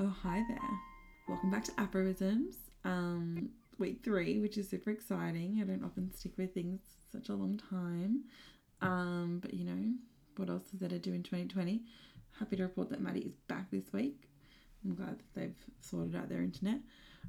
Oh, 0.00 0.14
hi 0.22 0.44
there. 0.48 0.58
Welcome 1.26 1.50
back 1.50 1.64
to 1.64 1.72
Aphorisms. 1.76 2.54
Um, 2.84 3.48
week 3.78 3.98
three, 4.04 4.38
which 4.38 4.56
is 4.56 4.70
super 4.70 4.90
exciting. 4.90 5.58
I 5.60 5.64
don't 5.64 5.82
often 5.82 6.12
stick 6.14 6.34
with 6.38 6.54
things 6.54 6.78
such 7.10 7.30
a 7.30 7.34
long 7.34 7.60
time. 7.68 8.22
Um, 8.80 9.40
but 9.42 9.52
you 9.54 9.64
know, 9.64 9.92
what 10.36 10.50
else 10.50 10.72
is 10.72 10.78
there 10.78 10.88
to 10.88 11.00
do 11.00 11.12
in 11.14 11.24
2020? 11.24 11.82
Happy 12.38 12.54
to 12.54 12.62
report 12.62 12.90
that 12.90 13.00
Madi 13.00 13.22
is 13.22 13.34
back 13.48 13.72
this 13.72 13.92
week. 13.92 14.28
I'm 14.84 14.94
glad 14.94 15.18
that 15.18 15.34
they've 15.34 15.64
sorted 15.80 16.14
out 16.14 16.28
their 16.28 16.42
internet. 16.42 16.78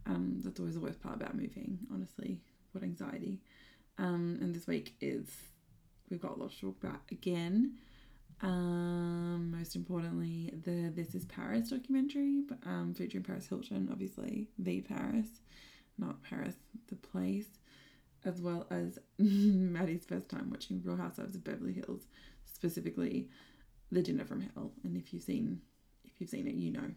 Um, 0.06 0.40
that's 0.44 0.60
always 0.60 0.76
the 0.76 0.82
worst 0.82 1.02
part 1.02 1.16
about 1.16 1.34
moving, 1.36 1.80
honestly. 1.92 2.40
What 2.74 2.84
anxiety. 2.84 3.40
Um, 3.98 4.38
and 4.42 4.54
this 4.54 4.68
week 4.68 4.94
is 5.02 5.26
we've 6.12 6.22
got 6.22 6.38
a 6.38 6.40
lot 6.40 6.52
to 6.52 6.62
talk 6.62 6.84
about 6.84 7.00
again. 7.10 7.80
Um, 8.42 9.52
most 9.52 9.76
importantly, 9.76 10.54
the 10.64 10.92
This 10.96 11.14
Is 11.14 11.26
Paris 11.26 11.70
documentary, 11.70 12.44
um, 12.66 12.94
featuring 12.98 13.24
Paris 13.24 13.48
Hilton, 13.48 13.90
obviously 13.92 14.48
the 14.58 14.82
Paris, 14.82 15.28
not 15.98 16.24
Paris 16.24 16.56
the 16.88 16.96
place, 16.96 17.60
as 18.24 18.42
well 18.42 18.66
as 18.72 18.98
Madi's 19.20 20.06
first 20.06 20.30
time 20.30 20.50
watching 20.50 20.82
Real 20.84 20.96
Housewives 20.96 21.36
of 21.36 21.44
Beverly 21.44 21.74
Hills, 21.74 22.08
specifically 22.46 23.30
The 23.92 24.02
Dinner 24.02 24.26
from 24.26 24.42
Hell. 24.42 24.72
And 24.84 24.96
if 24.96 25.14
you've 25.14 25.24
seen, 25.24 25.60
if 26.06 26.14
you've 26.20 26.30
seen 26.30 26.48
it, 26.48 26.56
you 26.56 26.72
know, 26.72 26.92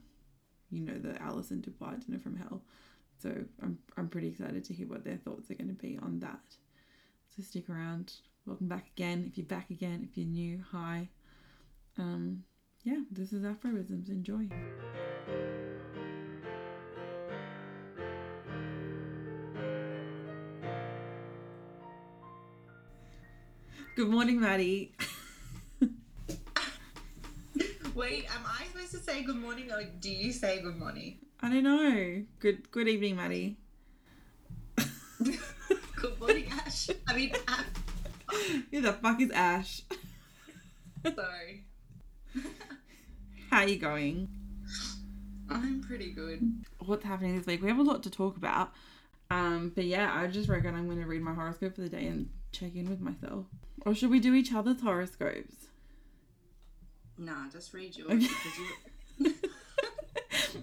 you 0.71 0.81
know 0.81 0.99
the 0.99 1.21
Allison 1.21 1.61
DuBois 1.61 1.97
Dinner 2.07 2.21
from 2.21 2.37
Hell. 2.37 2.63
So 3.19 3.33
I'm 3.63 3.79
I'm 3.97 4.09
pretty 4.09 4.29
excited 4.29 4.65
to 4.65 4.75
hear 4.75 4.87
what 4.87 5.05
their 5.05 5.17
thoughts 5.17 5.51
are 5.51 5.55
going 5.55 5.69
to 5.69 5.75
be 5.75 5.99
on 6.03 6.21
that. 6.21 6.41
So 7.37 7.43
stick 7.43 7.69
around. 7.69 8.15
Welcome 8.47 8.69
back 8.69 8.89
again. 8.97 9.25
If 9.29 9.39
you're 9.39 9.47
back 9.47 9.71
again, 9.71 10.07
if 10.09 10.17
you're 10.17 10.27
new, 10.27 10.63
hi. 10.71 11.09
Um, 11.99 12.45
yeah, 12.85 13.01
this 13.11 13.33
is 13.33 13.45
Aphorisms. 13.45 14.09
Enjoy. 14.09 14.49
Good 23.95 24.09
morning, 24.09 24.41
Madi. 24.41 24.95
Wait, 27.95 28.25
am 28.25 28.41
I 28.47 28.65
supposed 28.65 28.93
to 28.93 28.99
say 28.99 29.23
good 29.23 29.37
morning 29.37 29.71
or 29.71 29.85
do 29.85 30.11
you 30.11 30.33
say 30.33 30.63
good 30.63 30.79
morning? 30.79 31.19
I 31.41 31.51
don't 31.51 31.63
know. 31.63 32.25
Good 32.39 32.71
good 32.71 32.89
evening, 32.89 33.17
Madi. 33.17 33.59
good 35.97 36.19
morning, 36.19 36.47
Ash. 36.51 36.89
I 37.07 37.15
mean, 37.15 37.33
Ash. 37.47 37.67
Who 38.71 38.81
the 38.81 38.95
fuck 38.95 39.21
is 39.21 39.31
Ash? 39.31 39.83
Sorry. 41.05 41.67
How 43.53 43.59
are 43.59 43.69
you 43.69 43.77
going? 43.77 44.29
I'm 45.51 45.83
pretty 45.83 46.11
good. 46.11 46.65
What's 46.87 47.05
happening 47.05 47.37
this 47.37 47.45
week? 47.45 47.61
We 47.61 47.69
have 47.69 47.79
a 47.79 47.83
lot 47.83 48.03
to 48.05 48.11
talk 48.11 48.39
about. 48.39 48.73
Um, 49.31 49.73
but 49.75 49.85
yeah, 49.85 50.11
I 50.11 50.27
just 50.29 50.49
reckon 50.49 50.75
I'm 50.75 50.87
going 50.87 51.01
to 51.01 51.07
read 51.07 51.21
my 51.21 51.35
horoscope 51.35 51.75
for 51.75 51.83
the 51.83 51.91
day 51.91 52.07
and 52.07 52.31
check 52.53 52.75
in 52.75 52.89
with 52.89 53.01
myself. 53.01 53.45
Or 53.85 53.95
should 53.95 54.09
we 54.09 54.21
do 54.21 54.33
each 54.33 54.55
other's 54.55 54.81
horoscopes? 54.81 55.67
Nah, 57.19 57.51
just 57.53 57.75
read 57.75 57.95
yours 57.95 58.11
Okay. 58.11 58.21
because 58.27 58.59
you, 59.19 59.35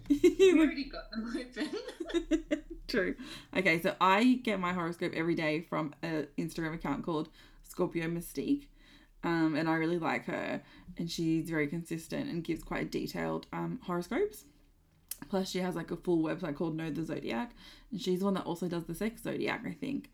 You 0.07 0.19
you 0.39 0.59
already 0.59 0.85
got 0.85 1.11
them 1.11 1.31
open. 1.37 2.63
True. 2.87 3.13
Okay, 3.55 3.79
so 3.83 3.93
I 4.01 4.39
get 4.43 4.59
my 4.59 4.73
horoscope 4.73 5.13
every 5.15 5.35
day 5.35 5.61
from 5.61 5.93
an 6.01 6.25
Instagram 6.39 6.73
account 6.73 7.05
called 7.05 7.29
Scorpio 7.61 8.07
Mystique. 8.07 8.65
Um, 9.23 9.55
and 9.55 9.67
I 9.69 9.73
really 9.75 9.99
like 9.99 10.25
her, 10.25 10.61
and 10.97 11.11
she's 11.11 11.49
very 11.49 11.67
consistent 11.67 12.29
and 12.29 12.43
gives 12.43 12.63
quite 12.63 12.89
detailed 12.91 13.47
um, 13.51 13.79
horoscopes. 13.83 14.45
Plus, 15.29 15.49
she 15.49 15.59
has 15.59 15.75
like 15.75 15.91
a 15.91 15.97
full 15.97 16.23
website 16.23 16.55
called 16.55 16.77
Know 16.77 16.89
the 16.89 17.03
Zodiac, 17.03 17.51
and 17.91 18.01
she's 18.01 18.19
the 18.19 18.25
one 18.25 18.35
that 18.35 18.45
also 18.45 18.69
does 18.69 18.85
the 18.85 18.95
sex 18.95 19.21
zodiac, 19.23 19.63
I 19.67 19.73
think, 19.73 20.09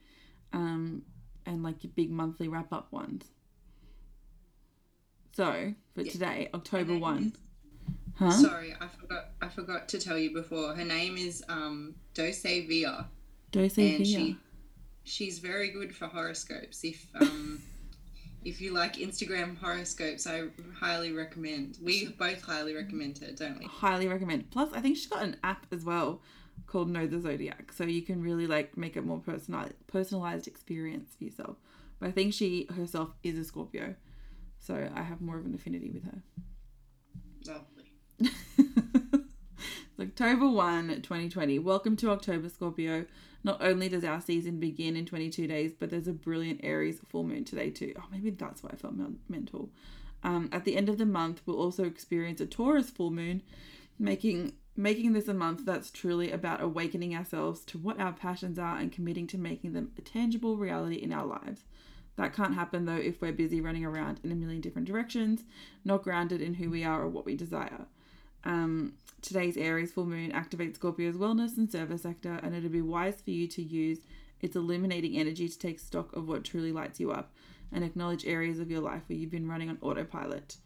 um, 0.53 1.03
and 1.45 1.61
like 1.61 1.83
your 1.83 1.91
big 1.95 2.09
monthly 2.09 2.47
wrap 2.47 2.73
up 2.73 2.91
ones. 2.91 3.25
So 5.33 5.73
for 5.93 6.01
Yeah. 6.01 6.11
today, 6.11 6.49
October 6.53 6.97
one, 6.97 7.33
is- 7.35 7.91
huh? 8.15 8.31
Sorry, 8.31 8.73
I 8.79 8.87
forgot. 8.87 9.29
I 9.41 9.49
forgot 9.49 9.89
to 9.89 9.99
tell 9.99 10.17
you 10.17 10.33
before. 10.33 10.73
Her 10.73 10.85
name 10.85 11.17
is 11.17 11.43
um 11.49 11.95
Dose 12.13 12.41
Via, 12.41 13.07
Dose 13.51 13.77
and 13.77 13.97
Via. 13.97 14.05
she 14.05 14.37
she's 15.03 15.39
very 15.39 15.69
good 15.69 15.95
for 15.95 16.07
horoscopes. 16.07 16.83
If 16.83 17.05
um 17.15 17.61
if 18.45 18.61
you 18.61 18.71
like 18.71 18.97
Instagram 18.97 19.57
horoscopes, 19.57 20.27
I 20.27 20.43
highly 20.79 21.11
recommend. 21.11 21.79
We 21.81 22.09
both 22.09 22.43
highly 22.43 22.75
recommend 22.75 23.17
her, 23.17 23.31
don't 23.31 23.57
we? 23.57 23.65
highly 23.65 24.07
recommend. 24.07 24.51
Plus, 24.51 24.71
I 24.71 24.81
think 24.81 24.97
she's 24.97 25.07
got 25.07 25.23
an 25.23 25.37
app 25.43 25.65
as 25.71 25.83
well 25.83 26.21
called 26.67 26.89
Know 26.89 27.07
the 27.07 27.19
Zodiac, 27.19 27.73
so 27.73 27.83
you 27.83 28.03
can 28.03 28.21
really 28.21 28.45
like 28.45 28.77
make 28.77 28.95
it 28.95 29.03
more 29.03 29.19
personal 29.19 29.65
personalized 29.87 30.47
experience 30.47 31.15
for 31.17 31.23
yourself. 31.23 31.57
But 31.99 32.09
I 32.09 32.11
think 32.11 32.33
she 32.33 32.67
herself 32.75 33.09
is 33.23 33.37
a 33.39 33.43
Scorpio, 33.43 33.95
so 34.59 34.89
I 34.95 35.01
have 35.01 35.21
more 35.21 35.39
of 35.39 35.45
an 35.45 35.55
affinity 35.55 35.89
with 35.89 36.03
her. 36.05 36.21
Lovely. 37.47 37.71
October 39.99 40.47
1, 40.47 41.01
2020. 41.01 41.57
Welcome 41.59 41.95
to 41.97 42.11
October, 42.11 42.49
Scorpio. 42.49 43.05
Not 43.45 43.63
only 43.63 43.89
does 43.89 44.03
our 44.03 44.19
season 44.21 44.59
begin 44.59 44.95
in 44.95 45.05
22 45.05 45.45
days, 45.45 45.71
but 45.79 45.91
there's 45.91 46.07
a 46.07 46.13
brilliant 46.13 46.61
Aries 46.63 46.99
full 47.07 47.23
moon 47.23 47.45
today, 47.45 47.69
too. 47.69 47.93
Oh, 47.95 48.05
maybe 48.11 48.31
that's 48.31 48.63
why 48.63 48.71
I 48.73 48.75
felt 48.75 48.95
mental. 49.29 49.69
Um, 50.23 50.49
at 50.51 50.65
the 50.65 50.75
end 50.75 50.89
of 50.89 50.97
the 50.97 51.05
month, 51.05 51.43
we'll 51.45 51.61
also 51.61 51.83
experience 51.83 52.41
a 52.41 52.47
Taurus 52.47 52.89
full 52.89 53.11
moon, 53.11 53.43
making 53.99 54.53
making 54.75 55.13
this 55.13 55.27
a 55.27 55.33
month 55.33 55.63
that's 55.63 55.91
truly 55.91 56.31
about 56.31 56.59
awakening 56.59 57.15
ourselves 57.15 57.63
to 57.65 57.77
what 57.77 57.99
our 57.99 58.11
passions 58.11 58.57
are 58.57 58.77
and 58.77 58.91
committing 58.91 59.27
to 59.27 59.37
making 59.37 59.73
them 59.73 59.91
a 59.97 60.01
tangible 60.01 60.57
reality 60.57 60.95
in 60.95 61.13
our 61.13 61.25
lives. 61.25 61.61
That 62.17 62.33
can't 62.33 62.55
happen 62.55 62.85
though 62.85 62.97
if 62.97 63.21
we're 63.21 63.31
busy 63.31 63.61
running 63.61 63.85
around 63.85 64.19
in 64.23 64.31
a 64.33 64.35
million 64.35 64.59
different 64.59 64.87
directions, 64.87 65.43
not 65.85 66.03
grounded 66.03 66.41
in 66.41 66.55
who 66.55 66.69
we 66.69 66.83
are 66.83 67.03
or 67.03 67.07
what 67.07 67.25
we 67.25 67.35
desire. 67.35 67.85
Um, 68.43 68.95
today's 69.21 69.57
Aries 69.57 69.91
full 69.91 70.05
moon 70.05 70.31
activates 70.31 70.75
Scorpio's 70.75 71.15
wellness 71.15 71.57
and 71.57 71.71
service 71.71 72.03
sector, 72.03 72.39
and 72.43 72.55
it'd 72.55 72.71
be 72.71 72.81
wise 72.81 73.21
for 73.21 73.31
you 73.31 73.47
to 73.47 73.61
use 73.61 73.99
its 74.41 74.55
illuminating 74.55 75.17
energy 75.17 75.47
to 75.47 75.57
take 75.57 75.79
stock 75.79 76.15
of 76.15 76.27
what 76.27 76.43
truly 76.43 76.71
lights 76.71 76.99
you 76.99 77.11
up 77.11 77.33
and 77.71 77.83
acknowledge 77.83 78.25
areas 78.25 78.59
of 78.59 78.69
your 78.69 78.81
life 78.81 79.03
where 79.07 79.17
you've 79.17 79.31
been 79.31 79.47
running 79.47 79.69
on 79.69 79.77
autopilot. 79.81 80.57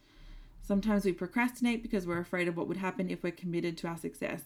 Sometimes 0.61 1.05
we 1.05 1.13
procrastinate 1.13 1.81
because 1.81 2.05
we're 2.05 2.19
afraid 2.19 2.47
of 2.47 2.57
what 2.57 2.67
would 2.67 2.77
happen 2.77 3.09
if 3.09 3.23
we're 3.23 3.31
committed 3.31 3.77
to 3.77 3.87
our 3.87 3.97
success, 3.97 4.41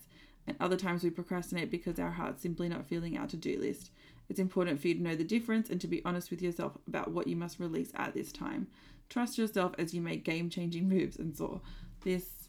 and 0.48 0.56
other 0.60 0.78
times 0.78 1.04
we 1.04 1.10
procrastinate 1.10 1.72
because 1.72 2.00
our 2.00 2.12
heart's 2.12 2.42
simply 2.42 2.70
not 2.70 2.88
feeling 2.88 3.18
our 3.18 3.28
to 3.28 3.38
do 3.38 3.60
list. 3.60 3.92
It's 4.30 4.40
important 4.40 4.80
for 4.80 4.88
you 4.88 4.96
to 4.96 5.04
know 5.04 5.16
the 5.16 5.24
difference 5.24 5.70
and 5.70 5.82
to 5.82 5.88
be 5.88 6.04
honest 6.06 6.32
with 6.32 6.42
yourself 6.42 6.78
about 6.88 7.12
what 7.12 7.28
you 7.28 7.36
must 7.36 7.60
release 7.60 7.92
at 7.96 8.14
this 8.14 8.32
time. 8.32 8.68
Trust 9.10 9.38
yourself 9.38 9.74
as 9.78 9.94
you 9.94 10.02
make 10.02 10.24
game 10.24 10.50
changing 10.50 10.88
moves 10.90 11.18
and 11.18 11.36
soar. 11.36 11.62
This 12.04 12.48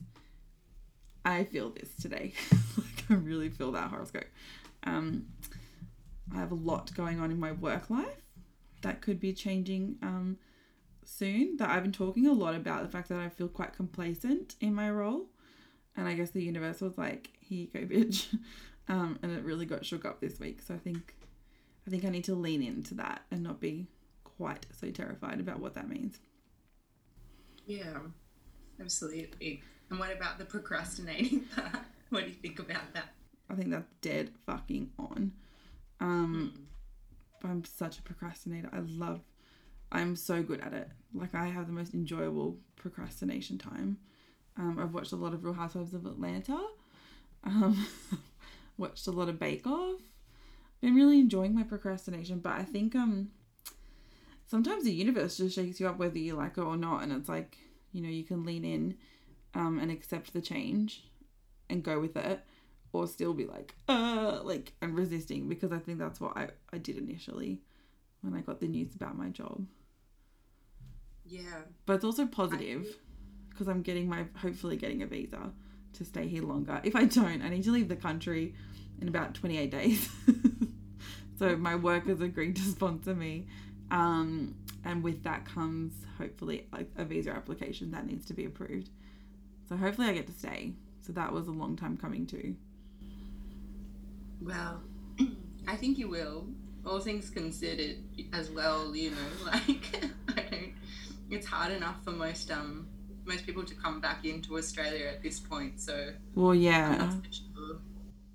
I 1.24 1.44
feel 1.44 1.70
this 1.70 1.94
today. 2.00 2.32
like 2.76 3.04
I 3.10 3.14
really 3.14 3.48
feel 3.48 3.72
that 3.72 3.90
horoscope. 3.90 4.26
Um, 4.84 5.26
I 6.34 6.38
have 6.38 6.52
a 6.52 6.56
lot 6.56 6.94
going 6.94 7.20
on 7.20 7.30
in 7.30 7.38
my 7.38 7.52
work 7.52 7.90
life 7.90 8.22
that 8.82 9.00
could 9.00 9.20
be 9.20 9.32
changing 9.32 9.96
um, 10.02 10.38
soon. 11.04 11.56
That 11.56 11.70
I've 11.70 11.82
been 11.82 11.92
talking 11.92 12.26
a 12.26 12.32
lot 12.32 12.54
about 12.54 12.82
the 12.82 12.88
fact 12.88 13.08
that 13.08 13.18
I 13.18 13.28
feel 13.28 13.48
quite 13.48 13.74
complacent 13.74 14.56
in 14.60 14.74
my 14.74 14.90
role, 14.90 15.26
and 15.96 16.06
I 16.08 16.14
guess 16.14 16.30
the 16.30 16.42
universe 16.42 16.80
was 16.80 16.98
like, 16.98 17.30
"Here 17.40 17.66
you 17.72 17.80
go, 17.80 17.80
bitch," 17.94 18.38
um, 18.88 19.18
and 19.22 19.32
it 19.32 19.44
really 19.44 19.66
got 19.66 19.84
shook 19.84 20.04
up 20.04 20.20
this 20.20 20.38
week. 20.38 20.60
So 20.62 20.74
I 20.74 20.78
think, 20.78 21.14
I 21.86 21.90
think 21.90 22.04
I 22.04 22.10
need 22.10 22.24
to 22.24 22.34
lean 22.34 22.62
into 22.62 22.94
that 22.94 23.22
and 23.30 23.42
not 23.42 23.60
be 23.60 23.86
quite 24.24 24.66
so 24.72 24.90
terrified 24.90 25.40
about 25.40 25.60
what 25.60 25.74
that 25.74 25.88
means. 25.88 26.18
Yeah, 27.66 27.98
absolutely. 28.80 29.62
And 29.94 30.00
what 30.00 30.12
about 30.12 30.38
the 30.38 30.44
procrastinating 30.44 31.42
part? 31.54 31.84
What 32.10 32.24
do 32.24 32.26
you 32.26 32.34
think 32.34 32.58
about 32.58 32.94
that? 32.94 33.10
I 33.48 33.54
think 33.54 33.70
that's 33.70 33.86
dead 34.00 34.32
fucking 34.44 34.90
on. 34.98 35.30
Um, 36.00 36.66
I'm 37.44 37.64
such 37.64 38.00
a 38.00 38.02
procrastinator. 38.02 38.68
I 38.72 38.80
love. 38.80 39.20
I'm 39.92 40.16
so 40.16 40.42
good 40.42 40.60
at 40.62 40.72
it. 40.72 40.88
Like 41.14 41.32
I 41.36 41.46
have 41.46 41.68
the 41.68 41.72
most 41.72 41.94
enjoyable 41.94 42.56
procrastination 42.74 43.56
time. 43.56 43.98
Um, 44.58 44.80
I've 44.80 44.92
watched 44.92 45.12
a 45.12 45.16
lot 45.16 45.32
of 45.32 45.44
Real 45.44 45.54
Housewives 45.54 45.94
of 45.94 46.06
Atlanta. 46.06 46.60
Um, 47.44 47.86
watched 48.76 49.06
a 49.06 49.12
lot 49.12 49.28
of 49.28 49.38
Bake 49.38 49.64
Off. 49.64 50.00
I've 50.00 50.80
been 50.80 50.96
really 50.96 51.20
enjoying 51.20 51.54
my 51.54 51.62
procrastination, 51.62 52.40
but 52.40 52.54
I 52.54 52.64
think 52.64 52.96
um, 52.96 53.28
sometimes 54.48 54.82
the 54.82 54.92
universe 54.92 55.36
just 55.36 55.54
shakes 55.54 55.78
you 55.78 55.86
up 55.86 55.98
whether 55.98 56.18
you 56.18 56.34
like 56.34 56.58
it 56.58 56.62
or 56.62 56.76
not, 56.76 57.04
and 57.04 57.12
it's 57.12 57.28
like 57.28 57.58
you 57.92 58.02
know 58.02 58.08
you 58.08 58.24
can 58.24 58.44
lean 58.44 58.64
in, 58.64 58.96
um, 59.54 59.78
and 59.78 59.90
accept 59.90 60.32
the 60.32 60.40
change, 60.40 61.04
and 61.68 61.82
go 61.82 62.00
with 62.00 62.16
it, 62.16 62.40
or 62.92 63.06
still 63.06 63.34
be 63.34 63.46
like, 63.46 63.74
uh, 63.88 64.40
like 64.42 64.72
I'm 64.82 64.94
resisting 64.94 65.48
because 65.48 65.72
I 65.72 65.78
think 65.78 65.98
that's 65.98 66.20
what 66.20 66.36
I, 66.36 66.48
I 66.72 66.78
did 66.78 66.96
initially 66.96 67.60
when 68.20 68.34
I 68.34 68.40
got 68.40 68.60
the 68.60 68.68
news 68.68 68.94
about 68.94 69.16
my 69.16 69.28
job. 69.28 69.66
Yeah. 71.26 71.62
But 71.86 71.94
it's 71.94 72.04
also 72.04 72.26
positive 72.26 72.86
because 73.50 73.68
I'm 73.68 73.82
getting 73.82 74.08
my 74.08 74.26
hopefully 74.36 74.76
getting 74.76 75.02
a 75.02 75.06
visa 75.06 75.52
to 75.94 76.04
stay 76.04 76.26
here 76.26 76.42
longer. 76.42 76.80
If 76.84 76.96
I 76.96 77.04
don't, 77.04 77.42
I 77.42 77.48
need 77.48 77.64
to 77.64 77.72
leave 77.72 77.88
the 77.88 77.96
country 77.96 78.54
in 79.00 79.08
about 79.08 79.34
28 79.34 79.70
days. 79.70 80.08
so 81.38 81.56
my 81.56 81.76
work 81.76 82.06
has 82.06 82.20
agreed 82.20 82.56
to 82.56 82.62
sponsor 82.62 83.14
me. 83.14 83.46
Um, 83.90 84.56
and 84.84 85.02
with 85.02 85.22
that 85.22 85.44
comes 85.44 85.94
hopefully 86.18 86.66
like 86.72 86.90
a 86.96 87.04
visa 87.04 87.30
application 87.30 87.90
that 87.92 88.06
needs 88.06 88.26
to 88.26 88.34
be 88.34 88.44
approved. 88.44 88.90
So 89.68 89.76
hopefully 89.76 90.08
I 90.08 90.12
get 90.14 90.26
to 90.26 90.32
stay. 90.32 90.72
So 91.00 91.12
that 91.12 91.32
was 91.32 91.48
a 91.48 91.52
long 91.52 91.76
time 91.76 91.96
coming 91.96 92.26
too. 92.26 92.56
Well, 94.40 94.82
I 95.68 95.76
think 95.76 95.98
you 95.98 96.08
will. 96.08 96.46
All 96.86 97.00
things 97.00 97.30
considered, 97.30 97.96
as 98.34 98.50
well, 98.50 98.94
you 98.94 99.10
know, 99.10 99.16
like 99.46 100.04
I 100.36 100.42
don't. 100.50 100.72
It's 101.30 101.46
hard 101.46 101.72
enough 101.72 102.02
for 102.04 102.10
most 102.10 102.50
um 102.50 102.86
most 103.24 103.46
people 103.46 103.64
to 103.64 103.74
come 103.74 104.00
back 104.00 104.24
into 104.26 104.58
Australia 104.58 105.06
at 105.06 105.22
this 105.22 105.40
point. 105.40 105.80
So 105.80 106.12
Well, 106.34 106.54
yeah. 106.54 107.10
sure. 107.30 107.78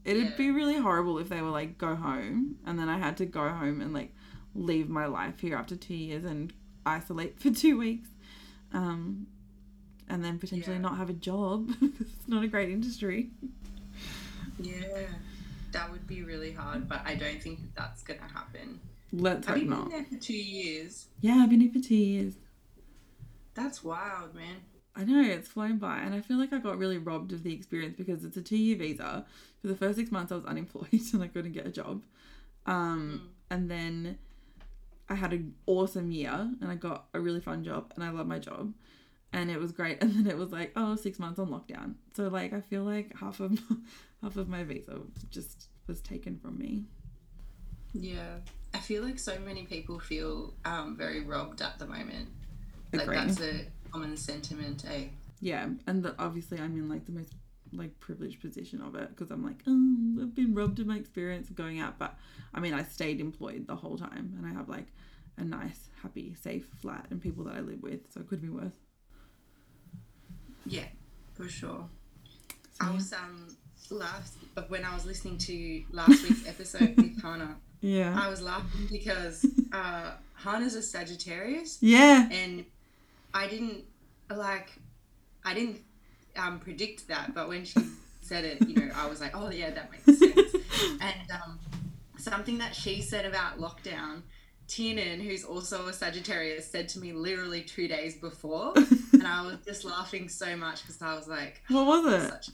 It'd 0.03 0.23
Yeah. 0.23 0.35
be 0.35 0.49
really 0.49 0.77
horrible 0.77 1.19
if 1.19 1.29
they 1.29 1.41
were 1.41 1.51
like, 1.51 1.77
go 1.77 1.95
home. 1.95 2.55
And 2.65 2.79
then 2.79 2.89
I 2.89 2.97
had 2.97 3.17
to 3.17 3.25
go 3.27 3.47
home 3.49 3.81
and 3.81 3.93
like 3.93 4.15
leave 4.55 4.89
my 4.89 5.05
life 5.05 5.39
here 5.39 5.55
after 5.55 5.75
two 5.75 5.93
years 5.93 6.23
and 6.23 6.51
isolate 6.87 7.39
for 7.41 7.51
two 7.51 7.77
weeks. 7.77 8.09
Um, 8.73 9.27
and 10.09 10.23
then 10.23 10.39
potentially 10.39 10.75
Yeah. 10.75 10.81
not 10.81 10.97
have 10.97 11.09
a 11.09 11.13
job 11.13 11.69
it's 11.81 12.27
not 12.27 12.43
a 12.43 12.47
great 12.47 12.69
industry. 12.69 13.29
Yeah, 14.59 15.07
that 15.71 15.89
would 15.91 16.05
be 16.07 16.23
really 16.23 16.51
hard, 16.51 16.89
but 16.89 17.01
I 17.05 17.15
don't 17.15 17.41
think 17.41 17.59
that 17.61 17.75
that's 17.75 18.03
gonna 18.03 18.27
happen. 18.33 18.79
Let's 19.13 19.47
Have 19.47 19.55
hope 19.55 19.63
you 19.63 19.69
been 19.69 19.79
not. 19.79 19.89
there 19.89 20.03
for 20.05 20.17
two 20.17 20.33
years? 20.37 21.07
Yeah, 21.21 21.35
I've 21.35 21.49
been 21.49 21.61
here 21.61 21.71
for 21.71 21.79
two 21.79 21.95
years. 21.95 22.33
That's 23.53 23.83
wild, 23.83 24.35
man. 24.35 24.57
I 24.95 25.03
know 25.05 25.21
it's 25.21 25.47
flown 25.47 25.77
by, 25.77 25.99
and 25.99 26.13
I 26.13 26.21
feel 26.21 26.37
like 26.37 26.51
I 26.51 26.59
got 26.59 26.77
really 26.77 26.97
robbed 26.97 27.31
of 27.31 27.43
the 27.43 27.53
experience 27.53 27.95
because 27.97 28.23
it's 28.25 28.35
a 28.37 28.41
two-year 28.41 28.75
visa. 28.77 29.25
For 29.61 29.67
the 29.67 29.75
first 29.75 29.97
six 29.97 30.11
months, 30.11 30.31
I 30.31 30.35
was 30.35 30.45
unemployed 30.45 30.87
and 31.13 31.23
I 31.23 31.27
couldn't 31.27 31.53
get 31.53 31.65
a 31.65 31.71
job, 31.71 32.03
um, 32.65 33.29
and 33.49 33.69
then 33.71 34.17
I 35.09 35.15
had 35.15 35.33
an 35.33 35.55
awesome 35.65 36.11
year 36.11 36.51
and 36.61 36.69
I 36.69 36.75
got 36.75 37.05
a 37.13 37.19
really 37.19 37.39
fun 37.41 37.63
job 37.63 37.91
and 37.95 38.03
I 38.03 38.09
love 38.11 38.27
my 38.27 38.37
job, 38.39 38.73
and 39.33 39.51
it 39.51 39.59
was 39.59 39.71
great. 39.71 39.97
And 40.01 40.13
then 40.13 40.27
it 40.27 40.37
was 40.37 40.51
like, 40.51 40.71
oh, 40.75 40.95
six 40.95 41.19
months 41.19 41.39
on 41.39 41.47
lockdown. 41.47 41.95
So 42.15 42.27
like, 42.27 42.53
I 42.53 42.61
feel 42.61 42.83
like 42.83 43.15
half 43.17 43.39
of 43.39 43.59
half 44.21 44.35
of 44.35 44.47
my 44.47 44.63
visa 44.63 44.99
just 45.29 45.69
was 45.87 46.01
taken 46.01 46.37
from 46.37 46.57
me. 46.57 46.83
Yeah, 47.93 48.37
I 48.73 48.77
feel 48.79 49.03
like 49.03 49.19
so 49.19 49.37
many 49.39 49.63
people 49.63 49.99
feel 49.99 50.53
um, 50.65 50.95
very 50.95 51.21
robbed 51.21 51.61
at 51.61 51.79
the 51.79 51.87
moment. 51.87 52.29
Like 52.93 53.07
that's 53.07 53.39
a 53.41 53.65
common 53.91 54.17
sentiment, 54.17 54.85
eh? 54.89 55.05
Yeah, 55.41 55.69
and 55.87 56.03
the, 56.03 56.15
obviously 56.19 56.59
I'm 56.59 56.75
in 56.77 56.89
like 56.89 57.05
the 57.05 57.11
most 57.11 57.33
like 57.71 57.99
privileged 57.99 58.41
position 58.41 58.81
of 58.81 58.95
it 58.95 59.09
because 59.09 59.31
I'm 59.31 59.43
like, 59.43 59.61
oh, 59.67 60.21
I've 60.21 60.35
been 60.35 60.53
robbed 60.53 60.79
of 60.79 60.87
my 60.87 60.97
experience 60.97 61.49
of 61.49 61.55
going 61.55 61.79
out, 61.79 61.99
but 61.99 62.15
I 62.53 62.59
mean, 62.59 62.73
I 62.73 62.83
stayed 62.83 63.19
employed 63.19 63.67
the 63.67 63.75
whole 63.75 63.97
time, 63.97 64.33
and 64.37 64.45
I 64.45 64.53
have 64.53 64.69
like 64.69 64.87
a 65.37 65.43
nice, 65.43 65.89
happy, 66.01 66.35
safe 66.39 66.67
flat 66.81 67.07
and 67.09 67.21
people 67.21 67.43
that 67.45 67.55
I 67.55 67.61
live 67.61 67.81
with, 67.81 68.11
so 68.11 68.21
it 68.21 68.27
could 68.27 68.41
be 68.41 68.49
worse. 68.49 68.73
Yeah, 70.65 70.85
for 71.33 71.47
sure. 71.47 71.85
So, 72.73 72.85
I 72.85 72.91
was 72.91 73.13
um 73.13 73.55
last 73.89 74.35
when 74.67 74.85
I 74.85 74.93
was 74.93 75.05
listening 75.05 75.37
to 75.39 75.83
last 75.91 76.23
week's 76.23 76.47
episode 76.47 76.95
with 76.95 77.21
Hannah, 77.21 77.57
yeah, 77.81 78.17
I 78.19 78.29
was 78.29 78.41
laughing 78.41 78.87
because 78.91 79.45
uh, 79.71 80.11
Hannah's 80.35 80.75
a 80.75 80.81
Sagittarius, 80.81 81.77
yeah, 81.81 82.27
and 82.31 82.65
I 83.33 83.47
didn't 83.47 83.83
like 84.29 84.71
I 85.43 85.53
didn't 85.53 85.81
um, 86.37 86.59
predict 86.59 87.07
that, 87.07 87.33
but 87.33 87.47
when 87.47 87.65
she 87.65 87.79
said 88.21 88.45
it, 88.45 88.67
you 88.67 88.75
know, 88.75 88.91
I 88.95 89.07
was 89.07 89.21
like, 89.21 89.35
oh 89.35 89.49
yeah, 89.49 89.71
that 89.71 89.91
makes 89.91 90.19
sense. 90.19 90.55
and 91.01 91.31
um, 91.31 91.59
something 92.17 92.57
that 92.59 92.75
she 92.75 93.01
said 93.01 93.25
about 93.25 93.59
lockdown, 93.59 94.21
Tiernan, 94.69 95.19
who's 95.19 95.43
also 95.43 95.87
a 95.87 95.93
Sagittarius, 95.93 96.69
said 96.69 96.87
to 96.89 96.99
me 96.99 97.11
literally 97.11 97.61
two 97.63 97.87
days 97.89 98.15
before, 98.15 98.73
and 99.13 99.25
I 99.27 99.41
was 99.45 99.57
just 99.65 99.83
laughing 99.83 100.29
so 100.29 100.55
much 100.55 100.81
because 100.83 101.01
I 101.01 101.15
was 101.15 101.27
like, 101.27 101.61
what 101.67 101.85
was 102.05 102.23
it? 102.23 102.29
such. 102.29 102.49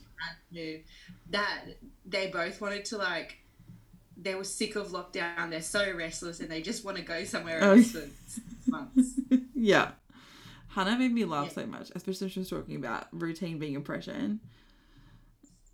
That 1.30 1.60
they 2.04 2.28
both 2.30 2.60
wanted 2.60 2.84
to 2.86 2.96
like. 2.98 3.36
They 4.16 4.34
were 4.34 4.44
sick 4.44 4.76
of 4.76 4.88
lockdown. 4.88 5.50
They're 5.50 5.60
so 5.60 5.92
restless, 5.94 6.40
and 6.40 6.48
they 6.50 6.62
just 6.62 6.84
want 6.86 6.96
to 6.96 7.02
go 7.02 7.22
somewhere 7.24 7.58
Oh. 7.62 7.72
else 7.72 7.92
for 7.92 7.98
six 8.26 8.40
months. 8.66 9.20
yeah. 9.54 9.90
Hannah 10.68 10.98
made 10.98 11.12
me 11.12 11.24
laugh 11.26 11.48
Yeah. 11.48 11.52
so 11.62 11.66
much, 11.66 11.90
especially 11.94 12.24
when 12.26 12.30
she 12.32 12.38
was 12.40 12.48
talking 12.50 12.76
about 12.76 13.08
routine 13.12 13.58
being 13.58 13.76
oppression. 13.76 14.40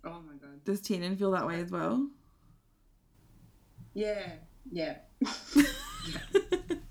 Oh 0.03 0.19
my 0.27 0.33
god. 0.41 0.63
Does 0.65 0.81
Tiernan 0.81 1.15
feel 1.15 1.31
that 1.31 1.47
way 1.47 1.61
as 1.61 1.71
well? 1.71 2.05
Yeah, 3.93 4.29
yeah. 4.71 4.95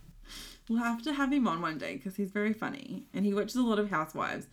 We'll 0.68 0.82
have 0.82 1.02
to 1.02 1.12
have 1.12 1.32
him 1.32 1.48
on 1.48 1.60
one 1.60 1.76
day 1.76 1.96
because 1.96 2.16
he's 2.16 2.30
very 2.30 2.52
funny 2.52 3.04
and 3.12 3.26
he 3.26 3.34
watches 3.34 3.56
a 3.56 3.62
lot 3.62 3.78
of 3.78 3.90
Housewives. 3.90 4.46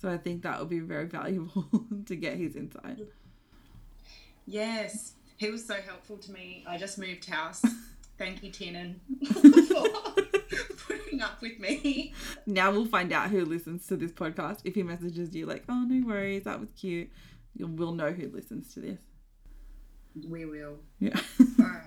So 0.00 0.10
I 0.10 0.16
think 0.16 0.42
that 0.42 0.58
would 0.58 0.68
be 0.68 0.80
very 0.80 1.04
valuable 1.06 1.66
to 2.06 2.16
get 2.16 2.36
his 2.36 2.56
insight. 2.56 3.00
Yes, 4.46 5.14
he 5.36 5.50
was 5.50 5.66
so 5.66 5.74
helpful 5.74 6.16
to 6.18 6.32
me. 6.32 6.64
I 6.66 6.78
just 6.78 6.98
moved 6.98 7.26
house. 7.26 7.62
Thank 8.18 8.42
you, 8.42 8.50
Tiernan, 8.50 9.00
for 9.34 9.82
putting 10.86 11.20
up 11.20 11.42
with 11.42 11.58
me. 11.58 12.14
Now 12.46 12.70
we'll 12.70 12.86
find 12.86 13.12
out 13.12 13.28
who 13.28 13.44
listens 13.44 13.86
to 13.88 13.96
this 13.96 14.12
podcast. 14.12 14.60
If 14.64 14.74
he 14.74 14.82
messages 14.82 15.34
you 15.34 15.44
like, 15.44 15.64
"Oh, 15.68 15.84
no 15.86 16.06
worries, 16.06 16.44
that 16.44 16.58
was 16.58 16.70
cute," 16.70 17.10
you'll 17.54 17.68
we'll 17.68 17.92
know 17.92 18.12
who 18.12 18.30
listens 18.30 18.72
to 18.72 18.80
this. 18.80 19.00
We 20.26 20.46
will. 20.46 20.78
Yeah. 20.98 21.20
All 21.58 21.66
right. 21.66 21.85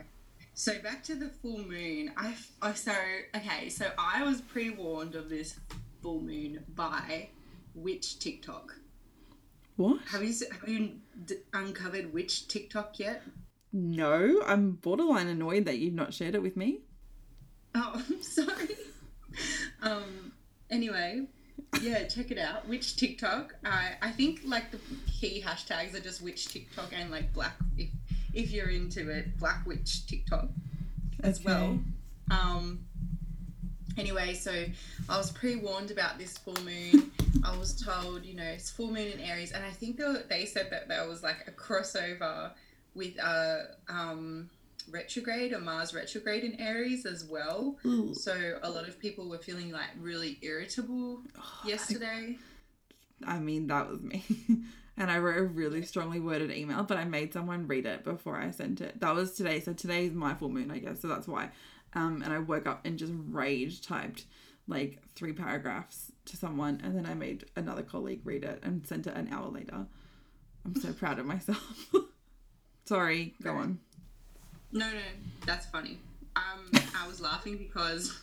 So 0.60 0.78
back 0.80 1.04
to 1.04 1.16
the 1.16 1.30
full 1.30 1.60
moon. 1.60 2.12
I 2.18 2.36
oh, 2.62 2.74
so 2.74 2.92
okay. 3.34 3.70
So 3.70 3.90
I 3.98 4.24
was 4.24 4.42
pre-warned 4.42 5.16
of 5.16 5.30
this 5.30 5.58
full 6.02 6.20
moon 6.20 6.66
by 6.76 7.30
witch 7.74 8.20
TikTok? 8.20 8.76
what? 9.78 10.02
Have 10.10 10.22
you 10.22 10.34
have 10.52 10.68
you 10.68 10.96
d- 11.26 11.38
uncovered 11.54 12.14
witch 12.14 12.50
TikTok 12.50 13.00
yet? 13.00 13.24
No, 13.72 14.42
I'm 14.46 14.72
borderline 14.72 15.28
annoyed 15.28 15.64
that 15.64 15.78
you've 15.78 15.94
not 15.94 16.14
shared 16.14 16.36
it 16.36 16.42
with 16.42 16.58
me. 16.58 16.82
Oh, 17.74 17.94
I'm 18.10 18.22
sorry. 18.22 18.76
um. 19.82 20.34
Anyway, 20.70 21.26
yeah, 21.82 22.04
check 22.04 22.32
it 22.32 22.38
out. 22.38 22.68
Witch 22.68 22.98
TikTok? 22.98 23.56
I 23.64 23.94
I 24.02 24.12
think 24.12 24.42
like 24.44 24.72
the 24.72 24.80
key 25.08 25.42
hashtags 25.42 25.96
are 25.96 26.02
just 26.02 26.22
witch 26.22 26.50
TikTok 26.50 26.92
and 26.94 27.10
like 27.10 27.32
black. 27.32 27.56
If 27.78 27.92
if 28.34 28.52
you're 28.52 28.70
into 28.70 29.10
it, 29.10 29.38
black 29.40 29.66
witch 29.66 30.06
TikTok 30.08 30.50
as 31.24 31.44
well. 31.44 31.80
Um. 32.32 32.86
Anyway, 33.98 34.34
so 34.34 34.66
I 35.10 35.18
was 35.18 35.30
pre-warned 35.32 35.92
about 35.92 36.18
this 36.18 36.38
full 36.38 36.56
moon. 36.64 37.12
I 37.44 37.58
was 37.58 37.74
told, 37.82 38.24
you 38.24 38.34
know, 38.34 38.44
it's 38.44 38.70
full 38.70 38.88
moon 38.88 39.08
in 39.08 39.20
Aries, 39.20 39.52
and 39.52 39.62
I 39.64 39.72
think 39.72 39.98
they, 39.98 40.06
were, 40.06 40.24
they 40.30 40.46
said 40.46 40.70
that 40.72 40.88
there 40.88 41.06
was 41.06 41.22
like 41.22 41.48
a 41.48 41.52
crossover 41.52 42.52
with 42.96 43.18
a 43.18 43.76
um, 43.90 44.50
retrograde 44.90 45.54
or 45.54 45.60
Mars 45.60 45.94
retrograde 45.94 46.44
in 46.44 46.60
Aries 46.60 47.06
as 47.06 47.26
well. 47.26 47.78
Ooh. 47.86 48.14
So 48.14 48.60
a 48.64 48.70
lot 48.70 48.88
of 48.88 49.00
people 49.00 49.28
were 49.30 49.38
feeling 49.38 49.72
like 49.72 49.90
really 50.00 50.38
irritable 50.42 51.22
yesterday. 51.66 52.38
I 53.26 53.40
mean, 53.40 53.68
that 53.68 53.90
was 53.90 54.02
me. 54.02 54.24
and 55.00 55.10
I 55.10 55.18
wrote 55.18 55.38
a 55.38 55.44
really 55.44 55.82
strongly 55.82 56.20
worded 56.20 56.52
email, 56.52 56.84
but 56.84 56.98
I 56.98 57.06
made 57.06 57.32
someone 57.32 57.68
read 57.68 57.86
it 57.86 58.04
before 58.04 58.36
I 58.36 58.52
sent 58.52 58.82
it. 58.82 59.00
That 59.00 59.16
was 59.16 59.32
today. 59.32 59.62
So 59.62 59.72
today 59.72 60.06
is 60.06 60.14
my 60.14 60.34
full 60.34 60.50
moon, 60.50 60.70
I 60.70 60.80
guess. 60.80 61.00
So 61.00 61.08
that's 61.08 61.28
why. 61.28 61.52
Um, 61.94 62.22
and 62.22 62.34
I 62.34 62.40
woke 62.40 62.68
up 62.68 62.86
and 62.86 63.00
just 63.00 63.14
rage 63.30 63.82
typed 63.82 64.26
like 64.68 65.00
three 65.16 65.32
paragraphs 65.32 66.12
to 66.26 66.36
someone. 66.36 66.82
And 66.84 66.98
then 66.98 67.06
I 67.06 67.14
made 67.14 67.46
another 67.56 67.82
colleague 67.82 68.20
read 68.26 68.44
it 68.44 68.60
and 68.62 68.86
sent 68.86 69.08
it 69.08 69.16
an 69.16 69.30
hour 69.32 69.48
later. 69.48 69.88
I'm 70.66 70.76
so 70.76 70.92
proud 70.92 71.18
of 71.18 71.26
myself. 71.26 71.96
Sorry, 72.86 73.36
go 73.42 73.54
on. 73.56 73.80
No, 74.74 74.86
no, 74.86 75.00
that's 75.46 75.66
funny. 75.68 75.98
Um, 76.36 76.70
I 76.96 77.08
was 77.08 77.22
laughing 77.22 77.58
because 77.58 78.20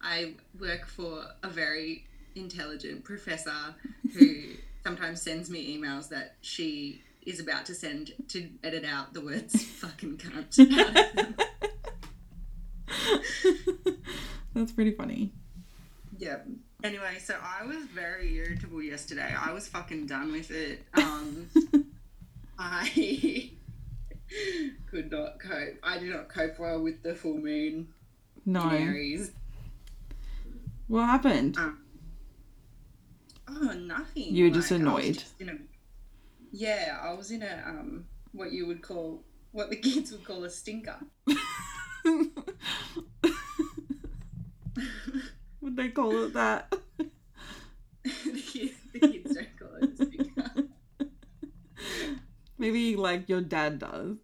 I 0.00 0.32
work 0.58 0.86
for 0.86 1.24
a 1.42 1.48
very 1.48 2.06
intelligent 2.34 3.04
professor 3.04 3.74
who 4.14 4.54
sometimes 4.84 5.22
sends 5.22 5.48
me 5.50 5.76
emails 5.78 6.08
that 6.10 6.36
she 6.40 7.02
is 7.24 7.38
about 7.40 7.64
to 7.66 7.74
send 7.74 8.12
to 8.28 8.48
edit 8.64 8.84
out 8.84 9.12
the 9.14 9.20
words 9.20 9.62
fucking 9.64 10.18
cunt. 10.18 10.58
out 10.78 10.96
of 10.96 11.16
them. 11.16 11.36
That's 14.54 14.72
pretty 14.72 14.92
funny. 14.92 15.32
yeah. 16.18 16.38
Anyway, 16.84 17.16
so 17.20 17.36
I 17.40 17.64
was 17.64 17.76
very 17.94 18.34
irritable 18.34 18.82
yesterday. 18.82 19.32
I 19.38 19.52
was 19.52 19.68
fucking 19.68 20.06
done 20.06 20.32
with 20.32 20.50
it. 20.50 20.82
Um, 20.94 21.48
I 22.58 23.50
could 24.90 25.10
not 25.12 25.38
cope. 25.38 25.76
I 25.84 25.98
did 25.98 26.10
not 26.10 26.28
cope 26.28 26.58
well 26.58 26.80
with 26.82 27.02
the 27.04 27.14
full 27.14 27.38
moon 27.38 27.86
No. 28.44 28.68
in 28.68 28.82
Aries. 28.88 29.30
What 30.88 31.04
happened? 31.04 31.56
Um, 31.56 31.78
oh, 33.54 33.72
nothing. 33.74 34.34
You 34.34 34.44
were 34.44 34.50
just 34.54 34.70
I 34.72 34.76
was 34.76 34.80
annoyed. 34.82 35.14
just 35.14 35.40
in 35.40 35.48
a- 35.48 35.58
Yeah, 36.52 36.98
I 37.02 37.12
was 37.14 37.30
in 37.30 37.42
a 37.42 37.62
um 37.66 38.04
what 38.32 38.52
you 38.52 38.66
would 38.66 38.82
call 38.82 39.22
what 39.52 39.70
the 39.70 39.76
kids 39.88 40.12
would 40.12 40.24
call 40.24 40.44
a 40.44 40.50
stinker. 40.50 40.96
Would 45.60 45.76
they 45.76 45.88
call 45.90 46.24
it 46.24 46.34
that? 46.34 46.74
the, 46.98 48.40
kids, 48.40 48.74
the 48.92 48.98
kids 48.98 49.34
don't 49.34 49.58
call 49.58 49.76
it 49.80 49.90
a 49.90 49.96
stinker. 49.96 50.68
Maybe 52.58 52.96
like 52.96 53.28
your 53.28 53.40
dad 53.40 53.78
does. 53.78 54.16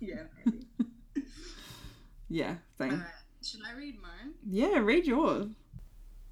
yeah, 0.00 0.22
maybe. 0.44 0.66
Yeah, 2.28 2.56
same. 2.78 2.92
Alright, 2.92 3.06
should 3.42 3.60
I 3.68 3.76
read 3.76 4.00
mine? 4.00 4.34
Yeah, 4.48 4.78
read 4.78 5.04
yours. 5.06 5.46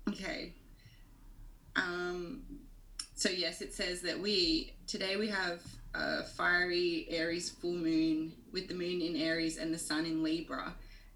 Okay. 0.08 0.52
Um. 1.76 2.42
So 3.14 3.28
yes, 3.28 3.60
it 3.60 3.74
says 3.74 4.00
that 4.02 4.18
we 4.18 4.74
today 4.86 5.16
we 5.16 5.28
have 5.28 5.60
a 5.94 6.24
fiery 6.24 7.06
Aries 7.10 7.50
full 7.50 7.74
moon 7.74 8.32
with 8.52 8.68
the 8.68 8.74
moon 8.74 9.00
in 9.00 9.16
Aries 9.16 9.58
and 9.58 9.72
the 9.72 9.78
sun 9.78 10.06
in 10.06 10.22
Libra. 10.22 10.74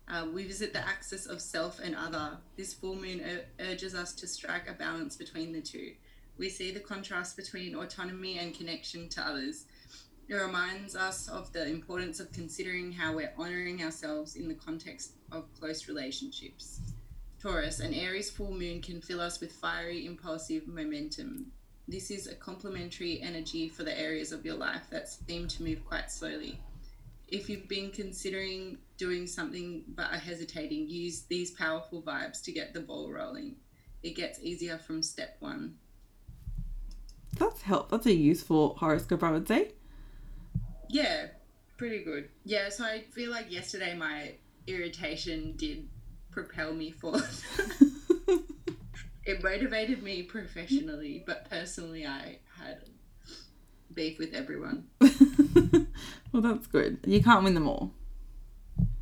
Uh, 0.09 0.27
we 0.33 0.45
visit 0.45 0.73
the 0.73 0.81
axis 0.81 1.27
of 1.27 1.41
self 1.41 1.79
and 1.79 1.95
other. 1.95 2.37
This 2.57 2.75
full 2.75 2.97
moon 2.97 3.21
ur- 3.21 3.65
urges 3.71 3.95
us 3.95 4.13
to 4.15 4.27
strike 4.27 4.69
a 4.69 4.73
balance 4.73 5.17
between 5.17 5.53
the 5.53 5.61
two. 5.61 5.93
We 6.39 6.49
see 6.49 6.73
the 6.73 6.81
contrast 6.81 7.37
between 7.37 7.77
autonomy 7.77 8.39
and 8.39 8.55
connection 8.55 9.09
to 9.11 9.23
others. 9.23 9.67
It 10.29 10.35
reminds 10.35 10.97
us 10.97 11.29
of 11.29 11.53
the 11.53 11.67
importance 11.69 12.21
of 12.21 12.33
considering 12.33 12.93
how 12.93 13.15
we're 13.15 13.33
honoring 13.39 13.83
ourselves 13.83 14.37
in 14.37 14.49
the 14.49 14.55
context 14.55 15.13
of 15.31 15.45
close 15.59 15.89
relationships. 15.89 16.81
Taurus, 17.43 17.81
an 17.81 17.93
Aries 17.93 18.31
full 18.31 18.53
moon 18.53 18.81
can 18.81 19.01
fill 19.01 19.21
us 19.21 19.41
with 19.41 19.51
fiery, 19.51 20.07
impulsive 20.07 20.69
momentum. 20.69 21.51
This 21.89 22.13
is 22.13 22.29
a 22.29 22.37
complementary 22.37 23.21
energy 23.21 23.69
for 23.69 23.83
the 23.83 23.99
areas 23.99 24.31
of 24.31 24.47
your 24.47 24.55
life 24.55 24.85
that 24.91 25.09
seem 25.09 25.49
to 25.49 25.65
move 25.65 25.85
quite 25.85 26.09
slowly. 26.09 26.61
If 27.27 27.51
you've 27.51 27.67
been 27.67 27.91
considering 27.91 28.79
doing 28.97 29.27
something 29.27 29.83
but 29.89 30.13
are 30.13 30.19
hesitating, 30.19 30.89
use 30.89 31.23
these 31.23 31.51
powerful 31.51 32.01
vibes 32.01 32.41
to 32.45 32.53
get 32.53 32.75
the 32.75 32.81
ball 32.81 33.11
rolling. 33.11 33.57
It 34.05 34.15
gets 34.15 34.39
easier 34.41 34.79
from 34.79 35.03
step 35.03 35.37
one. 35.41 35.75
That's 37.39 37.63
help. 37.63 37.91
That's 37.91 38.07
a 38.07 38.15
useful 38.15 38.77
horoscope, 38.77 39.25
I 39.25 39.33
would 39.33 39.49
say. 39.49 39.73
Yeah, 40.89 41.27
pretty 41.77 42.05
good. 42.05 42.29
Yeah, 42.45 42.69
so 42.69 42.85
I 42.85 43.01
feel 43.01 43.33
like 43.33 43.51
yesterday 43.51 43.97
my 43.97 44.35
irritation 44.69 45.55
did 45.57 45.89
propel 46.33 46.75
me 46.75 46.91
forth. 46.91 47.45
it 49.25 49.43
motivated 49.43 50.03
me 50.03 50.23
professionally, 50.23 51.23
but 51.27 51.49
personally, 51.49 52.07
I 52.07 52.39
had 52.59 52.81
beef 53.95 54.19
with 54.19 54.35
everyone. 54.35 54.89
well, 56.33 56.43
that's 56.43 56.67
good. 56.67 56.99
You 57.07 57.23
can't 57.23 57.45
win 57.45 57.55
them 57.55 57.69
all. 57.69 57.93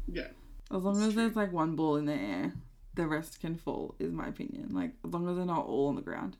Yeah. 0.07 0.29
As 0.71 0.83
long 0.83 1.03
as 1.03 1.15
there's 1.15 1.37
like 1.37 1.53
one 1.53 1.77
ball 1.77 1.97
in 1.97 2.07
the 2.07 2.15
air, 2.15 2.53
the 2.95 3.07
rest 3.07 3.41
can 3.41 3.57
fall, 3.57 3.95
is 3.99 4.13
my 4.13 4.27
opinion. 4.27 4.71
Like, 4.73 4.93
as 5.05 5.13
long 5.13 5.29
as 5.29 5.37
they're 5.37 5.47
not 5.47 5.67
all 5.67 5.89
on 5.89 5.97
the 5.97 6.03
ground. 6.03 6.37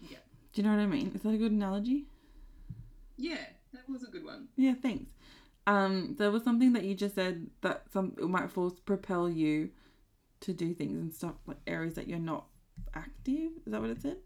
Yeah. 0.00 0.18
Do 0.52 0.62
you 0.62 0.68
know 0.68 0.74
what 0.74 0.82
I 0.82 0.86
mean? 0.86 1.12
Is 1.14 1.22
that 1.22 1.30
a 1.30 1.38
good 1.38 1.52
analogy? 1.52 2.04
Yeah, 3.16 3.44
that 3.72 3.88
was 3.88 4.02
a 4.02 4.10
good 4.10 4.24
one. 4.24 4.48
Yeah, 4.56 4.74
thanks. 4.80 5.10
Um, 5.66 6.16
there 6.18 6.30
was 6.30 6.42
something 6.42 6.72
that 6.72 6.84
you 6.84 6.94
just 6.94 7.14
said 7.14 7.46
that 7.60 7.84
some 7.92 8.14
it 8.18 8.28
might 8.28 8.50
force 8.50 8.74
propel 8.84 9.28
you 9.28 9.70
to 10.40 10.52
do 10.52 10.74
things 10.74 11.00
and 11.00 11.14
stuff 11.14 11.34
like 11.46 11.58
areas 11.66 11.94
that 11.94 12.08
you're 12.08 12.18
not 12.18 12.46
active. 12.94 13.52
Is 13.64 13.72
that 13.72 13.80
what 13.80 13.90
it 13.90 14.02
said? 14.02 14.16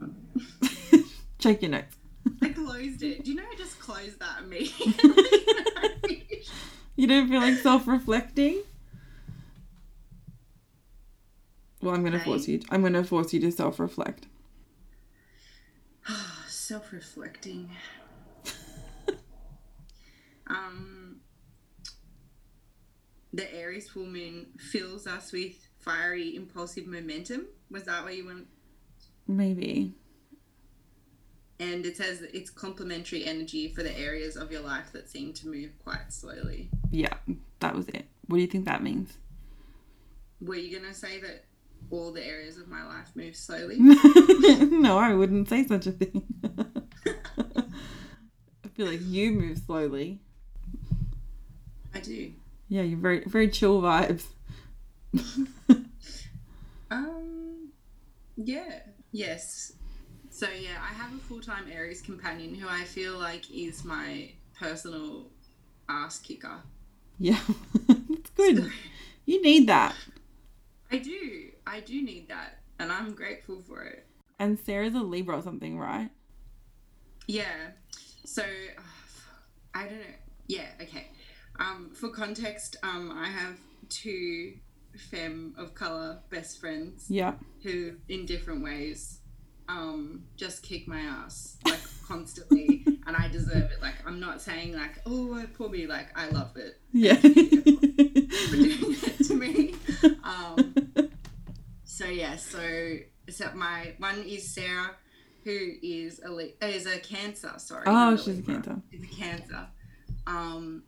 Check 1.38 1.62
your 1.62 1.70
notes. 1.70 1.96
I 2.42 2.48
closed 2.48 3.02
it. 3.02 3.24
Do 3.24 3.30
you 3.30 3.36
know 3.36 3.44
I 3.50 3.54
just 3.56 3.78
closed 3.78 4.18
that 4.18 4.42
immediately? 4.42 4.94
You 7.00 7.06
don't 7.06 7.28
feel 7.30 7.40
like 7.40 7.54
self-reflecting? 7.54 8.62
Well, 11.80 11.94
I'm 11.94 12.04
gonna 12.04 12.20
force 12.20 12.46
you. 12.46 12.60
I'm 12.68 12.82
gonna 12.82 13.04
force 13.04 13.32
you 13.32 13.40
to 13.40 13.50
self-reflect. 13.50 14.26
Self 16.46 16.92
reflecting. 16.92 17.70
Um, 20.50 21.20
the 23.32 23.52
Aries 23.54 23.88
full 23.88 24.06
moon 24.06 24.46
fills 24.58 25.06
us 25.06 25.32
with 25.32 25.54
fiery, 25.78 26.34
impulsive 26.36 26.86
momentum. 26.86 27.46
Was 27.70 27.84
that 27.84 28.02
what 28.02 28.16
you 28.16 28.26
want? 28.26 28.46
Maybe. 29.26 29.94
And 31.60 31.84
it 31.84 31.96
says 31.96 32.22
it's 32.22 32.50
complementary 32.50 33.24
energy 33.24 33.68
for 33.68 33.82
the 33.82 33.96
areas 33.98 34.36
of 34.36 34.50
your 34.50 34.62
life 34.62 34.92
that 34.92 35.08
seem 35.08 35.32
to 35.34 35.48
move 35.48 35.70
quite 35.84 36.10
slowly. 36.12 36.70
Yeah, 36.90 37.14
that 37.60 37.74
was 37.74 37.86
it. 37.88 38.06
What 38.26 38.38
do 38.38 38.42
you 38.42 38.48
think 38.48 38.64
that 38.64 38.82
means? 38.82 39.18
Were 40.40 40.56
you 40.56 40.76
going 40.76 40.90
to 40.90 40.98
say 40.98 41.20
that 41.20 41.44
all 41.90 42.12
the 42.12 42.26
areas 42.26 42.56
of 42.56 42.66
my 42.68 42.84
life 42.86 43.10
move 43.14 43.36
slowly? 43.36 43.76
no, 43.78 44.98
I 44.98 45.12
wouldn't 45.14 45.48
say 45.48 45.66
such 45.66 45.86
a 45.86 45.92
thing. 45.92 46.24
I 48.64 48.68
feel 48.74 48.86
like 48.86 49.00
you 49.02 49.32
move 49.32 49.58
slowly. 49.58 50.20
I 51.94 52.00
do. 52.00 52.32
Yeah, 52.68 52.82
you're 52.82 52.98
very 52.98 53.24
very 53.24 53.48
chill 53.48 53.80
vibes. 53.82 54.24
Um, 56.90 57.70
yeah, 58.36 58.80
yes. 59.12 59.72
So 60.30 60.46
yeah, 60.48 60.78
I 60.80 60.92
have 60.94 61.14
a 61.14 61.18
full-time 61.18 61.66
Aries 61.72 62.02
companion 62.02 62.54
who 62.54 62.68
I 62.68 62.84
feel 62.84 63.18
like 63.18 63.50
is 63.50 63.84
my 63.84 64.30
personal 64.58 65.26
ass 65.88 66.18
kicker. 66.18 66.58
Yeah, 67.18 67.38
it's 67.88 68.30
good. 68.30 68.70
You 69.26 69.42
need 69.42 69.68
that. 69.68 69.94
I 70.90 70.98
do, 70.98 71.50
I 71.66 71.80
do 71.80 72.02
need 72.02 72.28
that, 72.28 72.58
and 72.78 72.90
I'm 72.90 73.12
grateful 73.12 73.62
for 73.68 73.82
it. 73.82 74.06
And 74.38 74.58
Sarah's 74.58 74.94
a 74.94 75.00
Libra 75.00 75.38
or 75.38 75.42
something, 75.42 75.78
right? 75.78 76.10
Yeah. 77.26 77.70
So 78.24 78.42
uh, 78.42 78.82
I 79.74 79.84
don't 79.84 79.98
know. 79.98 80.04
Yeah. 80.48 80.66
Okay. 80.80 81.08
Um, 81.60 81.90
for 81.94 82.08
context, 82.08 82.76
um, 82.82 83.12
I 83.16 83.28
have 83.28 83.56
two 83.88 84.54
femme 85.10 85.54
of 85.56 85.74
color 85.74 86.18
best 86.30 86.60
friends. 86.60 87.06
Yeah. 87.08 87.34
who 87.62 87.92
in 88.08 88.26
different 88.26 88.62
ways 88.64 89.18
um 89.68 90.24
just 90.36 90.64
kick 90.64 90.88
my 90.88 90.98
ass 91.00 91.56
like 91.64 91.78
constantly 92.08 92.84
and 93.06 93.14
i 93.16 93.28
deserve 93.28 93.70
it 93.70 93.80
like 93.80 93.94
i'm 94.04 94.18
not 94.18 94.42
saying 94.42 94.72
like 94.74 95.00
oh 95.06 95.40
poor 95.56 95.68
me 95.68 95.86
like 95.86 96.08
i 96.18 96.28
love 96.30 96.56
it 96.56 96.76
Yeah. 96.92 97.14
for 97.14 97.20
doing 98.56 98.96
it 98.96 99.26
to 99.28 99.34
me 99.34 99.74
um 100.24 100.74
so 101.84 102.06
yeah 102.06 102.34
so 102.34 102.96
except 103.28 103.54
my 103.54 103.94
one 103.98 104.18
is 104.24 104.52
sarah 104.52 104.90
who 105.44 105.56
is 105.82 106.20
a 106.24 106.66
is 106.66 106.86
a 106.86 106.98
cancer 106.98 107.52
sorry 107.58 107.84
oh, 107.86 108.16
she's 108.16 108.40
a 108.40 108.42
cancer. 108.42 108.76
is 108.90 109.04
a 109.04 109.14
cancer 109.14 109.66
um 110.26 110.82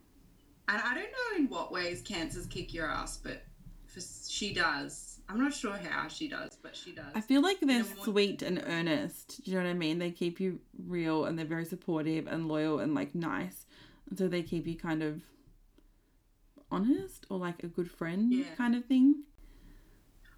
and 0.72 0.82
i 0.82 0.94
don't 0.94 1.04
know 1.12 1.36
in 1.38 1.48
what 1.48 1.70
ways 1.72 2.02
cancers 2.02 2.46
kick 2.46 2.72
your 2.74 2.86
ass 2.90 3.16
but 3.16 3.42
for, 3.86 4.00
she 4.28 4.52
does 4.54 5.20
i'm 5.28 5.38
not 5.38 5.52
sure 5.54 5.76
how 5.76 6.08
she 6.08 6.28
does 6.28 6.56
but 6.62 6.74
she 6.76 6.92
does 6.92 7.12
I 7.14 7.20
feel 7.20 7.42
like 7.42 7.60
they're 7.60 7.84
more- 7.84 8.04
sweet 8.04 8.42
and 8.42 8.62
earnest. 8.66 9.42
Do 9.44 9.50
you 9.50 9.56
know 9.58 9.64
what 9.64 9.70
I 9.70 9.74
mean? 9.74 9.98
They 9.98 10.10
keep 10.10 10.40
you 10.40 10.60
real 10.86 11.24
and 11.26 11.38
they're 11.38 11.44
very 11.46 11.64
supportive 11.64 12.26
and 12.26 12.48
loyal 12.48 12.78
and 12.80 12.94
like 12.94 13.14
nice. 13.14 13.66
And 14.08 14.18
so 14.18 14.28
they 14.28 14.42
keep 14.42 14.66
you 14.66 14.76
kind 14.76 15.02
of 15.02 15.22
honest 16.70 17.26
or 17.30 17.38
like 17.38 17.62
a 17.62 17.66
good 17.68 17.90
friend 17.90 18.32
Yeah. 18.32 18.44
kind 18.56 18.74
of 18.74 18.84
thing. 18.86 19.24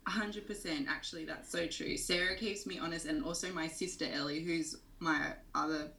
A 0.06 0.10
hundred 0.10 0.46
percent. 0.46 0.86
Actually, 0.88 1.24
that's 1.24 1.50
so 1.50 1.66
true. 1.66 1.96
Sarah 1.96 2.36
keeps 2.36 2.66
me 2.66 2.78
honest, 2.78 3.06
and 3.06 3.24
also 3.24 3.52
my 3.52 3.68
sister 3.68 4.06
Ellie, 4.12 4.42
who's 4.42 4.76
my 4.98 5.32
other 5.54 5.92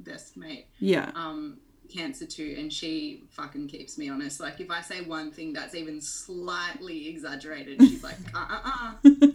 best 0.00 0.36
mate, 0.36 0.66
Yeah. 0.80 1.10
um, 1.14 1.58
cancer 1.92 2.26
too, 2.26 2.56
and 2.58 2.72
she 2.72 3.24
fucking 3.30 3.68
keeps 3.68 3.98
me 3.98 4.08
honest. 4.08 4.40
Like 4.40 4.60
if 4.60 4.70
I 4.70 4.80
say 4.80 5.02
one 5.02 5.30
thing 5.32 5.52
that's 5.52 5.74
even 5.74 6.00
slightly 6.00 7.08
exaggerated, 7.08 7.80
she's 7.80 8.02
like, 8.02 8.18
uh, 8.34 8.46
uh, 8.48 8.60
uh, 8.64 8.92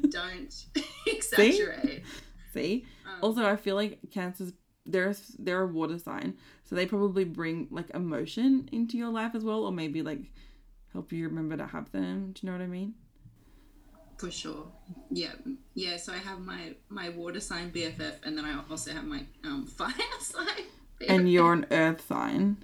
don't 0.09 0.65
exaggerate. 1.07 2.03
See? 2.53 2.85
Um, 3.05 3.13
Also, 3.21 3.45
I 3.45 3.55
feel 3.55 3.75
like 3.75 3.99
cancers 4.11 4.53
they're 4.85 5.15
they're 5.39 5.63
a 5.63 5.67
water 5.67 5.99
sign, 5.99 6.37
so 6.63 6.75
they 6.75 6.85
probably 6.85 7.25
bring 7.25 7.67
like 7.71 7.89
emotion 7.91 8.69
into 8.71 8.97
your 8.97 9.09
life 9.09 9.35
as 9.35 9.43
well, 9.43 9.65
or 9.65 9.71
maybe 9.71 10.01
like 10.01 10.21
help 10.93 11.11
you 11.11 11.27
remember 11.27 11.57
to 11.57 11.67
have 11.67 11.91
them. 11.91 12.31
Do 12.33 12.41
you 12.45 12.51
know 12.51 12.57
what 12.57 12.63
I 12.63 12.67
mean? 12.67 12.95
for 14.17 14.31
sure. 14.31 14.67
Yeah, 15.11 15.33
yeah. 15.75 15.97
So 15.97 16.13
I 16.13 16.17
have 16.17 16.39
my 16.39 16.75
my 16.89 17.09
water 17.09 17.39
sign 17.39 17.71
BFF, 17.71 18.15
and 18.23 18.37
then 18.37 18.45
I 18.45 18.59
also 18.69 18.91
have 18.91 19.05
my 19.05 19.23
um 19.43 19.65
fire 19.77 19.93
sign. 20.19 20.65
And 21.07 21.31
you're 21.31 21.53
an 21.53 21.65
earth 21.71 22.05
sign. 22.07 22.57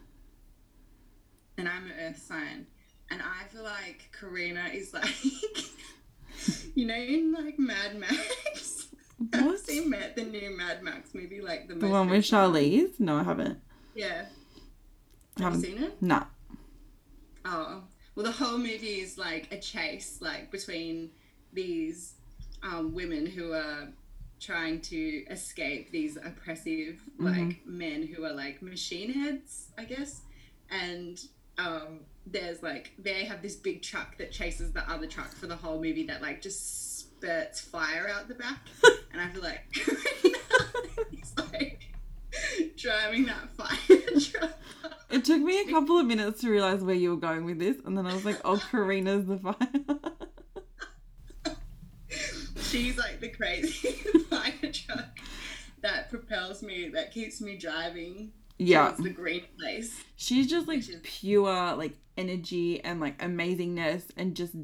and 1.57 1.67
I'm 1.69 1.85
an 1.85 1.93
earth 1.99 2.17
sign. 2.21 2.65
And 3.11 3.21
I 3.21 3.43
feel 3.49 3.63
like 3.63 4.09
Karina 4.19 4.69
is 4.73 4.93
like, 4.93 5.13
you 6.75 6.85
know, 6.87 6.95
in 6.95 7.31
like 7.33 7.59
Mad 7.59 7.95
Max, 7.95 8.87
What? 9.31 9.59
seen 9.59 9.89
Mad, 9.91 10.15
the 10.15 10.23
new 10.23 10.57
Mad 10.57 10.81
Max 10.81 11.13
movie? 11.13 11.41
Like 11.41 11.67
the, 11.67 11.75
The 11.75 11.87
one 11.87 12.09
with? 12.09 12.23
Charlize? 12.25 12.99
No, 12.99 13.17
I 13.17 13.23
haven't. 13.23 13.59
Yeah. 13.93 14.25
Have 15.37 15.53
Haven't. 15.53 15.59
you 15.61 15.65
seen 15.67 15.83
it? 15.83 16.01
Nah. 16.01 16.25
Oh, 17.45 17.83
well, 18.15 18.25
the 18.25 18.31
whole 18.31 18.57
movie 18.57 19.01
is 19.01 19.17
like 19.17 19.51
a 19.51 19.59
chase, 19.59 20.17
like 20.21 20.49
between 20.51 21.11
these 21.51 22.15
um, 22.63 22.93
women 22.95 23.25
who 23.27 23.53
are 23.53 23.89
trying 24.43 24.81
to 24.81 25.25
escape 25.29 25.91
these 25.91 26.17
oppressive, 26.17 27.01
like 27.17 27.65
men 27.65 28.05
who 28.05 28.25
are 28.25 28.33
like 28.33 28.61
machine 28.61 29.11
heads, 29.13 29.69
I 29.77 29.85
guess. 29.85 30.21
And 30.69 31.19
um, 31.57 32.01
there's 32.25 32.63
like 32.63 32.91
they 32.97 33.25
have 33.25 33.41
this 33.41 33.55
big 33.55 33.81
truck 33.81 34.17
that 34.17 34.31
chases 34.31 34.71
the 34.71 34.89
other 34.89 35.07
truck 35.07 35.31
for 35.31 35.47
the 35.47 35.55
whole 35.55 35.81
movie 35.81 36.05
that 36.07 36.21
like 36.21 36.41
just 36.41 36.99
spurts 36.99 37.61
fire 37.61 38.09
out 38.13 38.27
the 38.27 38.35
back, 38.35 38.59
and 39.11 39.21
I 39.21 39.29
feel 39.29 39.43
like 39.43 39.61
he's 41.11 41.33
like 41.37 41.89
driving 42.75 43.25
that 43.25 43.49
fire 43.55 44.19
truck. 44.19 44.59
It 45.09 45.25
took 45.25 45.41
me 45.41 45.61
a 45.61 45.69
couple 45.69 45.99
of 45.99 46.07
minutes 46.07 46.41
to 46.41 46.49
realize 46.49 46.81
where 46.81 46.95
you 46.95 47.11
were 47.11 47.17
going 47.17 47.45
with 47.45 47.59
this, 47.59 47.77
and 47.85 47.97
then 47.97 48.07
I 48.07 48.13
was 48.13 48.25
like, 48.25 48.41
"Oh, 48.43 48.61
Karina's 48.71 49.25
the 49.25 49.37
fire." 49.37 50.25
She's 52.73 52.97
like 52.97 53.19
the 53.19 53.29
crazy 53.29 53.89
fire 54.29 54.71
truck 54.71 55.19
that 55.81 56.09
propels 56.09 56.63
me, 56.63 56.89
that 56.89 57.11
keeps 57.13 57.39
me 57.39 57.55
driving 57.57 58.31
yeah, 58.57 58.87
towards 58.87 59.03
the 59.03 59.09
green 59.09 59.43
place. 59.59 60.03
she's 60.15 60.47
just 60.49 60.67
like 60.67 60.79
is- 60.79 60.97
pure 61.03 61.75
like 61.75 61.93
energy 62.17 62.83
and 62.83 62.99
like 62.99 63.17
amazingness 63.19 64.05
and 64.17 64.35
just 64.35 64.55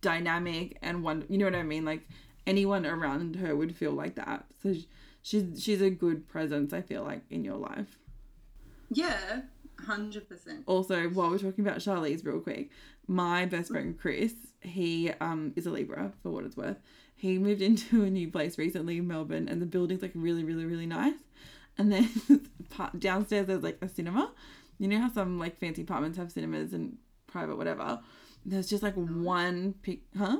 dynamic 0.00 0.78
and 0.82 1.02
one. 1.02 1.24
You 1.28 1.38
know 1.38 1.44
what 1.44 1.54
I 1.54 1.62
mean? 1.62 1.84
Like 1.84 2.08
anyone 2.46 2.84
around 2.86 3.36
her 3.36 3.54
would 3.54 3.74
feel 3.76 3.92
like 3.92 4.16
that. 4.16 4.46
So 4.62 4.74
she's 5.22 5.62
she's 5.62 5.80
a 5.82 5.90
good 5.90 6.28
presence. 6.28 6.72
I 6.72 6.82
feel 6.82 7.02
like 7.04 7.22
in 7.30 7.44
your 7.44 7.56
life. 7.56 7.98
Yeah, 8.90 9.42
hundred 9.88 10.28
percent. 10.28 10.64
Also, 10.66 11.08
while 11.08 11.30
we're 11.30 11.38
talking 11.38 11.66
about 11.66 11.78
Charlize, 11.78 12.24
real 12.24 12.40
quick, 12.40 12.70
my 13.06 13.46
best 13.46 13.70
friend 13.70 13.98
Chris, 13.98 14.34
he 14.60 15.10
um 15.20 15.52
is 15.56 15.66
a 15.66 15.70
Libra 15.70 16.12
for 16.22 16.30
what 16.30 16.44
it's 16.44 16.56
worth. 16.56 16.76
He 17.16 17.38
moved 17.38 17.62
into 17.70 18.04
a 18.04 18.10
new 18.10 18.30
place 18.30 18.58
recently 18.58 18.98
in 18.98 19.08
Melbourne, 19.08 19.48
and 19.48 19.60
the 19.60 19.66
building's 19.66 20.02
like 20.02 20.12
really, 20.14 20.44
really, 20.44 20.66
really 20.66 20.86
nice. 20.86 21.18
And 21.76 21.92
then 21.92 22.08
downstairs 22.98 23.46
there's 23.46 23.62
like 23.62 23.78
a 23.80 23.88
cinema. 23.88 24.32
You 24.78 24.88
know 24.88 25.00
how 25.00 25.10
some 25.10 25.38
like 25.38 25.58
fancy 25.58 25.82
apartments 25.82 26.18
have 26.18 26.30
cinemas 26.30 26.72
and 26.72 26.98
private 27.26 27.56
whatever. 27.56 28.00
There's 28.44 28.68
just 28.68 28.82
like 28.82 28.94
one 28.94 29.74
pic, 29.82 30.00
huh? 30.16 30.38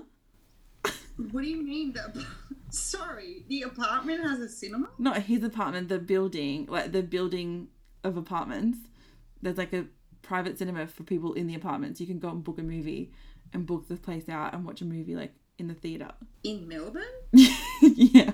What 1.32 1.42
do 1.42 1.48
you 1.48 1.62
mean? 1.62 1.92
The, 1.92 2.24
sorry, 2.70 3.44
the 3.48 3.62
apartment 3.62 4.22
has 4.22 4.38
a 4.38 4.48
cinema. 4.48 4.88
Not 4.98 5.22
his 5.22 5.42
apartment, 5.42 5.88
the 5.88 5.98
building, 5.98 6.66
like 6.66 6.92
the 6.92 7.02
building 7.02 7.68
of 8.04 8.16
apartments. 8.16 8.78
There's 9.42 9.58
like 9.58 9.72
a 9.72 9.86
private 10.22 10.58
cinema 10.58 10.86
for 10.86 11.02
people 11.02 11.32
in 11.32 11.46
the 11.46 11.54
apartments. 11.54 12.00
You 12.00 12.06
can 12.06 12.18
go 12.18 12.28
and 12.28 12.44
book 12.44 12.58
a 12.58 12.62
movie 12.62 13.12
and 13.52 13.66
book 13.66 13.88
the 13.88 13.96
place 13.96 14.28
out 14.28 14.54
and 14.54 14.64
watch 14.64 14.80
a 14.80 14.84
movie 14.84 15.16
like 15.16 15.32
in 15.58 15.68
the 15.68 15.74
theater. 15.74 16.10
In 16.44 16.68
Melbourne? 16.68 17.02
yeah. 17.32 18.32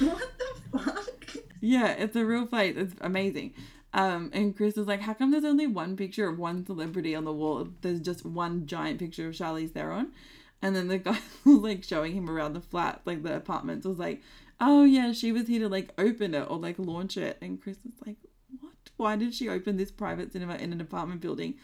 What 0.00 0.32
the 0.38 0.78
fuck? 0.78 1.36
Yeah, 1.60 1.92
it's 1.92 2.16
a 2.16 2.24
real 2.24 2.46
place. 2.46 2.74
It's 2.76 2.94
amazing. 3.00 3.54
Um, 3.92 4.30
and 4.34 4.54
Chris 4.54 4.76
was 4.76 4.86
like, 4.86 5.00
How 5.00 5.14
come 5.14 5.30
there's 5.30 5.44
only 5.44 5.66
one 5.66 5.96
picture 5.96 6.28
of 6.28 6.38
one 6.38 6.66
celebrity 6.66 7.14
on 7.14 7.24
the 7.24 7.32
wall? 7.32 7.68
There's 7.80 8.00
just 8.00 8.26
one 8.26 8.66
giant 8.66 8.98
picture 8.98 9.28
of 9.28 9.34
Charlize 9.34 9.72
Theron. 9.72 10.12
And 10.60 10.74
then 10.74 10.88
the 10.88 10.98
guy 10.98 11.18
was 11.44 11.58
like 11.58 11.84
showing 11.84 12.12
him 12.12 12.28
around 12.28 12.52
the 12.52 12.60
flat, 12.60 13.00
like 13.04 13.22
the 13.22 13.34
apartments, 13.34 13.86
was 13.86 13.98
like, 13.98 14.22
Oh 14.60 14.84
yeah, 14.84 15.12
she 15.12 15.32
was 15.32 15.48
here 15.48 15.60
to 15.60 15.68
like 15.68 15.90
open 15.98 16.34
it 16.34 16.46
or 16.50 16.58
like 16.58 16.78
launch 16.78 17.16
it. 17.16 17.38
And 17.40 17.60
Chris 17.60 17.78
was 17.84 17.94
like? 18.06 18.16
Why 18.96 19.16
did 19.16 19.34
she 19.34 19.48
open 19.48 19.76
this 19.76 19.90
private 19.90 20.32
cinema 20.32 20.56
in 20.56 20.72
an 20.72 20.80
apartment 20.80 21.20
building? 21.20 21.54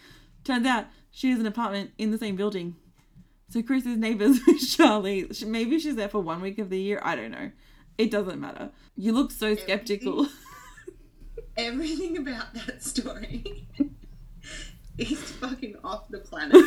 Turns 0.44 0.66
out 0.66 0.86
she 1.10 1.30
has 1.30 1.40
an 1.40 1.46
apartment 1.46 1.92
in 1.98 2.10
the 2.10 2.18
same 2.18 2.36
building. 2.36 2.76
So 3.48 3.62
Chris 3.62 3.86
is 3.86 3.98
neighbors 3.98 4.40
with 4.46 4.60
Charlie. 4.76 5.30
Maybe 5.46 5.78
she's 5.78 5.96
there 5.96 6.08
for 6.08 6.20
one 6.20 6.40
week 6.40 6.58
of 6.58 6.70
the 6.70 6.80
year. 6.80 7.00
I 7.02 7.16
don't 7.16 7.30
know. 7.30 7.50
It 7.98 8.10
doesn't 8.10 8.40
matter. 8.40 8.70
You 8.96 9.12
look 9.12 9.30
so 9.30 9.54
skeptical. 9.54 10.26
Everything 11.56 12.16
about 12.16 12.54
that 12.54 12.82
story 12.82 13.66
is 14.98 15.20
fucking 15.20 15.76
off 15.84 16.08
the 16.08 16.18
planet. 16.18 16.64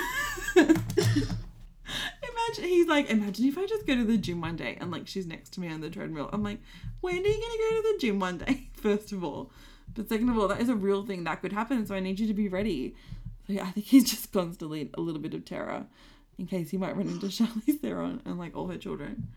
imagine 0.55 2.63
he's 2.63 2.87
like, 2.87 3.09
imagine 3.09 3.45
if 3.45 3.57
I 3.57 3.65
just 3.65 3.87
go 3.87 3.95
to 3.95 4.03
the 4.03 4.17
gym 4.17 4.41
one 4.41 4.55
day 4.55 4.77
and 4.79 4.91
like 4.91 5.07
she's 5.07 5.25
next 5.25 5.53
to 5.53 5.59
me 5.59 5.69
on 5.69 5.81
the 5.81 5.89
treadmill. 5.89 6.29
I'm 6.31 6.43
like, 6.43 6.59
when 7.01 7.15
are 7.15 7.17
you 7.17 7.23
gonna 7.23 7.57
go 7.57 7.81
to 7.81 7.93
the 7.93 7.97
gym 7.99 8.19
one 8.19 8.37
day? 8.37 8.69
First 8.73 9.11
of 9.11 9.23
all, 9.23 9.51
but 9.95 10.09
second 10.09 10.29
of 10.29 10.37
all, 10.37 10.47
that 10.49 10.61
is 10.61 10.69
a 10.69 10.75
real 10.75 11.05
thing 11.05 11.23
that 11.23 11.41
could 11.41 11.53
happen. 11.53 11.85
So 11.85 11.95
I 11.95 11.99
need 11.99 12.19
you 12.19 12.27
to 12.27 12.33
be 12.33 12.47
ready. 12.47 12.95
So 13.47 13.53
yeah, 13.53 13.65
I 13.65 13.71
think 13.71 13.85
he's 13.85 14.03
just 14.09 14.31
constantly 14.31 14.89
a 14.93 15.01
little 15.01 15.21
bit 15.21 15.33
of 15.33 15.45
terror 15.45 15.85
in 16.37 16.47
case 16.47 16.69
he 16.69 16.77
might 16.77 16.95
run 16.95 17.07
into 17.07 17.25
Charlize 17.27 17.79
Theron 17.79 18.21
and 18.25 18.37
like 18.37 18.55
all 18.55 18.67
her 18.67 18.77
children. 18.77 19.27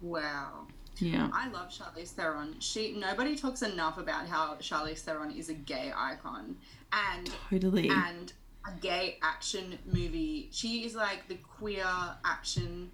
Wow. 0.00 0.66
Yeah. 0.98 1.28
I 1.32 1.48
love 1.48 1.70
Charlize 1.70 2.08
Theron. 2.08 2.56
She 2.58 2.92
nobody 2.92 3.36
talks 3.36 3.62
enough 3.62 3.98
about 3.98 4.26
how 4.26 4.56
Charlize 4.56 4.98
Theron 5.00 5.30
is 5.30 5.48
a 5.48 5.54
gay 5.54 5.92
icon 5.96 6.56
and 6.92 7.30
Totally. 7.48 7.88
and 7.88 8.32
a 8.66 8.72
gay 8.80 9.18
action 9.22 9.78
movie. 9.86 10.48
She 10.52 10.84
is 10.84 10.94
like 10.94 11.26
the 11.28 11.36
queer 11.36 11.86
action. 12.24 12.90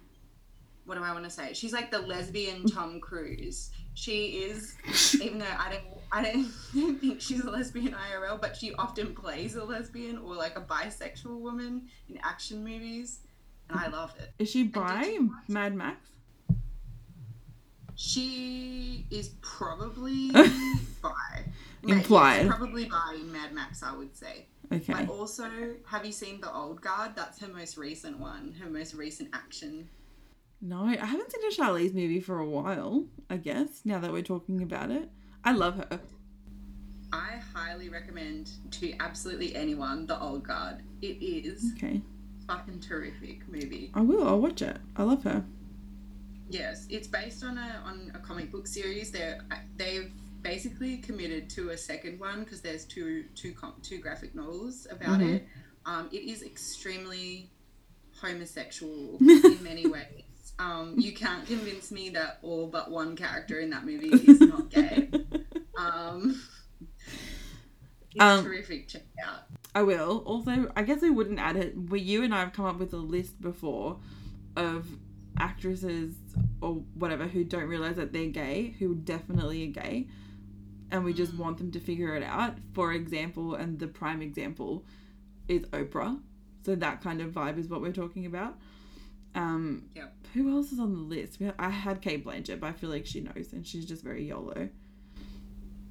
What 0.85 0.95
do 0.97 1.03
I 1.03 1.11
want 1.11 1.25
to 1.25 1.29
say? 1.29 1.53
She's 1.53 1.73
like 1.73 1.91
the 1.91 1.99
lesbian 1.99 2.65
Tom 2.65 3.01
Cruise. 3.01 3.71
She 3.97 4.43
is, 4.43 4.75
even 5.19 5.39
though 5.39 5.45
I 5.57 5.71
don't, 5.71 5.83
I 6.11 6.21
don't 6.23 6.43
think 6.99 7.19
she's 7.19 7.43
a 7.43 7.49
lesbian 7.49 7.95
IRL, 7.95 8.39
but 8.39 8.55
she 8.55 8.71
often 8.75 9.15
plays 9.15 9.55
a 9.55 9.63
lesbian 9.63 10.19
or 10.19 10.35
like 10.35 10.55
a 10.55 10.61
bisexual 10.61 11.39
woman 11.39 11.87
in 12.07 12.19
action 12.21 12.63
movies, 12.63 13.21
and 13.71 13.79
I 13.79 13.87
love 13.87 14.13
it. 14.19 14.31
Is 14.37 14.51
she 14.51 14.65
by 14.65 15.17
Mad 15.47 15.73
Max? 15.73 16.11
She 17.95 19.07
is 19.09 19.29
probably 19.41 20.29
by. 21.01 21.09
Implied. 21.81 22.47
Probably 22.47 22.83
in 23.15 23.31
Mad 23.31 23.51
Max, 23.51 23.81
I 23.81 23.95
would 23.95 24.15
say. 24.15 24.45
Okay. 24.71 24.93
But 24.93 25.09
also, 25.09 25.49
have 25.87 26.05
you 26.05 26.11
seen 26.11 26.39
The 26.39 26.53
Old 26.53 26.81
Guard? 26.81 27.13
That's 27.15 27.41
her 27.41 27.47
most 27.47 27.77
recent 27.77 28.19
one, 28.19 28.53
her 28.61 28.69
most 28.69 28.93
recent 28.93 29.29
action. 29.33 29.89
No, 30.61 30.83
I 30.85 30.95
haven't 30.95 31.31
seen 31.31 31.41
a 31.45 31.53
Charlize 31.53 31.93
movie 31.93 32.19
for 32.19 32.39
a 32.39 32.45
while, 32.45 33.05
I 33.29 33.37
guess, 33.37 33.81
now 33.85 33.99
that 33.99 34.11
we're 34.11 34.23
talking 34.23 34.61
about 34.63 34.89
it. 34.91 35.09
I 35.43 35.51
love 35.53 35.77
her. 35.77 35.99
I 37.13 37.39
highly 37.53 37.89
recommend 37.89 38.51
to 38.71 38.93
absolutely 38.99 39.55
anyone 39.55 40.07
The 40.07 40.19
Old 40.19 40.43
Guard. 40.43 40.77
It 41.01 41.21
is 41.21 41.73
Okay. 41.77 42.01
fucking 42.47 42.79
terrific 42.81 43.47
movie. 43.47 43.91
I 43.93 44.01
will, 44.01 44.27
I'll 44.27 44.41
watch 44.41 44.61
it. 44.61 44.77
I 44.95 45.03
love 45.03 45.23
her. 45.23 45.45
Yes, 46.49 46.87
it's 46.89 47.07
based 47.07 47.43
on 47.43 47.57
a 47.57 47.81
on 47.85 48.11
a 48.15 48.19
comic 48.19 48.51
book 48.51 48.67
series. 48.67 49.11
They're 49.11 49.41
they've 49.75 50.09
basically 50.41 50.97
committed 50.97 51.49
to 51.51 51.69
a 51.71 51.77
second 51.77 52.19
one 52.19 52.43
because 52.45 52.61
there's 52.61 52.85
two 52.85 53.25
two 53.35 53.51
com- 53.51 53.75
two 53.83 53.97
graphic 53.99 54.33
novels 54.33 54.87
about 54.89 55.19
Mhm. 55.19 55.35
it. 55.35 55.47
Um, 55.85 56.07
it 56.11 56.21
is 56.23 56.43
extremely 56.43 57.49
homosexual 58.21 59.17
in 59.21 59.61
many 59.61 59.87
ways. 59.87 60.23
Um, 60.59 60.95
you 60.97 61.13
can't 61.13 61.45
convince 61.45 61.91
me 61.91 62.09
that 62.09 62.39
all 62.41 62.67
but 62.67 62.89
one 62.89 63.15
character 63.15 63.59
in 63.59 63.69
that 63.69 63.85
movie 63.85 64.09
is 64.09 64.39
not 64.41 64.69
gay. 64.69 65.09
Um, 65.79 66.41
Um, 68.19 68.43
terrific. 68.43 68.87
Check 68.87 69.03
out. 69.23 69.41
I 69.75 69.83
will. 69.83 70.23
Also, 70.25 70.71
I 70.75 70.81
guess 70.81 71.03
I 71.03 71.09
wouldn't 71.09 71.39
add 71.39 71.55
it. 71.55 71.75
We, 71.77 71.99
you 71.99 72.23
and 72.23 72.33
I 72.33 72.39
have 72.39 72.51
come 72.53 72.65
up 72.65 72.79
with 72.79 72.93
a 72.93 72.97
list 72.97 73.39
before 73.39 73.99
of 74.55 74.87
actresses 75.37 76.15
or 76.61 76.81
whatever 76.95 77.27
who 77.27 77.43
don't 77.43 77.65
realize 77.67 77.97
that 77.97 78.11
they're 78.11 78.25
gay, 78.29 78.73
who 78.79 78.95
definitely 78.95 79.63
are 79.65 79.71
gay, 79.71 80.07
and 80.89 81.03
we 81.05 81.13
just 81.13 81.35
want 81.35 81.59
them 81.59 81.69
to 81.71 81.79
figure 81.79 82.15
it 82.15 82.23
out. 82.23 82.55
For 82.73 82.91
example, 82.93 83.53
and 83.53 83.77
the 83.77 83.87
prime 83.87 84.23
example 84.23 84.83
is 85.47 85.61
Oprah. 85.65 86.19
So 86.65 86.73
that 86.75 87.01
kind 87.03 87.21
of 87.21 87.31
vibe 87.31 87.59
is 87.59 87.67
what 87.67 87.81
we're 87.81 87.93
talking 87.93 88.25
about. 88.25 88.57
Um, 89.35 89.89
Yep. 89.95 90.15
Who 90.33 90.55
else 90.55 90.71
is 90.71 90.79
on 90.79 90.93
the 90.93 90.99
list? 90.99 91.39
We 91.39 91.47
had, 91.47 91.55
I 91.57 91.69
had 91.69 92.01
Cate 92.01 92.25
Blanchett, 92.25 92.59
but 92.59 92.67
I 92.67 92.71
feel 92.73 92.89
like 92.89 93.05
she 93.05 93.21
knows, 93.21 93.53
and 93.53 93.65
she's 93.65 93.85
just 93.85 94.03
very 94.03 94.25
YOLO. 94.27 94.69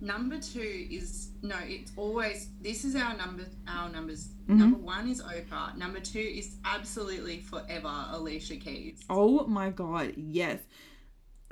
Number 0.00 0.38
two 0.38 0.86
is 0.90 1.30
no. 1.42 1.56
It's 1.62 1.90
always 1.96 2.48
this 2.60 2.84
is 2.84 2.94
our 2.96 3.16
number. 3.16 3.46
Our 3.66 3.88
numbers. 3.88 4.28
Mhm. 4.46 4.56
Number 4.58 4.78
one 4.78 5.08
is 5.08 5.22
Oprah. 5.22 5.76
Number 5.76 6.00
two 6.00 6.18
is 6.20 6.56
absolutely 6.66 7.40
forever 7.40 8.06
Alicia 8.10 8.56
Keys. 8.56 9.00
Oh 9.08 9.46
my 9.46 9.70
god, 9.70 10.12
yes. 10.16 10.60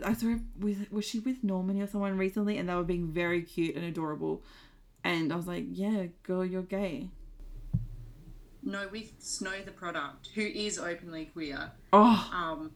I 0.04 0.12
saw 0.12 0.26
her 0.26 0.40
with 0.58 0.90
was 0.92 1.06
she 1.06 1.20
with 1.20 1.42
Normani 1.42 1.82
or 1.82 1.86
someone 1.86 2.18
recently 2.18 2.58
and 2.58 2.68
they 2.68 2.74
were 2.74 2.82
being 2.84 3.08
very 3.12 3.42
cute 3.42 3.76
and 3.76 3.84
adorable. 3.84 4.42
And 5.02 5.32
I 5.32 5.36
was 5.36 5.46
like, 5.46 5.64
Yeah, 5.70 6.06
girl, 6.22 6.44
you're 6.44 6.62
gay. 6.62 7.08
No, 8.64 8.88
with 8.90 9.12
Snow 9.18 9.60
Tha 9.64 9.70
Product, 9.72 10.28
who 10.34 10.40
is 10.42 10.78
openly 10.78 11.26
queer. 11.26 11.70
Oh 11.92 12.30
Um, 12.32 12.72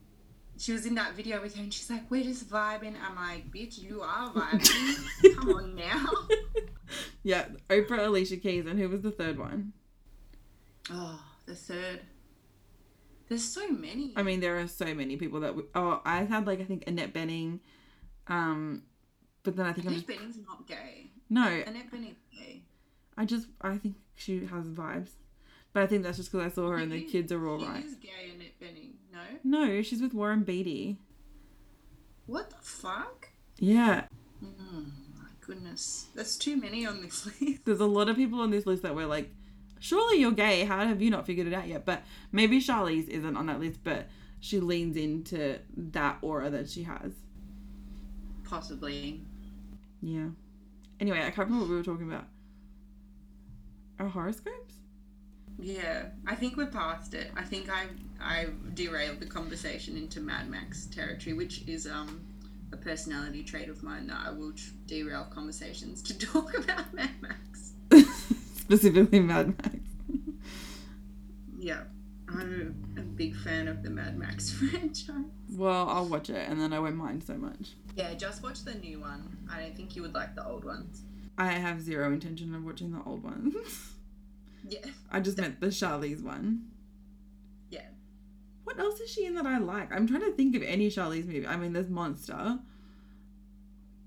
she 0.57 0.71
was 0.73 0.85
in 0.85 0.95
that 0.95 1.15
video 1.15 1.41
with 1.41 1.55
her, 1.55 1.63
and 1.63 1.73
she's 1.73 1.89
like, 1.89 2.09
"We're 2.11 2.23
just 2.23 2.49
vibing." 2.49 2.93
I'm 3.01 3.15
like, 3.15 3.49
"Bitch, 3.51 3.79
you 3.81 4.01
are 4.01 4.29
vibing. 4.31 5.35
Come 5.35 5.49
on 5.51 5.75
now." 5.75 6.05
Yeah, 7.21 7.45
Oprah, 7.69 8.07
Alicia 8.07 8.37
Keys, 8.37 8.65
and 8.65 8.79
who 8.79 8.89
was 8.89 9.01
the 9.01 9.11
third 9.11 9.37
one? 9.37 9.73
Oh, 10.89 11.21
the 11.45 11.53
third. 11.53 11.99
There's 13.27 13.43
so 13.43 13.67
many. 13.69 14.13
I 14.15 14.23
mean, 14.23 14.39
there 14.39 14.59
are 14.59 14.67
so 14.67 14.95
many 14.95 15.15
people 15.17 15.41
that. 15.41 15.55
We, 15.55 15.63
oh, 15.75 16.01
I 16.03 16.23
had 16.23 16.47
like 16.47 16.59
I 16.59 16.63
think 16.63 16.85
Annette 16.87 17.13
Bening, 17.13 17.59
um, 18.27 18.83
but 19.43 19.55
then 19.55 19.67
I 19.67 19.73
think 19.73 19.85
I'm 19.85 19.93
Annette 19.93 20.07
just 20.07 20.19
Bening's 20.19 20.37
not 20.47 20.67
gay. 20.67 21.11
no. 21.29 21.43
Annette 21.45 21.91
Bening's 21.91 22.17
gay. 22.35 22.63
I 23.15 23.25
just 23.25 23.47
I 23.61 23.77
think 23.77 23.95
she 24.15 24.45
has 24.47 24.65
vibes, 24.65 25.11
but 25.73 25.83
I 25.83 25.87
think 25.87 26.03
that's 26.03 26.17
just 26.17 26.31
because 26.31 26.51
I 26.51 26.53
saw 26.53 26.69
her 26.69 26.77
and 26.77 26.91
the 26.91 27.01
kids 27.01 27.31
are 27.31 27.47
all 27.47 27.59
right. 27.59 27.83
is 27.85 27.95
gay, 27.95 28.31
Annette 28.33 28.59
Bening. 28.61 28.91
No. 29.43 29.65
No, 29.65 29.81
she's 29.81 30.01
with 30.01 30.13
Warren 30.13 30.43
Beatty. 30.43 30.97
What 32.25 32.49
the 32.49 32.57
fuck? 32.61 33.29
Yeah, 33.57 34.05
Oh 34.41 34.85
my 35.17 35.27
goodness, 35.41 36.07
there's 36.15 36.37
too 36.37 36.55
many 36.55 36.85
on 36.85 37.01
this 37.01 37.25
list. 37.41 37.65
there's 37.65 37.79
a 37.81 37.85
lot 37.85 38.07
of 38.07 38.15
people 38.15 38.39
on 38.39 38.51
this 38.51 38.65
list 38.65 38.83
that 38.83 38.95
were 38.95 39.05
like, 39.05 39.29
surely 39.79 40.19
you're 40.19 40.31
gay. 40.31 40.63
How 40.63 40.85
have 40.85 41.01
you 41.01 41.09
not 41.09 41.25
figured 41.25 41.47
it 41.47 41.53
out 41.53 41.67
yet? 41.67 41.85
But 41.85 42.03
maybe 42.31 42.59
Charlize 42.61 43.07
isn't 43.09 43.35
on 43.35 43.47
that 43.47 43.59
list, 43.59 43.79
but 43.83 44.07
she 44.39 44.59
leans 44.61 44.95
into 44.95 45.59
that 45.75 46.19
aura 46.21 46.49
that 46.51 46.69
she 46.69 46.83
has. 46.83 47.11
Possibly. 48.45 49.21
Yeah. 50.01 50.27
Anyway, 50.99 51.19
I 51.19 51.31
can't 51.31 51.49
remember 51.49 51.65
what 51.65 51.69
we 51.69 51.75
were 51.75 51.83
talking 51.83 52.07
about. 52.09 52.25
Our 53.99 54.07
horoscopes? 54.07 54.75
Yeah, 55.61 56.05
I 56.25 56.35
think 56.35 56.55
we're 56.57 56.67
past 56.67 57.13
it. 57.13 57.31
I 57.35 57.43
think 57.43 57.69
I 57.69 57.85
I 58.21 58.47
derailed 58.73 59.19
the 59.19 59.25
conversation 59.25 59.97
into 59.97 60.21
Mad 60.21 60.49
Max 60.49 60.85
territory, 60.87 61.33
which 61.33 61.63
is 61.67 61.85
um 61.87 62.21
a 62.71 62.77
personality 62.77 63.43
trait 63.43 63.67
of 63.67 63.81
mine 63.83 64.07
that 64.07 64.19
I 64.25 64.31
will 64.31 64.53
derail 64.87 65.25
conversations 65.29 66.01
to 66.03 66.17
talk 66.25 66.57
about 66.57 66.93
Mad 66.93 67.11
Max. 67.21 67.73
Specifically 68.55 69.19
Mad 69.19 69.47
Max. 69.57 69.75
Yeah, 71.57 71.81
I'm 72.29 72.75
a, 72.97 72.99
a 72.99 73.03
big 73.03 73.35
fan 73.35 73.67
of 73.67 73.83
the 73.83 73.89
Mad 73.89 74.17
Max 74.17 74.51
franchise. 74.53 75.09
Well, 75.51 75.89
I'll 75.89 76.05
watch 76.05 76.29
it 76.29 76.47
and 76.47 76.59
then 76.61 76.71
I 76.71 76.79
won't 76.79 76.95
mind 76.95 77.23
so 77.23 77.35
much. 77.35 77.71
Yeah, 77.95 78.13
just 78.13 78.43
watch 78.43 78.63
the 78.63 78.75
new 78.75 79.01
one. 79.01 79.37
I 79.51 79.59
don't 79.59 79.75
think 79.75 79.95
you 79.95 80.03
would 80.03 80.13
like 80.13 80.35
the 80.35 80.45
old 80.45 80.63
ones. 80.63 81.01
I 81.37 81.47
have 81.47 81.81
zero 81.81 82.13
intention 82.13 82.53
of 82.55 82.63
watching 82.63 82.91
the 82.91 83.01
old 83.05 83.23
ones. 83.23 83.55
Yeah, 84.67 84.85
I 85.11 85.19
just 85.19 85.37
meant 85.37 85.59
the 85.59 85.67
Charlize 85.67 86.21
one. 86.23 86.65
yeah. 87.69 87.81
What 88.63 88.77
else 88.79 88.99
is 88.99 89.09
she 89.09 89.25
in 89.25 89.33
that 89.35 89.45
I 89.45 89.57
like? 89.57 89.91
I'm 89.93 90.07
trying 90.07 90.21
to 90.21 90.31
think 90.31 90.55
of 90.55 90.63
any 90.63 90.89
Charlize 90.89 91.25
movie. 91.25 91.47
I 91.47 91.55
mean, 91.55 91.73
there's 91.73 91.89
Monster. 91.89 92.59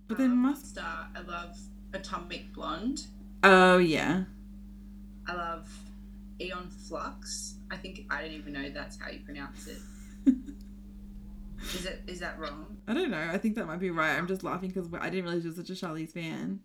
But 0.08 0.18
there 0.18 0.26
Um, 0.26 0.36
must. 0.38 0.66
Star. 0.68 1.08
I 1.16 1.20
love 1.22 1.56
Atomic 1.92 2.52
Blonde. 2.52 3.06
Oh, 3.42 3.78
yeah. 3.78 4.24
I 5.26 5.34
love 5.34 5.68
Aeon 6.40 6.68
Flux. 6.68 7.54
I 7.70 7.76
think 7.76 8.06
I 8.10 8.20
don't 8.22 8.32
even 8.32 8.52
know 8.52 8.68
that's 8.70 8.98
how 9.00 9.10
you 9.10 9.20
pronounce 9.24 9.66
it. 9.68 9.78
Is 11.74 11.86
it 11.86 12.02
is 12.08 12.18
that 12.20 12.38
wrong? 12.40 12.76
I 12.88 12.92
don't 12.94 13.10
know. 13.10 13.28
I 13.30 13.38
think 13.38 13.54
that 13.54 13.66
might 13.68 13.78
be 13.78 13.90
right. 13.90 14.16
I'm 14.16 14.26
just 14.26 14.42
laughing 14.42 14.68
because 14.70 14.88
I 15.00 15.08
didn't 15.10 15.24
realize 15.26 15.44
you 15.44 15.50
were 15.50 15.56
such 15.56 15.70
a 15.70 15.74
Charlize 15.74 16.10
fan. 16.12 16.58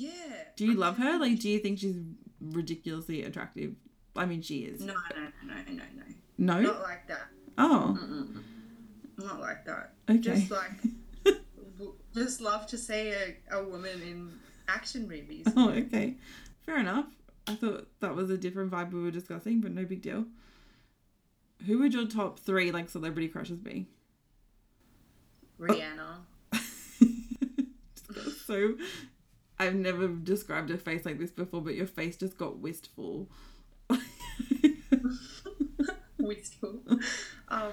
Yeah. 0.00 0.10
Do 0.56 0.64
you 0.64 0.74
love 0.74 0.96
her? 0.96 1.18
Like, 1.18 1.38
do 1.40 1.48
you 1.50 1.58
think 1.58 1.78
she's 1.78 1.96
ridiculously 2.40 3.22
attractive? 3.24 3.74
I 4.16 4.24
mean, 4.24 4.40
she 4.40 4.60
is. 4.60 4.80
No, 4.80 4.94
no, 4.94 5.22
no, 5.44 5.54
no, 5.54 5.72
no. 5.72 6.02
No? 6.38 6.60
Not 6.62 6.80
like 6.82 7.06
that. 7.08 7.26
Oh, 7.58 7.98
Mm-mm. 8.00 8.42
Not 9.18 9.40
like 9.40 9.66
that. 9.66 9.92
okay. 10.08 10.18
Just 10.20 10.50
like, 10.50 10.70
w- 11.78 11.94
just 12.14 12.40
love 12.40 12.66
to 12.68 12.78
see 12.78 13.10
a, 13.10 13.36
a 13.58 13.62
woman 13.62 14.00
in 14.00 14.32
action 14.68 15.06
movies. 15.06 15.46
Oh, 15.54 15.68
okay. 15.70 16.14
Fair 16.64 16.78
enough. 16.78 17.06
I 17.46 17.56
thought 17.56 17.88
that 18.00 18.14
was 18.14 18.30
a 18.30 18.38
different 18.38 18.70
vibe 18.70 18.92
we 18.92 19.02
were 19.02 19.10
discussing, 19.10 19.60
but 19.60 19.72
no 19.72 19.84
big 19.84 20.00
deal. 20.00 20.24
Who 21.66 21.78
would 21.80 21.92
your 21.92 22.06
top 22.06 22.38
three 22.38 22.70
like 22.72 22.88
celebrity 22.88 23.28
crushes 23.28 23.58
be? 23.58 23.86
Rihanna. 25.60 26.20
So 28.46 28.74
I've 29.60 29.74
never 29.74 30.08
described 30.08 30.70
a 30.70 30.78
face 30.78 31.04
like 31.04 31.18
this 31.18 31.30
before, 31.30 31.60
but 31.60 31.74
your 31.74 31.86
face 31.86 32.16
just 32.16 32.38
got 32.38 32.58
wistful. 32.58 33.28
Wistful. 36.18 36.80
Um, 37.48 37.72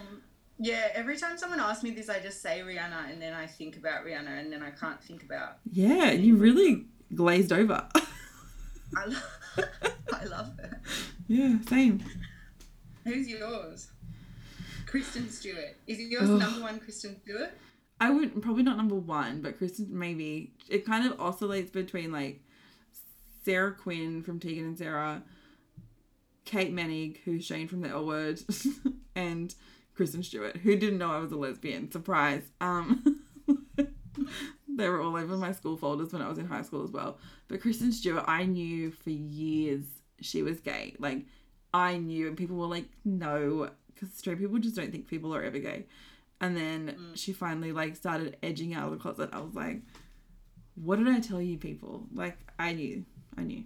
yeah, 0.57 0.87
every 0.93 1.17
time 1.17 1.37
someone 1.37 1.59
asks 1.59 1.83
me 1.83 1.91
this, 1.91 2.09
I 2.09 2.19
just 2.19 2.41
say 2.41 2.61
Rihanna 2.65 3.11
and 3.11 3.21
then 3.21 3.33
I 3.33 3.45
think 3.45 3.75
about 3.77 4.05
Rihanna 4.05 4.39
and 4.39 4.51
then 4.51 4.63
I 4.63 4.71
can't 4.71 5.01
think 5.03 5.23
about. 5.23 5.57
yeah, 5.71 6.11
you 6.11 6.35
really 6.37 6.85
glazed 7.13 7.51
over. 7.51 7.87
I, 8.95 9.05
lo- 9.05 9.63
I 10.13 10.23
love 10.25 10.51
her. 10.59 10.81
yeah, 11.27 11.57
same. 11.67 12.03
Who's 13.03 13.27
yours? 13.27 13.87
Kristen 14.85 15.29
Stewart. 15.29 15.75
Is 15.85 15.99
yours 15.99 16.29
Ugh. 16.29 16.39
number 16.39 16.61
one 16.61 16.79
Kristen 16.79 17.17
Stewart? 17.23 17.51
I 17.99 18.11
would 18.11 18.41
probably 18.41 18.63
not 18.63 18.77
number 18.77 18.95
one, 18.95 19.41
but 19.41 19.57
Kristen 19.57 19.87
maybe. 19.91 20.53
It 20.69 20.85
kind 20.85 21.05
of 21.11 21.19
oscillates 21.19 21.71
between 21.71 22.11
like 22.11 22.41
Sara 23.43 23.71
Quin 23.71 24.23
from 24.23 24.39
Tegan 24.39 24.65
and 24.65 24.77
Sara, 24.77 25.23
Kate 26.45 26.73
Moennig, 26.73 27.17
who's 27.23 27.45
Shane 27.45 27.67
from 27.67 27.81
the 27.81 27.89
L 27.89 28.05
Word, 28.05 28.39
and 29.15 29.53
Kristen 29.95 30.21
Stewart, 30.21 30.57
who 30.57 30.75
didn't 30.75 30.99
know 30.99 31.11
I 31.11 31.19
was 31.19 31.31
a 31.31 31.37
lesbian. 31.37 31.89
Surprise. 31.91 32.43
Um, 32.61 33.23
they 34.67 34.89
were 34.89 35.01
all 35.01 35.15
over 35.15 35.37
my 35.37 35.51
school 35.51 35.75
folders 35.75 36.13
when 36.13 36.21
I 36.21 36.29
was 36.29 36.37
in 36.37 36.45
high 36.45 36.61
school 36.61 36.83
as 36.83 36.91
well. 36.91 37.17
But 37.47 37.61
Kristen 37.61 37.91
Stewart, 37.91 38.25
I 38.27 38.45
knew 38.45 38.91
for 38.91 39.09
years 39.09 39.83
she 40.21 40.43
was 40.43 40.59
gay. 40.59 40.95
Like 40.99 41.25
I 41.73 41.97
knew, 41.97 42.27
and 42.27 42.37
people 42.37 42.57
were 42.57 42.67
like, 42.67 42.85
no, 43.03 43.69
because 43.93 44.13
straight 44.13 44.37
people 44.37 44.59
just 44.59 44.75
don't 44.75 44.91
think 44.91 45.07
people 45.07 45.33
are 45.35 45.43
ever 45.43 45.59
gay. 45.59 45.85
And 46.39 46.55
then 46.55 46.95
mm. 46.99 47.17
she 47.17 47.33
finally 47.33 47.71
like 47.71 47.95
started 47.95 48.37
edging 48.43 48.73
out 48.73 48.85
of 48.85 48.91
the 48.91 48.97
closet. 48.97 49.29
I 49.33 49.39
was 49.39 49.55
like, 49.55 49.81
what 50.75 50.97
did 50.99 51.07
I 51.07 51.19
tell 51.19 51.41
you 51.41 51.57
people? 51.57 52.05
Like 52.13 52.37
I 52.59 52.73
knew. 52.73 53.05
I 53.37 53.43
knew. 53.43 53.63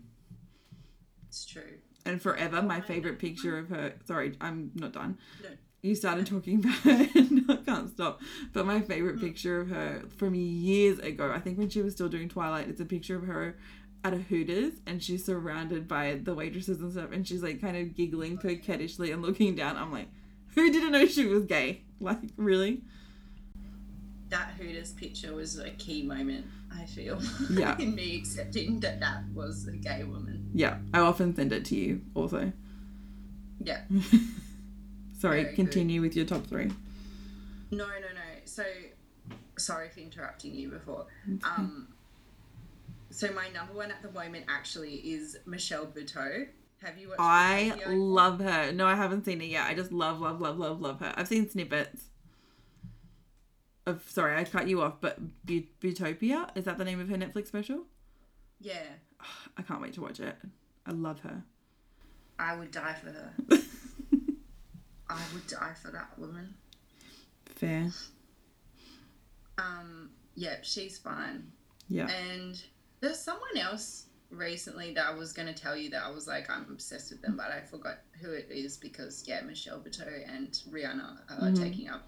It's 1.28 1.46
true. 1.46 1.80
And 2.06 2.22
forever 2.22 2.62
my 2.62 2.82
favorite 2.82 3.20
picture 3.20 3.58
of 3.58 3.70
her 3.70 3.94
sorry, 4.06 4.36
I'm 4.40 4.72
not 4.76 4.94
done. 4.94 5.18
No. 5.44 5.50
You 5.82 5.96
started 5.96 6.28
talking 6.28 6.60
about 6.60 6.76
her 6.80 7.08
and 7.16 7.46
I 7.50 7.56
can't 7.58 7.90
stop. 7.90 8.22
But 8.54 8.66
my 8.66 8.82
favorite 8.82 9.18
mm. 9.18 9.22
picture 9.22 9.62
of 9.62 9.70
her 9.70 10.04
from 10.18 10.36
years 10.36 11.00
ago, 11.00 11.32
I 11.34 11.40
think 11.40 11.58
when 11.58 11.70
she 11.70 11.82
was 11.82 11.94
still 11.94 12.10
doing 12.10 12.30
Twilight, 12.30 12.70
it's 12.70 12.80
a 12.80 12.86
picture 12.86 13.18
of 13.18 13.24
her 13.24 13.58
at 14.04 14.14
a 14.14 14.18
Hooters 14.18 14.74
and 14.88 15.04
she's 15.04 15.26
surrounded 15.26 15.88
by 15.88 16.20
the 16.24 16.34
waitresses 16.34 16.82
and 16.82 16.92
stuff 16.92 17.12
and 17.12 17.28
she's 17.28 17.44
like 17.44 17.62
kind 17.62 17.78
of 17.78 17.96
giggling 17.96 18.40
oh, 18.40 18.42
coquettishly 18.42 19.12
and 19.12 19.22
looking 19.22 19.56
down. 19.56 19.78
I'm 19.78 19.92
like, 19.92 20.08
who 20.56 20.72
didn't 20.72 20.92
know 20.92 21.06
she 21.06 21.26
was 21.26 21.46
gay? 21.46 21.82
Like, 22.00 22.20
really? 22.38 22.82
That 24.30 24.52
Hooters 24.58 24.94
picture 24.94 25.34
was 25.36 25.60
a 25.60 25.72
key 25.72 26.04
moment, 26.04 26.46
I 26.74 26.86
feel. 26.86 27.22
Yeah. 27.50 27.78
in 27.78 27.96
me 27.96 28.18
accepting 28.18 28.80
that 28.80 29.00
that 29.02 29.24
was 29.34 29.68
a 29.68 29.74
gay 29.74 30.04
woman. 30.04 30.50
Yeah, 30.54 30.78
I 30.94 31.00
often 31.00 31.36
send 31.36 31.52
it 31.52 31.66
to 31.66 31.76
you 31.76 32.02
also. 32.16 32.52
Yeah. 33.64 33.82
Sorry, 35.20 35.44
Very 35.44 35.44
good. 35.44 35.56
continue 35.56 36.02
with 36.02 36.16
your 36.16 36.26
top 36.26 36.48
three. 36.48 36.72
No, 37.70 37.86
no, 37.86 37.86
no. 37.86 38.40
So, 38.46 38.64
sorry 39.58 39.90
for 39.90 40.00
interrupting 40.00 40.56
you 40.56 40.70
before. 40.70 41.06
Um, 41.44 41.88
so 43.12 43.32
my 43.34 43.48
number 43.50 43.74
one 43.74 43.92
at 43.92 44.02
the 44.02 44.12
moment 44.12 44.46
actually 44.50 44.96
is 44.96 45.38
Michelle 45.46 45.86
Buteau. 45.86 46.48
Have 46.84 46.98
you 46.98 47.10
watched? 47.10 47.20
I 47.22 47.74
love 47.88 48.40
her. 48.40 48.72
No, 48.72 48.88
I 48.88 48.96
haven't 48.96 49.26
seen 49.26 49.42
it 49.42 49.46
yet. 49.46 49.68
I 49.68 49.76
just 49.76 49.92
love, 49.92 50.20
love, 50.20 50.42
love, 50.42 50.58
love, 50.58 50.82
love 50.82 51.00
her. 51.00 51.14
I've 51.16 51.28
seen 51.28 51.50
snippets 51.50 52.06
of. 53.86 54.04
Sorry, 54.10 54.36
I 54.36 54.44
cut 54.46 54.68
you 54.68 54.82
off, 54.82 54.96
but 55.00 55.20
Bu- 55.46 55.64
Buteaupia 55.80 56.50
is 56.56 56.66
that 56.66 56.78
the 56.78 56.86
name 56.86 57.00
of 57.00 57.10
her 57.10 57.18
Netflix 57.18 57.48
special? 57.48 57.84
Yeah, 58.60 58.84
I 59.58 59.62
can't 59.62 59.82
wait 59.82 59.94
to 59.94 60.02
watch 60.02 60.20
it. 60.20 60.36
I 60.86 60.92
love 60.92 61.20
her. 61.20 61.44
I 62.40 62.56
would 62.56 62.72
die 62.72 62.96
for 62.96 63.12
her. 63.12 63.32
I 65.10 65.20
would 65.34 65.46
die 65.46 65.74
for 65.80 65.92
that 65.92 66.18
woman. 66.18 66.56
Fair. 67.46 67.92
Um, 69.60 70.10
yeah, 70.36 70.56
she's 70.64 70.98
fine. 70.98 71.52
Yeah. 71.88 72.08
And 72.08 72.60
there's 73.02 73.20
someone 73.20 73.58
else 73.58 74.08
recently 74.32 74.94
that 74.94 75.06
I 75.06 75.14
was 75.14 75.34
going 75.34 75.48
to 75.48 75.54
tell 75.54 75.76
you 75.76 75.90
that 75.92 76.04
I 76.04 76.10
was 76.12 76.28
like, 76.28 76.50
I'm 76.50 76.66
obsessed 76.70 77.12
with 77.12 77.22
them, 77.22 77.36
but 77.38 77.52
I 77.52 77.62
forgot 77.62 78.00
who 78.22 78.32
it 78.32 78.48
is 78.50 78.78
because, 78.78 79.24
yeah, 79.28 79.42
Michelle 79.42 79.80
Buteau 79.80 80.08
and 80.28 80.50
Rihanna 80.72 81.18
are 81.30 81.50
Mhm. 81.50 81.58
taking 81.62 81.90
up 81.90 82.04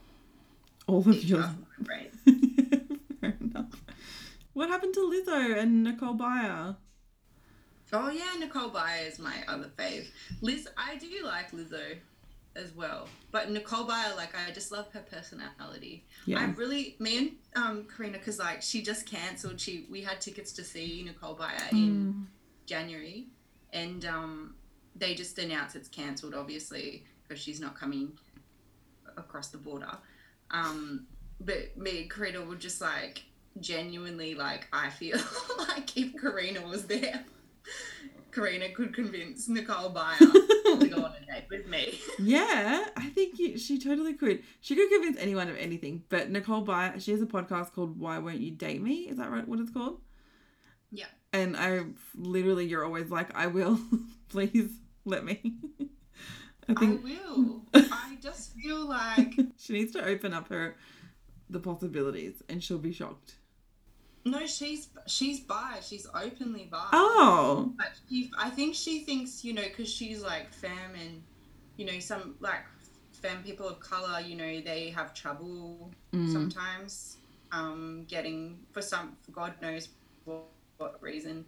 All 0.87 0.99
of 0.99 1.07
your 1.07 1.15
yours. 1.39 1.45
half 1.45 1.55
of 1.55 1.67
my 1.79 1.83
brain. 1.85 2.99
Fair 3.21 3.37
enough. 3.41 3.83
What 4.53 4.69
happened 4.69 4.93
to 4.95 4.99
Lizzo 5.01 5.57
and 5.57 5.83
Nicole 5.83 6.15
Byer? 6.15 6.77
Oh, 7.91 8.09
yeah, 8.09 8.33
Nicole 8.39 8.69
Byer 8.71 9.07
is 9.07 9.19
my 9.19 9.43
other 9.47 9.69
fave. 9.77 10.07
Liz, 10.41 10.67
I 10.77 10.95
do 10.95 11.23
like 11.23 11.51
Lizzo. 11.51 11.97
As 12.55 12.73
well. 12.73 13.07
But 13.31 13.49
Nicole 13.51 13.85
Byer, 13.85 14.15
like 14.15 14.33
I 14.35 14.51
just 14.51 14.71
love 14.71 14.91
her 14.93 15.01
personality. 15.11 16.05
Yeah. 16.25 16.39
I 16.39 16.45
really, 16.51 16.95
me 16.99 17.17
and 17.17 17.31
um, 17.55 17.87
Karina, 17.95 18.17
because 18.17 18.39
like 18.39 18.61
she 18.61 18.81
just 18.81 19.05
cancelled. 19.05 19.59
She 19.59 19.85
we 19.89 20.01
had 20.01 20.21
tickets 20.21 20.51
to 20.53 20.63
see 20.63 21.03
Nicole 21.05 21.35
Byer 21.35 21.71
in 21.71 21.77
Mm. 22.13 22.25
January, 22.65 23.27
and 23.73 24.05
um, 24.05 24.55
they 24.95 25.15
just 25.15 25.37
announced 25.39 25.75
it's 25.75 25.89
cancelled, 25.89 26.33
obviously, 26.35 27.03
because 27.27 27.41
she's 27.41 27.59
not 27.59 27.77
coming 27.77 28.11
across 29.17 29.49
the 29.49 29.57
border. 29.57 29.91
Um, 30.51 31.07
but 31.41 31.75
me 31.75 32.01
and 32.01 32.11
Karina 32.11 32.41
were 32.41 32.55
just 32.55 32.79
like 32.81 33.23
genuinely 33.59 34.33
like 34.35 34.67
I 34.73 34.89
feel 34.89 35.17
like 35.57 35.95
if 35.97 36.19
Karina 36.19 36.61
was 36.61 36.85
there, 36.85 37.23
Karina 38.33 38.69
could 38.69 38.93
convince 38.93 39.47
Nicole 39.47 39.91
Byer 39.91 40.17
to 40.79 40.87
go 40.87 41.03
on 41.03 41.13
a 41.21 41.25
date 41.25 41.45
with 41.49 41.67
me. 41.67 41.99
Yeah, 42.19 42.85
I 42.97 43.09
think 43.09 43.37
you, 43.39 43.57
she 43.57 43.79
totally 43.79 44.13
could. 44.13 44.43
She 44.61 44.75
could 44.75 44.89
convince 44.89 45.17
anyone 45.19 45.49
of 45.49 45.57
anything. 45.57 46.03
But 46.09 46.29
Nicole 46.29 46.65
Byer, 46.65 47.01
she 47.01 47.11
has 47.11 47.21
a 47.21 47.25
podcast 47.25 47.73
called 47.73 47.99
"Why 47.99 48.17
Won't 48.19 48.39
You 48.39 48.51
Date 48.51 48.81
Me?" 48.81 49.01
Is 49.09 49.17
that 49.17 49.31
right? 49.31 49.47
What 49.47 49.59
it's 49.59 49.71
called? 49.71 50.01
Yeah. 50.91 51.05
And 51.31 51.57
I 51.57 51.81
literally, 52.15 52.65
you're 52.65 52.85
always 52.85 53.09
like, 53.09 53.35
"I 53.35 53.47
will, 53.47 53.79
please 54.29 54.71
let 55.05 55.23
me." 55.23 55.41
I 56.69 56.71
I 56.71 56.75
think 56.75 57.03
will. 57.03 57.61
I 57.73 58.17
just 58.21 58.53
feel 58.53 58.87
like 58.87 59.33
she 59.57 59.73
needs 59.73 59.91
to 59.93 60.05
open 60.05 60.33
up 60.33 60.47
her 60.49 60.75
the 61.49 61.59
possibilities, 61.59 62.41
and 62.49 62.63
she'll 62.63 62.77
be 62.77 62.93
shocked. 62.93 63.35
No, 64.25 64.45
she's 64.45 64.87
she's 65.05 65.41
bi. 65.41 65.79
She's 65.81 66.07
openly 66.13 66.67
bi. 66.71 66.87
Oh, 66.93 67.73
But 67.77 67.91
she, 68.09 68.31
I 68.39 68.49
think 68.49 68.73
she 68.75 68.99
thinks, 69.01 69.43
you 69.43 69.53
know, 69.53 69.63
because 69.63 69.89
she's 69.89 70.21
like 70.23 70.53
femme 70.53 70.95
and, 70.99 71.21
you 71.77 71.85
know, 71.85 71.99
some 71.99 72.35
like 72.39 72.63
femme 73.11 73.43
people 73.43 73.67
of 73.67 73.79
color, 73.79 74.19
you 74.21 74.35
know, 74.35 74.61
they 74.61 74.89
have 74.91 75.13
trouble 75.13 75.91
Mm. 76.13 76.31
sometimes 76.31 77.17
um, 77.51 78.05
getting, 78.07 78.59
for 78.71 78.81
some, 78.83 79.17
for 79.23 79.31
God 79.31 79.53
knows 79.63 79.89
what, 80.25 80.43
what 80.77 81.01
reason, 81.01 81.43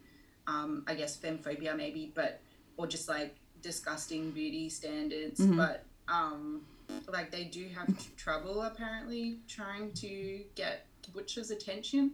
um, 0.48 0.84
I 0.88 0.96
guess 0.96 1.16
femmephobia 1.18 1.78
maybe, 1.78 2.12
but, 2.16 2.42
or 2.78 2.88
just 2.88 3.08
like 3.08 3.36
disgusting 3.62 4.32
beauty 4.32 4.70
standards. 4.70 5.40
Mhm. 5.40 5.56
But, 5.58 5.86
um, 6.08 6.62
like, 7.08 7.30
they 7.32 7.44
do 7.46 7.68
have 7.76 7.88
trouble 8.18 8.64
apparently 8.64 9.38
trying 9.48 9.92
to 9.94 10.44
get 10.56 10.88
Butcher's 11.14 11.52
attention. 11.52 12.12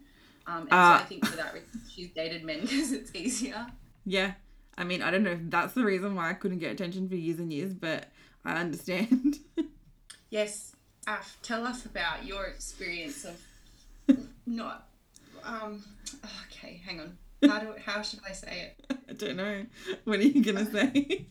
Um, 0.48 0.62
and 0.64 0.68
Ah. 0.72 0.98
so 0.98 1.04
I 1.04 1.08
think 1.08 1.26
for 1.26 1.36
that 1.38 1.54
reason, 1.54 1.82
she's 1.94 2.10
dated 2.12 2.44
men 2.44 2.62
because 2.62 2.92
it's 2.92 3.14
easier. 3.16 3.68
yeah. 4.06 4.34
I 4.78 4.84
mean, 4.86 5.02
I 5.02 5.12
don't 5.12 5.24
know 5.24 5.32
if 5.32 5.40
that's 5.50 5.74
the 5.74 5.84
reason 5.84 6.16
why 6.16 6.30
I 6.30 6.34
couldn't 6.34 6.60
get 6.60 6.72
attention 6.72 7.08
for 7.10 7.16
years 7.16 7.40
and 7.40 7.52
years, 7.52 7.74
but 7.74 8.08
I 8.46 8.54
understand. 8.56 9.38
Yes, 10.30 10.74
Af, 11.08 11.38
tell 11.44 11.68
us 11.68 11.86
about 11.86 12.26
your 12.26 12.46
experience 12.46 13.26
of 13.26 13.38
not. 14.46 14.88
Um, 15.44 15.84
okay, 16.48 16.82
hang 16.86 17.02
on. 17.02 17.18
How 17.50 17.60
do 17.60 17.74
how 17.86 18.02
should 18.02 18.22
I 18.26 18.32
say 18.32 18.72
it? 18.90 18.98
I 19.10 19.14
don't 19.14 19.36
know. 19.36 19.66
What 20.06 20.20
are 20.20 20.24
you 20.24 20.42
gonna 20.42 20.66
say? 20.72 21.26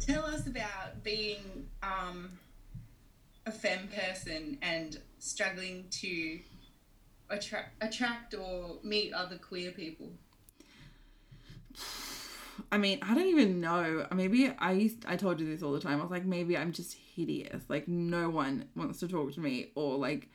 tell 0.00 0.24
us 0.24 0.46
about 0.46 1.02
being 1.04 1.68
um, 1.82 2.30
a 3.46 3.52
femme 3.52 3.88
person 3.88 4.58
and 4.62 4.98
struggling 5.18 5.84
to 5.90 6.38
attract 7.32 7.82
attract 7.82 8.34
or 8.34 8.76
meet 8.84 9.12
other 9.12 9.38
queer 9.38 9.72
people. 9.72 10.10
I 12.70 12.78
mean, 12.78 12.98
I 13.02 13.14
don't 13.14 13.26
even 13.26 13.60
know. 13.60 14.06
Maybe 14.14 14.52
I 14.58 14.72
used 14.72 15.04
I 15.06 15.16
told 15.16 15.40
you 15.40 15.46
this 15.46 15.62
all 15.62 15.72
the 15.72 15.80
time. 15.80 15.98
I 15.98 16.02
was 16.02 16.10
like, 16.10 16.24
maybe 16.24 16.56
I'm 16.56 16.72
just 16.72 16.94
hideous. 16.94 17.64
Like 17.68 17.88
no 17.88 18.30
one 18.30 18.68
wants 18.76 19.00
to 19.00 19.08
talk 19.08 19.32
to 19.34 19.40
me 19.40 19.72
or 19.74 19.96
like 19.96 20.28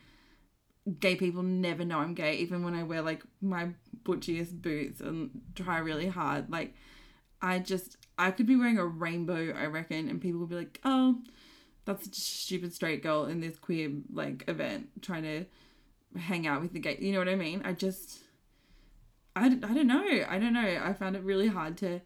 gay 1.00 1.16
people 1.16 1.42
never 1.42 1.84
know 1.84 1.98
I'm 1.98 2.14
gay, 2.14 2.36
even 2.36 2.62
when 2.62 2.74
I 2.74 2.82
wear 2.82 3.02
like 3.02 3.22
my 3.40 3.68
butchiest 4.04 4.60
boots 4.60 5.00
and 5.00 5.30
try 5.54 5.78
really 5.78 6.08
hard. 6.08 6.50
Like 6.50 6.74
I 7.40 7.60
just 7.60 7.96
I 8.18 8.32
could 8.32 8.46
be 8.46 8.56
wearing 8.56 8.78
a 8.78 8.86
rainbow, 8.86 9.54
I 9.56 9.66
reckon, 9.66 10.08
and 10.08 10.20
people 10.20 10.40
would 10.40 10.50
be 10.50 10.56
like, 10.56 10.80
Oh, 10.84 11.20
that's 11.84 12.06
a 12.06 12.14
stupid 12.14 12.74
straight 12.74 13.02
girl 13.02 13.24
in 13.24 13.40
this 13.40 13.58
queer 13.58 13.90
like 14.12 14.44
event 14.48 14.88
trying 15.00 15.22
to 15.22 15.46
hang 16.16 16.46
out 16.46 16.62
with 16.62 16.72
the 16.72 16.80
gay 16.80 16.96
you 17.00 17.12
know 17.12 17.18
what 17.18 17.28
I 17.28 17.36
mean? 17.36 17.62
I 17.64 17.72
just 17.72 18.20
I, 19.36 19.46
I 19.46 19.50
don't 19.50 19.86
know. 19.86 20.24
I 20.28 20.38
don't 20.38 20.52
know. 20.52 20.80
I 20.82 20.92
found 20.92 21.14
it 21.16 21.22
really 21.22 21.48
hard 21.48 21.76
to 21.78 22.00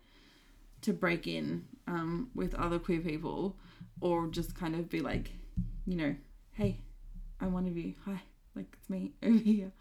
to 0.83 0.93
break 0.93 1.27
in 1.27 1.65
um, 1.87 2.31
with 2.35 2.55
other 2.55 2.79
queer 2.79 3.01
people 3.01 3.57
or 4.01 4.27
just 4.27 4.55
kind 4.55 4.75
of 4.75 4.91
be 4.91 5.01
like, 5.01 5.31
you 5.87 5.97
know, 5.97 6.17
hey, 6.53 6.81
I'm 7.41 7.53
one 7.53 7.67
of 7.67 7.77
you. 7.77 7.95
Hi, 8.05 8.21
like 8.55 8.67
it's 8.79 8.91
me 8.91 9.12
over 9.23 9.38
here. 9.38 9.73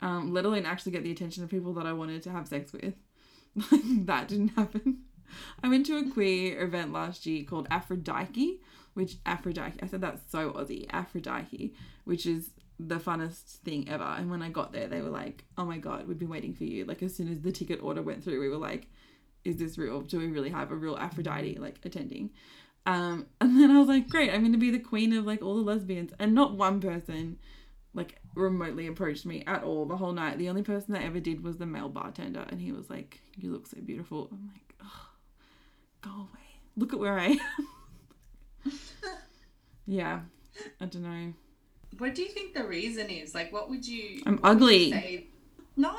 Um, 0.00 0.32
let 0.32 0.46
alone 0.46 0.64
actually 0.64 0.92
get 0.92 1.04
the 1.04 1.12
attention 1.12 1.44
of 1.44 1.50
people 1.50 1.74
that 1.74 1.86
I 1.86 1.92
wanted 1.92 2.22
to 2.24 2.30
have 2.30 2.48
sex 2.48 2.72
with. 2.72 2.94
Like 3.72 4.06
that 4.06 4.28
didn't 4.28 4.48
happen. 4.56 5.02
I 5.62 5.68
went 5.68 5.84
to 5.86 5.96
a 5.96 6.08
queer 6.08 6.62
event 6.62 6.92
last 6.92 7.26
year 7.26 7.44
called 7.44 7.66
Aphrodite, 7.68 8.60
which 8.94 9.16
Aphrodite, 9.26 9.80
I 9.82 9.86
said 9.86 10.00
that's 10.00 10.30
so 10.30 10.52
Aussie, 10.52 10.86
Aphrodite, 10.90 11.74
which 12.04 12.26
is 12.26 12.50
the 12.88 12.96
funnest 12.96 13.58
thing 13.58 13.88
ever. 13.88 14.04
And 14.04 14.30
when 14.30 14.42
I 14.42 14.48
got 14.48 14.72
there, 14.72 14.88
they 14.88 15.00
were 15.00 15.10
like, 15.10 15.44
oh 15.58 15.64
my 15.64 15.78
God, 15.78 16.06
we've 16.06 16.18
been 16.18 16.28
waiting 16.28 16.54
for 16.54 16.64
you. 16.64 16.84
Like, 16.84 17.02
as 17.02 17.14
soon 17.14 17.30
as 17.30 17.40
the 17.40 17.52
ticket 17.52 17.82
order 17.82 18.02
went 18.02 18.24
through, 18.24 18.40
we 18.40 18.48
were 18.48 18.56
like, 18.56 18.86
is 19.44 19.56
this 19.56 19.78
real? 19.78 20.00
Do 20.02 20.18
we 20.18 20.26
really 20.26 20.50
have 20.50 20.70
a 20.70 20.76
real 20.76 20.96
Aphrodite 20.96 21.58
like 21.58 21.78
attending? 21.84 22.30
Um, 22.86 23.26
and 23.40 23.58
then 23.60 23.70
I 23.70 23.78
was 23.78 23.88
like, 23.88 24.08
great, 24.08 24.30
I'm 24.30 24.40
going 24.40 24.52
to 24.52 24.58
be 24.58 24.70
the 24.70 24.78
queen 24.78 25.12
of 25.12 25.26
like 25.26 25.42
all 25.42 25.56
the 25.56 25.62
lesbians. 25.62 26.12
And 26.18 26.34
not 26.34 26.56
one 26.56 26.80
person 26.80 27.38
like 27.92 28.20
remotely 28.34 28.86
approached 28.86 29.26
me 29.26 29.42
at 29.46 29.64
all 29.64 29.84
the 29.84 29.96
whole 29.96 30.12
night. 30.12 30.38
The 30.38 30.48
only 30.48 30.62
person 30.62 30.94
that 30.94 31.02
ever 31.02 31.20
did 31.20 31.42
was 31.42 31.56
the 31.56 31.66
male 31.66 31.88
bartender. 31.88 32.46
And 32.48 32.60
he 32.60 32.72
was 32.72 32.88
like, 32.88 33.20
you 33.36 33.52
look 33.52 33.66
so 33.66 33.78
beautiful. 33.80 34.28
I'm 34.30 34.50
like, 34.52 34.74
oh, 34.82 35.08
go 36.02 36.10
away. 36.10 36.60
Look 36.76 36.92
at 36.92 37.00
where 37.00 37.18
I 37.18 37.38
am. 38.66 38.72
yeah, 39.86 40.20
I 40.80 40.84
don't 40.86 41.02
know. 41.02 41.32
What 41.98 42.14
do 42.14 42.22
you 42.22 42.28
think 42.28 42.54
the 42.54 42.64
reason 42.64 43.10
is? 43.10 43.34
Like, 43.34 43.52
what 43.52 43.68
would 43.68 43.86
you 43.86 44.22
I'm 44.26 44.40
ugly. 44.42 44.90
say? 44.90 45.26
No, 45.76 45.94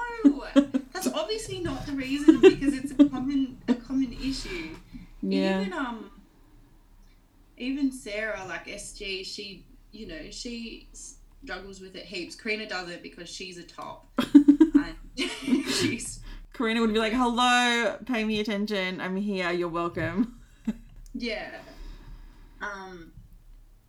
that's 0.93 1.07
obviously 1.07 1.59
not 1.59 1.85
the 1.85 1.93
reason 1.93 2.39
because 2.41 2.73
it's 2.73 2.91
a 2.91 3.09
common 3.09 3.57
a 3.67 3.73
common 3.73 4.13
issue. 4.13 4.75
Yeah. 5.21 5.61
Even 5.61 5.73
um, 5.73 6.11
even 7.57 7.91
Sarah, 7.91 8.43
like 8.47 8.65
SG, 8.67 9.25
she 9.25 9.65
you 9.91 10.07
know 10.07 10.29
she 10.29 10.87
struggles 10.93 11.79
with 11.81 11.95
it 11.95 12.05
heaps. 12.05 12.35
Karina 12.35 12.67
does 12.67 12.89
it 12.89 13.01
because 13.03 13.29
she's 13.29 13.57
a 13.57 13.63
top. 13.63 14.07
she's 15.15 16.19
Karina 16.53 16.81
would 16.81 16.93
be 16.93 16.99
like, 16.99 17.13
hello, 17.13 17.97
pay 18.05 18.23
me 18.23 18.39
attention. 18.39 19.01
I'm 19.01 19.15
here. 19.15 19.51
You're 19.51 19.69
welcome. 19.69 20.39
yeah. 21.13 21.51
Um, 22.61 23.11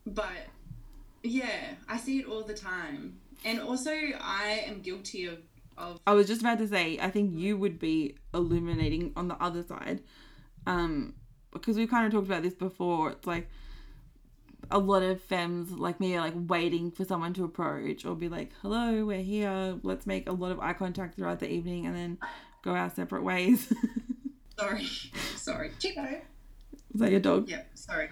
but 0.06 0.30
yeah, 1.22 1.74
I 1.88 1.96
see 1.96 2.20
it 2.20 2.26
all 2.26 2.42
the 2.42 2.54
time, 2.54 3.18
and 3.44 3.60
also 3.60 3.90
I 3.90 4.64
am 4.66 4.80
guilty 4.80 5.26
of 5.26 5.38
of 5.78 6.00
I 6.06 6.12
was 6.12 6.26
just 6.26 6.40
about 6.40 6.58
to 6.58 6.68
say, 6.68 6.98
I 7.00 7.10
think 7.10 7.32
you 7.34 7.56
would 7.56 7.78
be 7.78 8.16
illuminating 8.34 9.12
on 9.16 9.28
the 9.28 9.42
other 9.42 9.62
side. 9.62 10.00
Um, 10.66 11.14
because 11.52 11.76
we've 11.76 11.90
kind 11.90 12.06
of 12.06 12.12
talked 12.12 12.26
about 12.26 12.42
this 12.42 12.54
before. 12.54 13.10
It's 13.10 13.26
like 13.26 13.48
a 14.70 14.78
lot 14.78 15.02
of 15.02 15.20
femmes 15.20 15.70
like 15.72 16.00
me 16.00 16.16
are 16.16 16.20
like 16.20 16.34
waiting 16.34 16.90
for 16.90 17.04
someone 17.04 17.34
to 17.34 17.44
approach 17.44 18.04
or 18.04 18.14
be 18.14 18.28
like, 18.28 18.52
hello, 18.62 19.04
we're 19.04 19.22
here. 19.22 19.78
Let's 19.82 20.06
make 20.06 20.28
a 20.28 20.32
lot 20.32 20.50
of 20.52 20.60
eye 20.60 20.72
contact 20.72 21.16
throughout 21.16 21.40
the 21.40 21.50
evening 21.50 21.86
and 21.86 21.94
then 21.94 22.18
go 22.62 22.72
our 22.72 22.90
separate 22.90 23.22
ways. 23.22 23.72
sorry, 24.58 24.86
sorry, 25.36 25.72
Chico. 25.78 26.20
Is 26.94 27.00
that 27.00 27.10
your 27.10 27.20
dog? 27.20 27.48
Yeah, 27.48 27.62
sorry. 27.74 28.08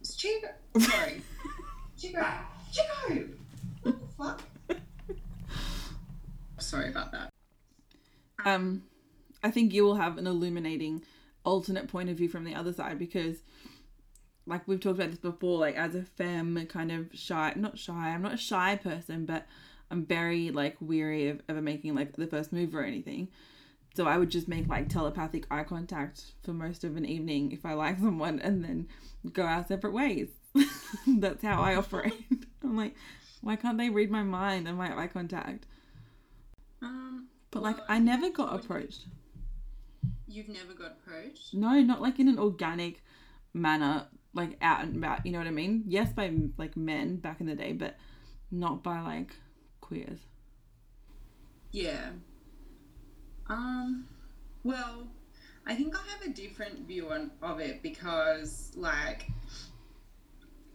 It's 0.00 0.16
Chico. 0.16 0.48
Sorry. 0.78 1.22
Chico. 2.02 2.26
Chico. 2.72 3.28
What 3.82 4.00
the 4.00 4.06
fuck? 4.18 4.42
Sorry 6.58 6.88
about 6.90 7.12
that. 7.12 7.28
um 8.44 8.82
i 9.44 9.50
think 9.50 9.72
you 9.72 9.84
will 9.84 9.94
have 9.96 10.18
an 10.18 10.26
illuminating 10.26 11.02
alternate 11.44 11.86
point 11.86 12.08
of 12.10 12.16
view 12.16 12.28
from 12.28 12.42
the 12.44 12.54
other 12.54 12.72
side 12.72 12.98
because 12.98 13.36
like 14.46 14.66
we've 14.66 14.80
talked 14.80 14.98
about 14.98 15.10
this 15.10 15.18
before 15.18 15.58
like 15.58 15.76
as 15.76 15.94
a 15.94 16.02
femme 16.02 16.66
kind 16.68 16.90
of 16.90 17.06
shy 17.12 17.52
not 17.56 17.78
shy 17.78 17.92
i'm 18.10 18.22
not 18.22 18.34
a 18.34 18.36
shy 18.36 18.74
person 18.76 19.24
but 19.26 19.46
i'm 19.90 20.04
very 20.06 20.50
like 20.50 20.76
weary 20.80 21.28
of 21.28 21.40
ever 21.48 21.60
making 21.62 21.94
like 21.94 22.16
the 22.16 22.26
first 22.26 22.52
move 22.52 22.74
or 22.74 22.82
anything 22.82 23.28
so 23.94 24.06
i 24.06 24.16
would 24.18 24.30
just 24.30 24.48
make 24.48 24.66
like 24.68 24.88
telepathic 24.88 25.44
eye 25.52 25.62
contact 25.64 26.32
for 26.42 26.52
most 26.52 26.82
of 26.84 26.96
an 26.96 27.04
evening 27.04 27.52
if 27.52 27.64
i 27.66 27.74
like 27.74 27.98
someone 28.00 28.38
and 28.40 28.64
then 28.64 28.88
go 29.32 29.42
our 29.42 29.64
separate 29.66 29.92
ways 29.92 30.28
that's 31.06 31.42
how 31.42 31.60
i 31.62 31.74
operate 31.74 32.24
i'm 32.62 32.76
like 32.76 32.94
why 33.40 33.56
can't 33.56 33.78
they 33.78 33.90
read 33.90 34.10
my 34.10 34.22
mind 34.22 34.68
and 34.68 34.76
my 34.78 34.96
eye 34.96 35.06
contact 35.06 35.66
Um, 36.82 37.28
but 37.50 37.62
like 37.62 37.78
Well, 37.78 37.86
i 37.88 37.98
never 37.98 38.30
got 38.30 38.54
approached 38.54 39.06
you've 40.26 40.48
never 40.48 40.72
got 40.72 40.92
approached. 40.92 41.54
No, 41.54 41.80
not 41.80 42.00
like 42.00 42.18
in 42.18 42.28
an 42.28 42.38
organic 42.38 43.02
manner, 43.52 44.06
like 44.34 44.56
out 44.62 44.82
and 44.82 44.96
about. 44.96 45.24
You 45.26 45.32
know 45.32 45.38
what 45.38 45.46
I 45.46 45.50
mean? 45.50 45.84
Yes, 45.86 46.12
by 46.12 46.32
like 46.56 46.76
men 46.76 47.16
back 47.16 47.40
in 47.40 47.46
the 47.46 47.54
day, 47.54 47.72
but 47.72 47.96
not 48.50 48.82
by 48.82 49.00
like 49.00 49.36
queers. 49.80 50.18
Yeah. 51.70 52.10
Um. 53.48 54.06
Well, 54.64 55.08
I 55.66 55.74
think 55.74 55.94
I 55.94 56.00
have 56.12 56.22
a 56.22 56.32
different 56.34 56.86
view 56.86 57.10
on 57.10 57.32
of 57.42 57.60
it 57.60 57.82
because, 57.82 58.72
like, 58.76 59.28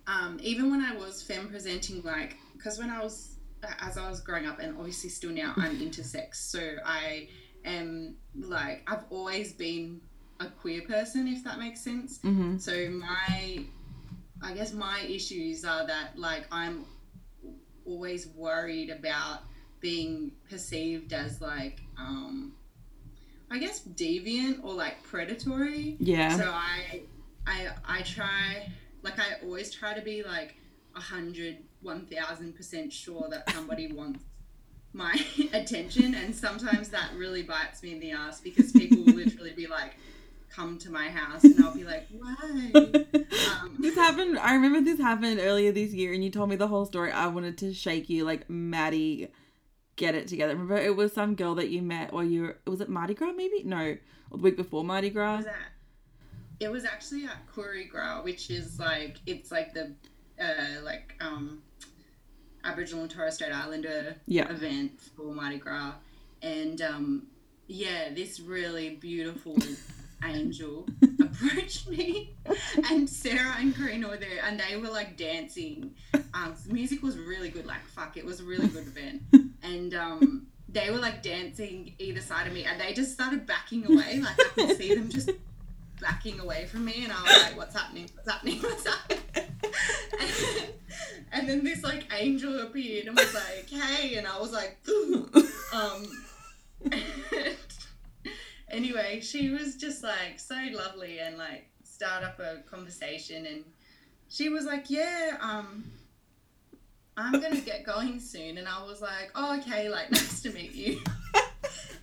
um, 0.07 0.39
even 0.41 0.71
when 0.71 0.81
I 0.81 0.95
was 0.95 1.21
femme 1.21 1.49
presenting, 1.49 2.01
like, 2.03 2.37
because 2.55 2.79
when 2.79 2.89
I 2.89 3.03
was 3.03 3.35
as 3.79 3.97
I 3.97 4.09
was 4.09 4.21
growing 4.21 4.45
up, 4.45 4.59
and 4.59 4.77
obviously 4.77 5.09
still 5.09 5.31
now, 5.31 5.53
I'm 5.57 5.77
intersex, 5.87 6.35
so 6.35 6.59
I 6.85 7.27
am 7.65 8.15
like 8.35 8.87
I've 8.87 9.03
always 9.09 9.53
been 9.53 10.01
a 10.39 10.47
queer 10.47 10.81
person, 10.81 11.27
if 11.27 11.43
that 11.43 11.59
makes 11.59 11.81
sense. 11.81 12.19
Mm-hmm. 12.19 12.57
So 12.57 12.89
my, 12.89 13.65
I 14.41 14.53
guess 14.53 14.73
my 14.73 15.01
issues 15.01 15.65
are 15.65 15.85
that 15.87 16.17
like 16.17 16.45
I'm 16.51 16.85
always 17.85 18.27
worried 18.27 18.89
about 18.89 19.39
being 19.79 20.31
perceived 20.49 21.13
as 21.13 21.39
like 21.39 21.79
um 21.97 22.53
I 23.49 23.59
guess 23.59 23.81
deviant 23.85 24.63
or 24.63 24.73
like 24.73 25.03
predatory. 25.03 25.97
Yeah. 25.99 26.37
So 26.37 26.45
I 26.45 27.01
I 27.45 27.69
I 27.85 28.01
try 28.01 28.69
like 29.07 29.19
I 29.19 29.43
always 29.43 29.71
try 29.71 29.93
to 29.93 30.01
be 30.01 30.23
like 30.23 30.55
a 30.95 30.99
hundred, 30.99 31.57
one 31.81 32.05
thousand 32.05 32.55
percent 32.55 32.91
sure 32.91 33.27
that 33.29 33.49
somebody 33.51 33.91
wants 33.93 34.23
my 34.93 35.19
attention 35.53 36.15
and 36.15 36.35
sometimes 36.35 36.89
that 36.89 37.09
really 37.15 37.43
bites 37.43 37.83
me 37.83 37.93
in 37.93 37.99
the 37.99 38.11
ass 38.11 38.39
because 38.41 38.71
people 38.71 39.03
will 39.03 39.13
literally 39.13 39.53
be 39.53 39.67
like 39.67 39.95
come 40.49 40.77
to 40.79 40.89
my 40.89 41.09
house 41.09 41.43
and 41.43 41.63
I'll 41.63 41.73
be 41.73 41.83
like, 41.83 42.07
why? 42.11 42.71
Um, 42.73 43.75
This 43.79 43.95
happened. 43.95 44.39
I 44.39 44.53
remember 44.53 44.81
this 44.81 44.99
happened 44.99 45.39
earlier 45.39 45.71
this 45.71 45.91
year, 45.93 46.13
and 46.13 46.23
you 46.23 46.31
told 46.31 46.49
me 46.49 46.55
the 46.55 46.67
whole 46.67 46.85
story. 46.85 47.11
I 47.11 47.27
wanted 47.27 47.57
to 47.59 47.73
shake 47.73 48.09
you, 48.09 48.23
like 48.23 48.49
Madi, 48.49 49.27
get 49.97 50.15
it 50.15 50.27
together. 50.27 50.53
Remember, 50.53 50.77
it 50.77 50.95
was 50.95 51.13
some 51.13 51.35
girl 51.35 51.53
that 51.55 51.69
you 51.69 51.81
met, 51.81 52.11
or 52.13 52.23
you 52.23 52.41
were, 52.41 52.57
was 52.65 52.81
it 52.81 52.89
Mardi 52.89 53.13
Gras? 53.13 53.33
Maybe 53.33 53.63
no, 53.63 53.97
the 54.31 54.37
week 54.37 54.57
before 54.57 54.83
Mardi 54.83 55.09
Gras. 55.09 55.43
It 56.59 56.71
was 56.71 56.85
actually 56.85 57.25
at 57.25 57.45
Koori 57.53 57.87
Gras, 57.89 58.23
which 58.23 58.49
is 58.49 58.79
like 58.79 59.17
it's 59.25 59.51
like 59.51 59.73
the 59.73 59.93
uh, 60.41 60.81
like 60.83 61.13
um, 61.19 61.61
Aboriginal 62.63 63.03
and 63.03 63.11
Torres 63.11 63.35
Strait 63.35 63.51
Islander 63.51 64.15
Yeah. 64.25 64.49
event 64.51 64.99
for 65.15 65.33
Mardi 65.33 65.57
Gras, 65.57 65.93
and 66.41 66.81
um, 66.81 67.27
yeah, 67.67 68.09
this 68.13 68.39
really 68.39 68.95
beautiful 68.95 69.55
angel 70.25 70.87
approached 71.21 71.87
me, 71.89 72.33
and 72.89 73.07
Sarah 73.09 73.55
and 73.59 73.75
Karina 73.75 74.07
were 74.07 74.17
there, 74.17 74.39
and 74.43 74.59
they 74.59 74.77
were 74.77 74.89
like 74.89 75.15
dancing. 75.17 75.91
Um, 76.33 76.55
the 76.65 76.73
music 76.73 77.03
was 77.03 77.17
really 77.17 77.49
good. 77.49 77.65
Like 77.67 77.85
fuck, 77.95 78.17
it 78.17 78.25
was 78.25 78.39
a 78.39 78.43
really 78.43 78.67
good 78.67 78.87
event, 78.87 79.21
and 79.63 79.93
um, 79.93 80.47
they 80.69 80.89
were 80.89 80.97
like 80.97 81.21
dancing 81.21 81.93
either 81.99 82.21
side 82.21 82.47
of 82.47 82.53
me, 82.53 82.63
and 82.65 82.79
they 82.81 82.93
just 82.93 83.13
started 83.13 83.45
backing 83.45 83.85
away. 83.85 84.19
Like 84.19 84.39
I 84.39 84.49
could 84.55 84.77
see 84.77 84.95
them 84.95 85.09
just 85.09 85.29
backing 85.99 86.39
away 86.39 86.65
from 86.65 86.85
me, 86.85 87.03
and 87.03 87.13
I 87.13 87.21
was 87.21 87.43
like, 87.43 87.57
"What's 87.57 87.75
happening? 87.75 88.09
What's 88.13 88.29
happening? 88.29 88.59
What's 88.61 88.87
happening?" 88.87 89.23
and, 91.31 91.49
then 91.49 91.63
this 91.63 91.83
like 91.83 92.07
angel 92.13 92.59
appeared 92.61 93.07
and 93.07 93.17
was 93.17 93.33
like, 93.33 93.69
"Hey," 93.69 94.15
and 94.15 94.27
I 94.27 94.39
was 94.39 94.51
like, 94.51 94.77
um. 95.73 96.05
anyway, 98.69 99.19
she 99.21 99.49
was 99.49 99.75
just 99.75 100.03
like 100.03 100.39
so 100.39 100.55
lovely 100.71 101.19
and 101.19 101.37
like 101.37 101.69
start 101.83 102.23
up 102.23 102.39
a 102.39 102.61
conversation, 102.69 103.45
and 103.45 103.63
she 104.29 104.49
was 104.49 104.65
like, 104.65 104.89
"Yeah, 104.89 105.37
um." 105.41 105.91
I'm 107.19 107.41
gonna 107.41 107.61
get 107.61 107.83
going 107.83 108.19
soon, 108.19 108.59
and 108.59 108.67
I 108.67 108.83
was 108.83 109.01
like, 109.01 109.31
"Oh, 109.33 109.57
okay, 109.57 109.89
like 109.89 110.11
nice 110.11 110.43
to 110.43 110.51
meet 110.51 110.75
you." 110.75 111.01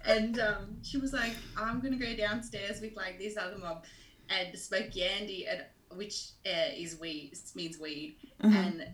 And 0.07 0.38
um, 0.38 0.77
she 0.83 0.99
was 0.99 1.12
like, 1.12 1.35
"I'm 1.57 1.81
gonna 1.81 1.97
go 1.97 2.14
downstairs 2.14 2.81
with 2.81 2.97
like 2.97 3.19
this 3.19 3.37
other 3.37 3.59
mob 3.59 3.85
and 4.29 4.57
smoke 4.59 4.90
yarndi, 4.90 5.47
and 5.51 5.64
which 5.97 6.31
uh, 6.47 6.71
is 6.77 6.99
weed, 7.01 7.33
means 7.55 7.79
weed." 7.79 8.17
Uh-huh. 8.43 8.57
And 8.57 8.87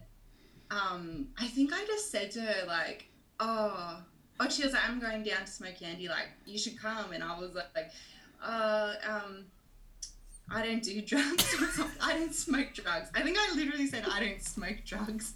um, 0.70 1.28
I 1.38 1.46
think 1.46 1.72
I 1.72 1.84
just 1.86 2.10
said 2.10 2.30
to 2.32 2.40
her 2.40 2.66
like, 2.66 3.08
"Oh." 3.38 4.02
Oh, 4.42 4.48
she 4.48 4.64
was 4.64 4.72
like, 4.72 4.88
I'm 4.88 4.98
going 4.98 5.22
down 5.22 5.40
to 5.44 5.46
smoke 5.46 5.80
yarndi. 5.82 6.08
Like, 6.08 6.28
you 6.46 6.56
should 6.56 6.80
come. 6.80 7.12
And 7.12 7.22
I 7.22 7.38
was 7.38 7.54
like, 7.54 7.90
uh, 8.42 8.94
um, 9.06 9.44
I 10.50 10.64
don't 10.64 10.82
do 10.82 11.00
drugs. 11.06 11.54
I 12.00 12.14
don't 12.14 12.34
smoke 12.34 12.68
drugs. 12.74 13.10
I 13.14 13.22
think 13.22 13.36
I 13.38 13.54
literally 13.54 13.86
said 13.86 14.04
I 14.10 14.20
don't 14.20 14.42
smoke 14.42 14.78
drugs. 14.84 15.34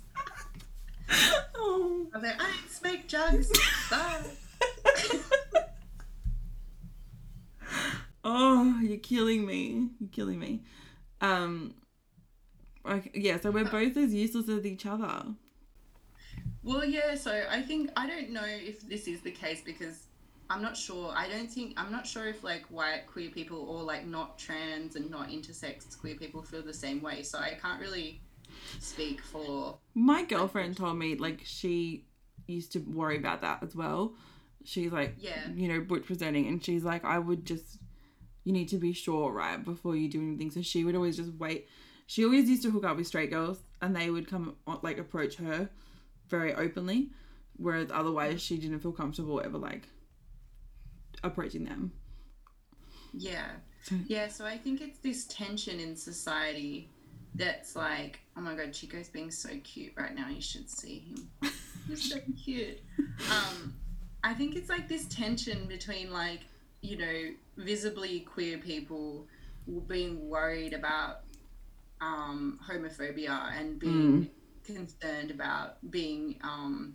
oh. 1.55 2.07
I 2.15 2.19
was 2.19 2.27
like, 2.27 2.41
I 2.41 2.45
don't 2.45 2.71
smoke 2.71 3.09
drugs. 3.09 3.53
Bye. 3.91 4.23
Oh, 8.25 8.79
you're 8.83 8.99
killing 8.99 9.47
me. 9.47 9.89
You're 10.01 10.11
killing 10.11 10.39
me. 10.39 10.63
Um. 11.21 11.75
Okay, 12.87 13.11
yeah, 13.15 13.41
so 13.41 13.51
we're 13.51 13.65
both 13.65 13.97
as 13.97 14.13
useless 14.13 14.49
as 14.49 14.67
each 14.67 14.85
other. 14.85 15.25
Well, 16.63 16.85
yeah. 16.85 17.15
So 17.15 17.45
I 17.51 17.63
think 17.63 17.91
I 17.97 18.07
don't 18.07 18.31
know 18.31 18.45
if 18.45 18.87
this 18.89 19.07
is 19.09 19.21
the 19.21 19.31
case 19.31 19.63
because 19.65 20.05
I'm 20.51 20.61
not 20.61 20.77
sure. 20.77 21.13
I 21.17 21.29
don't 21.29 21.51
think 21.51 21.75
I'm 21.79 21.91
not 21.91 22.07
sure 22.07 22.29
if 22.29 22.45
like 22.45 22.65
white 22.67 23.07
queer 23.07 23.31
people 23.31 23.59
or 23.59 23.83
like 23.83 24.07
not 24.07 24.39
trans 24.39 24.97
and 24.97 25.11
not 25.11 25.29
intersex 25.29 25.99
queer 25.99 26.17
people 26.17 26.43
feel 26.43 26.63
the 26.63 26.75
same 26.75 27.01
way. 27.01 27.23
So 27.23 27.39
I 27.39 27.57
can't 27.61 27.81
really 27.81 28.21
speak 28.81 29.21
for. 29.23 29.79
My 29.95 30.25
girlfriend 30.25 30.77
told 30.77 30.99
me 30.99 31.17
like 31.17 31.41
she 31.45 32.05
used 32.47 32.73
to 32.73 32.81
worry 32.81 33.17
about 33.17 33.41
that 33.43 33.63
as 33.63 33.75
well. 33.75 34.15
She's 34.65 34.93
like, 34.93 35.17
Yeah. 35.19 35.49
you 35.55 35.69
know, 35.69 35.81
butch 35.81 36.05
presenting, 36.07 36.47
and 36.49 36.65
she's 36.65 36.85
like, 36.85 37.05
I 37.05 37.19
would 37.19 37.45
just, 37.45 37.79
you 38.45 38.53
need 38.53 38.69
to 38.69 38.77
be 38.77 38.93
sure, 38.93 39.33
right, 39.33 39.63
before 39.63 39.97
you 39.97 40.09
do 40.09 40.21
anything. 40.21 40.51
So 40.51 40.63
she 40.63 40.85
would 40.85 40.95
always 40.95 41.17
just 41.17 41.33
wait. 41.35 41.69
She 42.07 42.25
always 42.25 42.49
used 42.49 42.63
to 42.63 42.71
hook 42.71 42.85
up 42.85 42.97
with 42.97 43.07
straight 43.07 43.31
girls, 43.31 43.59
and 43.81 43.97
they 43.97 44.11
would 44.11 44.29
come 44.29 44.57
like 44.83 44.99
approach 44.99 45.37
her 45.37 45.69
very 46.29 46.55
openly, 46.55 47.11
whereas 47.57 47.89
otherwise 47.93 48.43
she 48.43 48.59
didn't 48.59 48.81
feel 48.81 48.93
comfortable 48.93 49.41
ever 49.45 49.59
like 49.59 49.89
approaching 51.23 51.65
them. 51.65 51.93
Yeah. 53.13 53.49
Yeah, 54.07 54.29
so 54.29 54.47
I 54.47 54.57
think 54.57 54.81
it's 54.81 54.99
this 54.99 55.27
tension 55.27 55.79
in 55.79 55.95
society 55.95 56.89
that's 57.35 57.77
like, 57.77 58.21
oh 58.37 58.41
my 58.41 58.55
god, 58.55 58.73
Chico's 58.73 59.09
being 59.09 59.31
so 59.31 59.51
cute 59.63 59.93
right 59.97 60.15
now. 60.15 60.29
You 60.29 60.41
should 60.41 60.71
see 60.71 61.01
him. 61.01 61.51
He's 61.89 62.11
so 62.11 62.17
cute. 62.45 62.81
Um, 63.31 63.75
I 64.23 64.35
think 64.35 64.57
it's 64.57 64.71
like 64.71 64.89
this 64.89 65.07
tension 65.07 65.67
between 65.67 66.11
like, 66.11 66.41
you 66.85 66.99
know, 66.99 67.31
visibly 67.57 68.21
queer 68.21 68.59
people 68.59 69.27
being 69.89 70.29
worried 70.29 70.75
about 70.75 71.21
um, 72.03 72.61
homophobia 72.69 73.59
and 73.59 73.79
being 73.79 74.29
concerned 74.65 75.31
about 75.31 75.79
being 75.91 76.37
um, 76.43 76.95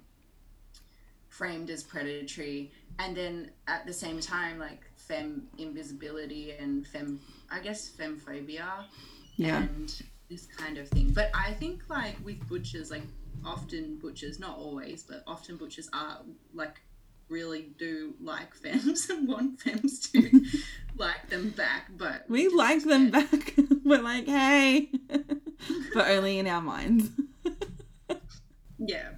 framed 1.30 1.72
as 1.72 1.82
predatory. 1.84 2.72
And 3.00 3.18
then 3.18 3.50
at 3.68 3.88
the 3.88 3.94
same 3.94 4.20
time 4.20 4.60
like 4.60 4.82
fem 4.96 5.48
invisibility 5.58 6.52
and 6.52 6.86
fem 6.86 7.20
i 7.50 7.60
guess 7.60 7.90
femmephobia 7.90 8.84
Yeah. 9.38 9.64
and 9.64 10.02
this 10.30 10.46
kind 10.46 10.78
of 10.78 10.88
thing. 10.90 11.12
But 11.12 11.32
i 11.34 11.54
think 11.54 11.82
like 11.90 12.16
with 12.24 12.48
butchers 12.48 12.92
like 12.92 13.02
often 13.44 13.98
butchers 14.00 14.38
not 14.40 14.58
always 14.58 15.02
but 15.02 15.24
often 15.26 15.56
butchers 15.58 15.90
are 15.94 16.20
like 16.54 16.80
really 17.30 17.72
do 17.78 18.14
like 18.22 18.56
femmes 18.64 19.10
and 19.10 19.28
want 19.28 19.62
femmes 19.62 20.00
to 20.12 20.44
like 20.98 21.30
them 21.30 21.52
back 21.52 21.90
but 21.98 22.26
We 22.30 22.50
like 22.50 22.84
them 22.84 23.06
yeah. 23.06 23.22
back. 23.22 23.54
We're 23.86 24.02
like, 24.02 24.28
hey, 24.28 24.90
but 25.94 26.10
only 26.10 26.40
in 26.40 26.48
our 26.48 26.62
minds. 26.62 27.10
Yeah. 28.78 29.10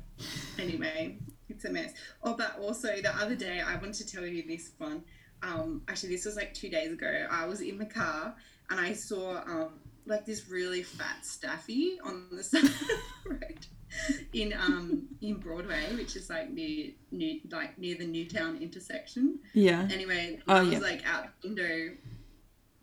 Anyway, 0.58 1.18
it's 1.50 1.66
a 1.66 1.72
mess. 1.72 1.94
Oh, 2.24 2.36
but 2.36 2.58
also 2.60 2.88
the 3.02 3.16
other 3.16 3.36
day, 3.36 3.62
I 3.62 3.76
want 3.78 3.94
to 3.96 4.06
tell 4.06 4.26
you 4.26 4.44
this 4.48 4.72
one. 4.78 5.04
Um, 5.44 5.82
actually, 5.88 6.10
this 6.10 6.26
was 6.26 6.36
like 6.36 6.54
two 6.54 6.70
days 6.70 6.92
ago. 6.92 7.28
I 7.30 7.46
was 7.46 7.62
in 7.62 7.78
the 7.78 7.86
car 7.86 8.36
and 8.70 8.80
I 8.80 8.94
saw 8.94 9.42
um, 9.46 9.70
like 10.06 10.26
this 10.26 10.50
really 10.50 10.84
fat 10.84 11.26
staffy 11.26 12.00
on 12.04 12.28
the 12.32 12.44
side 12.44 12.64
of 12.64 12.80
the 12.80 13.30
road 13.30 13.66
in 14.34 14.54
um 14.54 15.08
in 15.22 15.36
Broadway, 15.36 15.94
which 15.96 16.16
is 16.16 16.30
like 16.30 16.52
near 16.52 16.92
new 17.12 17.40
like 17.52 17.78
near 17.78 17.96
the 17.98 18.06
Newtown 18.06 18.58
intersection. 18.62 19.40
Yeah. 19.54 19.88
Anyway, 19.92 20.40
Oh, 20.48 20.56
I 20.56 20.62
was 20.62 20.74
yeah. 20.74 20.80
like 20.80 21.06
out 21.06 21.28
the 21.42 21.48
window 21.50 21.96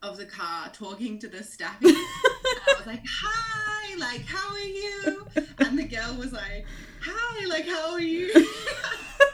of 0.03 0.17
the 0.17 0.27
car 0.27 0.71
talking 0.73 1.19
to 1.21 1.29
the 1.29 1.43
staffy. 1.43 1.87
I 1.89 2.75
was 2.79 2.87
like, 2.87 3.05
"Hi, 3.07 3.97
like 3.97 4.25
how 4.25 4.53
are 4.53 4.61
you?" 4.61 5.27
And 5.59 5.79
the 5.79 5.85
girl 5.85 6.17
was 6.19 6.33
like, 6.33 6.67
"Hi, 7.03 7.47
like 7.47 7.67
how 7.67 7.93
are 7.93 8.01
you?" 8.01 8.29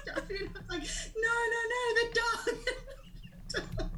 Staffy, 0.02 0.36
and 0.36 0.48
I 0.48 0.58
was 0.58 0.68
like, 0.70 0.88
"No, 1.16 1.34
no, 1.52 1.60
no, 1.72 1.94
the 2.00 2.20
dog." 2.20 3.90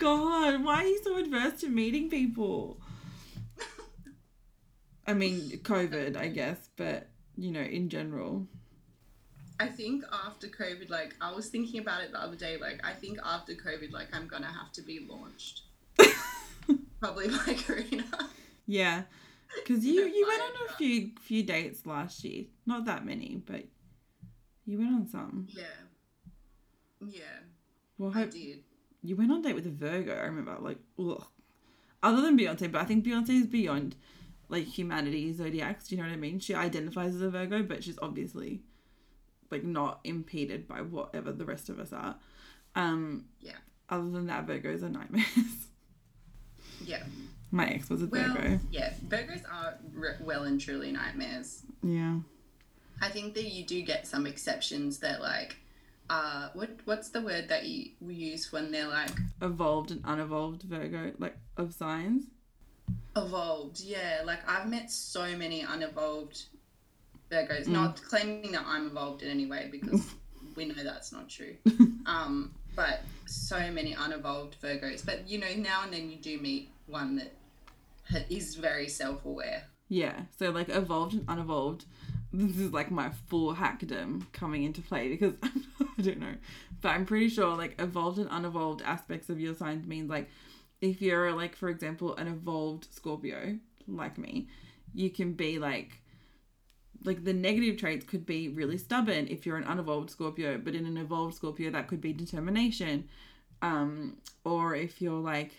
god, 0.00 0.64
why 0.64 0.76
are 0.82 0.86
you 0.86 1.00
so 1.04 1.16
adverse 1.18 1.60
to 1.60 1.68
meeting 1.68 2.08
people? 2.10 2.78
I 5.10 5.14
mean, 5.14 5.40
COVID, 5.62 6.16
I 6.16 6.28
guess, 6.28 6.70
but 6.76 7.08
you 7.36 7.50
know, 7.50 7.60
in 7.60 7.88
general. 7.88 8.46
I 9.58 9.66
think 9.66 10.04
after 10.26 10.46
COVID, 10.46 10.88
like 10.88 11.14
I 11.20 11.32
was 11.34 11.48
thinking 11.48 11.80
about 11.80 12.02
it 12.02 12.12
the 12.12 12.20
other 12.22 12.36
day, 12.36 12.56
like 12.58 12.80
I 12.84 12.92
think 12.92 13.18
after 13.24 13.52
COVID, 13.54 13.90
like 13.92 14.08
I'm 14.12 14.26
gonna 14.28 14.46
have 14.46 14.72
to 14.72 14.82
be 14.82 15.00
launched. 15.08 15.62
Probably 17.00 17.28
by 17.28 17.54
career. 17.66 18.04
Yeah, 18.66 19.02
because 19.56 19.84
you 19.84 20.02
you 20.06 20.26
went 20.28 20.42
on 20.42 20.68
a 20.68 20.72
few 20.74 21.10
few 21.20 21.42
dates 21.42 21.84
last 21.86 22.22
year. 22.24 22.44
Not 22.66 22.84
that 22.86 23.04
many, 23.04 23.42
but 23.44 23.64
you 24.64 24.78
went 24.78 24.94
on 24.94 25.08
some. 25.08 25.48
Yeah. 25.50 25.64
Yeah, 27.02 27.22
Well, 27.96 28.10
I 28.10 28.12
hope 28.20 28.30
did. 28.32 28.62
you 29.02 29.16
went 29.16 29.32
on 29.32 29.38
a 29.38 29.42
date 29.42 29.54
with 29.54 29.66
a 29.66 29.70
Virgo. 29.70 30.12
I 30.14 30.24
remember, 30.26 30.54
like, 30.60 30.76
ugh. 30.98 31.24
Other 32.02 32.20
than 32.20 32.38
Beyonce, 32.38 32.70
but 32.70 32.82
I 32.82 32.84
think 32.84 33.06
Beyonce 33.06 33.30
is 33.30 33.46
beyond 33.46 33.96
like 34.50 34.64
humanity 34.66 35.32
zodiacs. 35.32 35.88
Do 35.88 35.96
you 35.96 36.02
know 36.02 36.08
what 36.08 36.14
I 36.14 36.18
mean? 36.18 36.38
She 36.40 36.54
identifies 36.54 37.14
as 37.14 37.22
a 37.22 37.30
Virgo, 37.30 37.62
but 37.62 37.82
she's 37.84 37.98
obviously 38.02 38.60
like 39.50 39.64
not 39.64 40.00
impeded 40.04 40.68
by 40.68 40.80
whatever 40.82 41.32
the 41.32 41.44
rest 41.44 41.68
of 41.70 41.78
us 41.80 41.92
are. 41.92 42.16
Um, 42.74 43.24
Yeah. 43.40 43.56
Other 43.88 44.10
than 44.10 44.26
that, 44.26 44.46
Virgos 44.46 44.82
are 44.82 44.88
nightmares. 44.88 45.26
Yeah. 46.84 47.02
My 47.50 47.66
ex 47.66 47.90
was 47.90 48.02
a 48.02 48.06
Well, 48.06 48.32
Virgo. 48.34 48.60
yeah, 48.70 48.94
burgers 49.02 49.42
are 49.50 49.78
re- 49.92 50.14
well 50.20 50.44
and 50.44 50.60
truly 50.60 50.92
nightmares. 50.92 51.62
Yeah. 51.82 52.20
I 53.02 53.08
think 53.08 53.34
that 53.34 53.44
you 53.44 53.64
do 53.66 53.82
get 53.82 54.06
some 54.06 54.26
exceptions 54.26 54.98
that 55.00 55.20
like, 55.20 55.56
uh, 56.08 56.48
what 56.54 56.70
what's 56.86 57.10
the 57.10 57.20
word 57.22 57.48
that 57.48 57.66
you 57.66 57.90
use 58.06 58.50
when 58.52 58.70
they're 58.72 58.88
like 58.88 59.10
Evolved 59.42 59.90
and 59.90 60.00
unevolved 60.04 60.62
Virgo, 60.62 61.12
like 61.18 61.36
of 61.56 61.74
signs. 61.74 62.24
Evolved? 63.16 63.80
Yeah, 63.80 64.22
like 64.24 64.40
I've 64.48 64.68
met 64.68 64.90
so 64.90 65.36
many 65.36 65.62
unevolved 65.62 66.46
Virgos. 67.30 67.66
Mm. 67.66 67.68
Not 67.68 68.02
claiming 68.02 68.52
that 68.52 68.64
I'm 68.66 68.86
evolved 68.86 69.22
in 69.22 69.30
any 69.30 69.46
way 69.46 69.68
because 69.70 70.14
we 70.56 70.64
know 70.66 70.82
that's 70.82 71.12
not 71.12 71.28
true. 71.28 71.56
Um, 72.06 72.52
but 72.74 73.02
so 73.26 73.70
many 73.70 73.94
unevolved 73.94 74.54
Virgos. 74.60 75.04
But 75.04 75.28
you 75.28 75.38
know, 75.38 75.54
now 75.56 75.84
and 75.84 75.92
then 75.92 76.10
you 76.10 76.16
do 76.16 76.38
meet 76.38 76.70
one 76.86 77.16
that 77.16 77.32
is 78.28 78.56
very 78.56 78.88
self-aware. 78.88 79.62
Yeah, 79.88 80.22
so 80.38 80.50
like 80.50 80.68
evolved 80.70 81.14
and 81.14 81.24
unevolved. 81.28 81.84
This 82.32 82.58
is 82.58 82.72
like 82.72 82.90
my 82.90 83.10
full 83.28 83.54
hackdom 83.54 84.26
coming 84.32 84.64
into 84.64 84.80
play 84.80 85.08
because 85.08 85.34
I 85.42 86.02
don't 86.02 86.18
know, 86.18 86.34
but 86.80 86.90
I'm 86.90 87.04
pretty 87.04 87.28
sure 87.28 87.56
like 87.56 87.80
evolved 87.80 88.18
and 88.18 88.30
unevolved 88.30 88.82
aspects 88.82 89.28
of 89.30 89.38
your 89.38 89.54
signs 89.54 89.86
means 89.86 90.08
like 90.08 90.28
if 90.80 91.02
you're 91.02 91.32
like 91.32 91.56
for 91.56 91.68
example 91.68 92.16
an 92.16 92.28
evolved 92.28 92.88
Scorpio 92.90 93.58
like 93.86 94.18
me, 94.18 94.48
you 94.94 95.10
can 95.10 95.34
be 95.34 95.58
like 95.58 96.00
like 97.04 97.24
the 97.24 97.32
negative 97.32 97.78
traits 97.78 98.04
could 98.04 98.26
be 98.26 98.48
really 98.48 98.76
stubborn 98.76 99.26
if 99.28 99.46
you're 99.46 99.56
an 99.56 99.64
unevolved 99.64 100.10
Scorpio, 100.10 100.58
but 100.58 100.74
in 100.74 100.84
an 100.84 100.96
evolved 100.96 101.34
Scorpio 101.34 101.70
that 101.70 101.88
could 101.88 102.00
be 102.00 102.12
determination, 102.12 103.08
um, 103.62 104.18
or 104.44 104.74
if 104.74 105.00
you're 105.00 105.20
like 105.20 105.52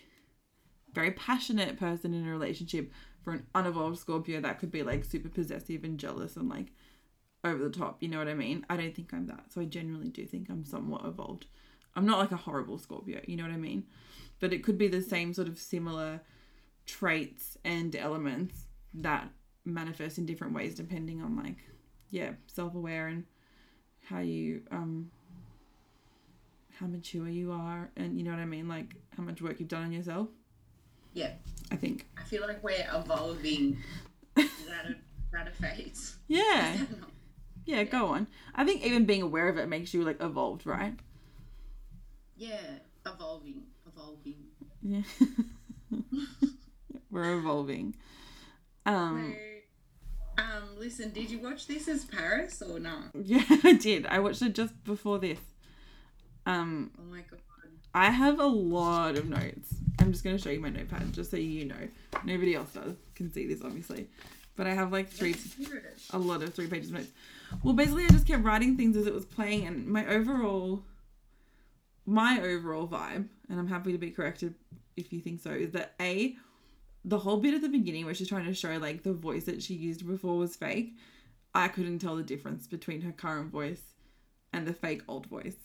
very 0.92 1.10
passionate 1.12 1.78
person 1.78 2.14
in 2.14 2.26
a 2.26 2.30
relationship 2.30 2.92
for 3.24 3.32
an 3.32 3.46
unevolved 3.54 3.98
Scorpio, 3.98 4.40
that 4.40 4.58
could 4.60 4.70
be 4.70 4.82
like 4.82 5.04
super 5.04 5.28
possessive 5.28 5.84
and 5.84 5.98
jealous 5.98 6.36
and 6.36 6.48
like 6.48 6.66
over 7.44 7.62
the 7.64 7.70
top. 7.70 8.02
You 8.02 8.08
know 8.08 8.18
what 8.18 8.28
I 8.28 8.34
mean? 8.34 8.64
I 8.68 8.76
don't 8.76 8.94
think 8.94 9.12
I'm 9.12 9.26
that. 9.26 9.52
So 9.52 9.60
I 9.60 9.64
generally 9.64 10.08
do 10.08 10.24
think 10.26 10.48
I'm 10.48 10.64
somewhat 10.64 11.04
evolved. 11.04 11.46
I'm 11.96 12.06
not 12.06 12.18
like 12.18 12.32
a 12.32 12.36
horrible 12.36 12.78
Scorpio. 12.78 13.20
You 13.26 13.36
know 13.36 13.44
what 13.44 13.52
I 13.52 13.58
mean? 13.58 13.84
But 14.42 14.52
it 14.52 14.64
could 14.64 14.76
be 14.76 14.88
the 14.88 15.00
same 15.00 15.32
sort 15.32 15.46
of 15.46 15.56
similar 15.56 16.20
traits 16.84 17.56
and 17.64 17.94
elements 17.94 18.64
that 18.92 19.30
manifest 19.64 20.18
in 20.18 20.26
different 20.26 20.52
ways 20.52 20.74
depending 20.74 21.22
on 21.22 21.36
like 21.36 21.58
yeah 22.10 22.32
self-aware 22.48 23.06
and 23.06 23.24
how 24.02 24.18
you 24.18 24.60
um 24.72 25.08
how 26.80 26.88
mature 26.88 27.28
you 27.28 27.52
are 27.52 27.88
and 27.96 28.18
you 28.18 28.24
know 28.24 28.32
what 28.32 28.40
i 28.40 28.44
mean? 28.44 28.66
Like 28.66 28.96
how 29.16 29.22
much 29.22 29.40
work 29.40 29.60
you've 29.60 29.68
done 29.68 29.84
on 29.84 29.92
yourself. 29.92 30.26
Yeah. 31.14 31.30
i 31.70 31.76
think. 31.76 32.08
I 32.18 32.24
feel 32.24 32.42
like 32.42 32.62
we're 32.64 32.84
evolving. 32.92 33.78
That 34.34 34.96
ratifies. 35.30 36.16
yeah. 36.26 36.78
Yeah 37.64 37.84
go 37.84 38.06
on. 38.06 38.26
I 38.56 38.64
think 38.64 38.84
even 38.84 39.04
being 39.06 39.22
aware 39.22 39.48
of 39.48 39.56
it 39.56 39.68
makes 39.68 39.94
you 39.94 40.02
like 40.02 40.20
evolved 40.20 40.66
right? 40.66 40.94
Yeah, 42.36 42.56
evolving, 43.06 43.62
evolving. 43.96 44.36
yeah 44.82 45.02
we're 47.10 47.38
evolving 47.38 47.94
um 48.86 49.34
So, 50.38 50.42
um, 50.42 50.62
listen, 50.78 51.10
did 51.10 51.30
you 51.30 51.38
watch 51.40 51.66
This 51.66 51.86
Is 51.88 52.04
Paris 52.06 52.62
or 52.62 52.80
not? 52.80 53.10
yeah 53.14 53.44
i 53.64 53.72
did 53.74 54.06
i 54.06 54.18
watched 54.18 54.42
it 54.42 54.54
just 54.54 54.82
before 54.84 55.18
this 55.18 55.38
um 56.46 56.90
Oh 56.98 57.02
my 57.10 57.20
god. 57.30 57.38
I 57.94 58.08
have 58.10 58.40
a 58.40 58.46
lot 58.46 59.16
of 59.18 59.28
notes. 59.28 59.74
I'm 59.98 60.12
just 60.12 60.24
going 60.24 60.34
to 60.34 60.42
show 60.42 60.48
you 60.48 60.60
my 60.60 60.70
notepad 60.70 61.12
just 61.12 61.30
so 61.30 61.36
you 61.36 61.66
know. 61.66 61.88
Nobody 62.24 62.54
else 62.54 62.72
does 62.72 62.94
can 63.14 63.30
see 63.30 63.46
this 63.46 63.60
obviously, 63.62 64.06
but 64.56 64.66
I 64.66 64.72
have 64.72 64.90
like 64.90 65.10
three, 65.10 65.32
Let's 65.34 65.52
hear 65.52 65.76
it. 65.76 66.00
a 66.10 66.16
lot 66.18 66.42
of 66.42 66.54
three 66.54 66.68
pages 66.68 66.88
of 66.88 66.94
notes. 66.94 67.10
Well, 67.62 67.74
basically, 67.74 68.04
I 68.04 68.08
just 68.08 68.26
kept 68.26 68.44
writing 68.44 68.78
things 68.78 68.96
as 68.96 69.06
it 69.06 69.12
was 69.12 69.26
playing, 69.26 69.66
and 69.66 69.86
my 69.86 70.06
overall, 70.06 70.82
my 72.06 72.40
overall 72.42 72.86
vibe, 72.86 73.28
and 73.48 73.58
I'm 73.58 73.68
happy 73.68 73.92
to 73.92 73.98
be 73.98 74.10
corrected 74.10 74.54
if 74.96 75.12
you 75.12 75.20
think 75.20 75.40
so, 75.40 75.50
is 75.50 75.70
that 75.72 75.94
a, 76.00 76.36
the 77.04 77.18
whole 77.18 77.38
bit 77.38 77.54
at 77.54 77.62
the 77.62 77.68
beginning 77.68 78.04
where 78.04 78.14
she's 78.14 78.28
trying 78.28 78.46
to 78.46 78.54
show 78.54 78.76
like 78.78 79.02
the 79.02 79.12
voice 79.12 79.44
that 79.44 79.62
she 79.62 79.74
used 79.74 80.06
before 80.06 80.36
was 80.36 80.56
fake. 80.56 80.94
I 81.54 81.68
couldn't 81.68 81.98
tell 81.98 82.16
the 82.16 82.22
difference 82.22 82.66
between 82.66 83.02
her 83.02 83.12
current 83.12 83.50
voice 83.50 83.82
and 84.52 84.66
the 84.66 84.72
fake 84.72 85.02
old 85.08 85.26
voice. 85.26 85.56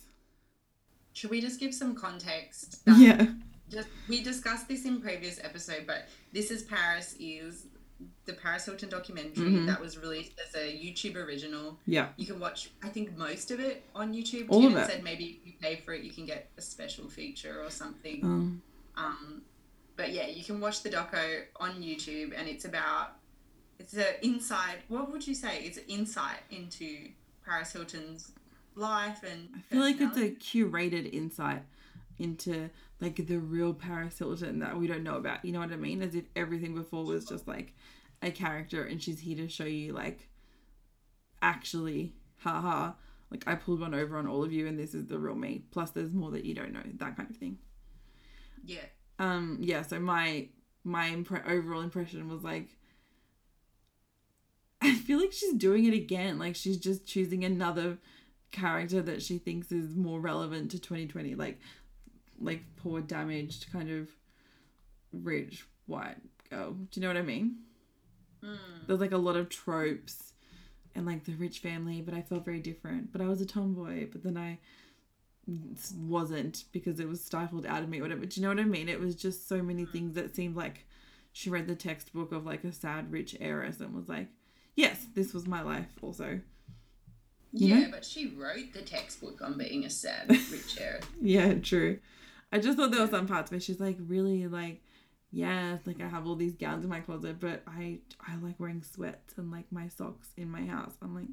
Should 1.13 1.31
we 1.31 1.41
just 1.41 1.59
give 1.59 1.73
some 1.73 1.95
context? 1.95 2.81
Yeah. 2.85 3.27
Just 3.69 3.89
we 4.07 4.23
discussed 4.23 4.67
this 4.67 4.85
in 4.85 5.01
previous 5.01 5.43
episode, 5.43 5.85
but 5.88 6.07
This 6.31 6.51
Is 6.51 6.63
Paris 6.63 7.15
is 7.19 7.65
the 8.25 8.33
Paris 8.33 8.65
Hilton 8.65 8.89
documentary 8.89 9.51
Mhm. 9.51 9.65
that 9.67 9.79
was 9.81 9.97
released 9.97 10.33
as 10.45 10.53
a 10.55 10.71
YouTube 10.71 11.15
original. 11.15 11.79
Yeah. 11.85 12.09
You 12.17 12.25
can 12.25 12.39
watch, 12.39 12.69
I 12.83 12.89
think, 12.89 13.15
most 13.17 13.49
of 13.51 13.59
it 13.59 13.83
on 13.95 14.13
YouTube. 14.13 14.47
All 14.49 14.65
of 14.67 14.75
it. 14.75 14.85
said 14.87 15.03
maybe 15.03 15.39
if 15.41 15.47
you 15.47 15.53
pay 15.59 15.77
for 15.77 15.93
it, 15.93 16.03
you 16.03 16.11
can 16.11 16.25
get 16.25 16.49
a 16.57 16.61
special 16.61 17.09
feature 17.09 17.63
or 17.63 17.69
something. 17.71 18.23
Um, 18.23 18.61
Um, 18.95 19.43
but 19.95 20.11
yeah, 20.11 20.25
you 20.27 20.43
can 20.43 20.59
watch 20.59 20.81
the 20.81 20.89
doco 20.89 21.43
on 21.57 21.81
YouTube, 21.83 22.33
and 22.35 22.47
it's 22.47 22.65
about 22.65 23.19
it's 23.79 23.93
an 23.93 24.15
insight. 24.23 24.79
What 24.87 25.11
would 25.11 25.27
you 25.27 25.35
say? 25.35 25.63
It's 25.63 25.77
an 25.77 25.83
insight 25.87 26.39
into 26.49 27.09
Paris 27.45 27.73
Hilton's 27.73 28.31
life 28.75 29.21
and. 29.23 29.49
I 29.55 29.59
feel 29.61 29.79
like 29.81 30.01
it's 30.01 30.17
a 30.17 30.31
curated 30.31 31.13
insight 31.13 31.61
into 32.17 32.69
like 32.99 33.27
the 33.27 33.37
real 33.37 33.73
Paris 33.73 34.17
Hilton 34.17 34.59
that 34.59 34.77
we 34.77 34.87
don't 34.87 35.03
know 35.03 35.17
about. 35.17 35.45
You 35.45 35.51
know 35.51 35.59
what 35.59 35.71
I 35.71 35.75
mean? 35.75 36.01
As 36.01 36.15
if 36.15 36.25
everything 36.35 36.73
before 36.75 37.05
was 37.05 37.25
just 37.25 37.47
like 37.47 37.75
a 38.21 38.31
character 38.31 38.83
and 38.83 39.01
she's 39.01 39.19
here 39.19 39.37
to 39.37 39.47
show 39.47 39.65
you 39.65 39.93
like 39.93 40.29
actually, 41.41 42.13
haha, 42.37 42.93
like 43.29 43.43
I 43.47 43.55
pulled 43.55 43.81
one 43.81 43.93
over 43.93 44.17
on 44.17 44.27
all 44.27 44.43
of 44.43 44.51
you 44.51 44.67
and 44.67 44.79
this 44.79 44.93
is 44.95 45.05
the 45.07 45.19
real 45.19 45.35
me. 45.35 45.63
Plus 45.71 45.91
there's 45.91 46.13
more 46.13 46.31
that 46.31 46.45
you 46.45 46.55
don't 46.55 46.73
know, 46.73 46.81
that 46.95 47.15
kind 47.15 47.29
of 47.29 47.35
thing. 47.37 47.59
yeah. 48.63 48.85
Um 49.19 49.57
yeah, 49.61 49.81
so 49.83 49.99
my 49.99 50.49
my 50.83 51.09
impre- 51.09 51.47
overall 51.47 51.81
impression 51.81 52.27
was 52.29 52.43
like 52.43 52.69
I 54.81 54.93
feel 54.95 55.19
like 55.19 55.31
she's 55.33 55.53
doing 55.53 55.85
it 55.85 55.93
again. 55.93 56.37
Like 56.39 56.55
she's 56.55 56.77
just 56.77 57.05
choosing 57.05 57.43
another 57.43 57.97
character 58.51 59.01
that 59.01 59.21
she 59.21 59.37
thinks 59.37 59.71
is 59.71 59.95
more 59.95 60.19
relevant 60.21 60.71
to 60.71 60.79
2020 60.79 61.35
like 61.35 61.59
like 62.39 62.61
poor 62.77 63.01
damaged 63.01 63.67
kind 63.71 63.89
of 63.89 64.09
rich 65.11 65.65
white 65.85 66.17
girl. 66.49 66.71
Do 66.73 66.88
you 66.93 67.01
know 67.01 67.07
what 67.09 67.17
I 67.17 67.21
mean? 67.21 67.57
Mm. 68.43 68.57
There's 68.88 68.99
like 68.99 69.11
a 69.11 69.17
lot 69.17 69.35
of 69.35 69.49
tropes 69.49 70.33
and 70.95 71.05
like 71.05 71.25
the 71.25 71.33
rich 71.33 71.59
family, 71.59 72.01
but 72.01 72.13
I 72.13 72.21
felt 72.21 72.45
very 72.45 72.59
different. 72.59 73.11
But 73.11 73.21
I 73.21 73.27
was 73.27 73.41
a 73.41 73.45
tomboy, 73.45 74.07
but 74.11 74.23
then 74.23 74.38
I 74.38 74.59
wasn't 75.97 76.65
because 76.71 76.99
it 76.99 77.07
was 77.07 77.23
stifled 77.23 77.65
out 77.65 77.83
of 77.83 77.89
me, 77.89 78.01
whatever. 78.01 78.25
Do 78.25 78.39
you 78.39 78.45
know 78.47 78.53
what 78.53 78.59
I 78.63 78.67
mean? 78.67 78.89
It 78.89 78.99
was 78.99 79.15
just 79.15 79.47
so 79.47 79.61
many 79.61 79.85
things 79.85 80.13
that 80.15 80.35
seemed 80.35 80.55
like 80.55 80.85
she 81.31 81.49
read 81.49 81.67
the 81.67 81.75
textbook 81.75 82.31
of 82.31 82.45
like 82.45 82.63
a 82.63 82.71
sad 82.71 83.11
rich 83.11 83.35
heiress 83.39 83.79
and 83.79 83.93
was 83.93 84.09
like, 84.09 84.27
yes, 84.75 85.05
this 85.15 85.33
was 85.33 85.47
my 85.47 85.61
life 85.61 85.88
also. 86.01 86.41
You 87.53 87.67
Yeah, 87.69 87.79
know? 87.85 87.91
but 87.91 88.03
she 88.05 88.27
wrote 88.27 88.73
the 88.73 88.81
textbook 88.81 89.41
on 89.41 89.57
being 89.57 89.85
a 89.85 89.89
sad 89.89 90.29
rich 90.51 90.77
heiress. 90.79 91.05
Yeah, 91.21 91.53
true. 91.55 91.99
I 92.51 92.59
just 92.59 92.77
thought 92.77 92.91
there 92.91 93.01
were 93.01 93.07
some 93.07 93.27
parts 93.27 93.51
where 93.51 93.59
she's 93.59 93.79
like 93.79 93.97
really 93.99 94.47
like, 94.47 94.81
yeah, 95.31 95.77
like 95.85 96.01
I 96.01 96.07
have 96.07 96.25
all 96.25 96.35
these 96.35 96.55
gowns 96.55 96.83
in 96.83 96.89
my 96.89 97.01
closet, 97.01 97.39
but 97.39 97.63
I 97.67 97.99
I 98.19 98.35
like 98.37 98.59
wearing 98.59 98.83
sweats 98.83 99.33
and 99.37 99.51
like 99.51 99.71
my 99.71 99.87
socks 99.89 100.29
in 100.37 100.49
my 100.49 100.65
house. 100.65 100.93
I'm 101.01 101.13
like, 101.13 101.27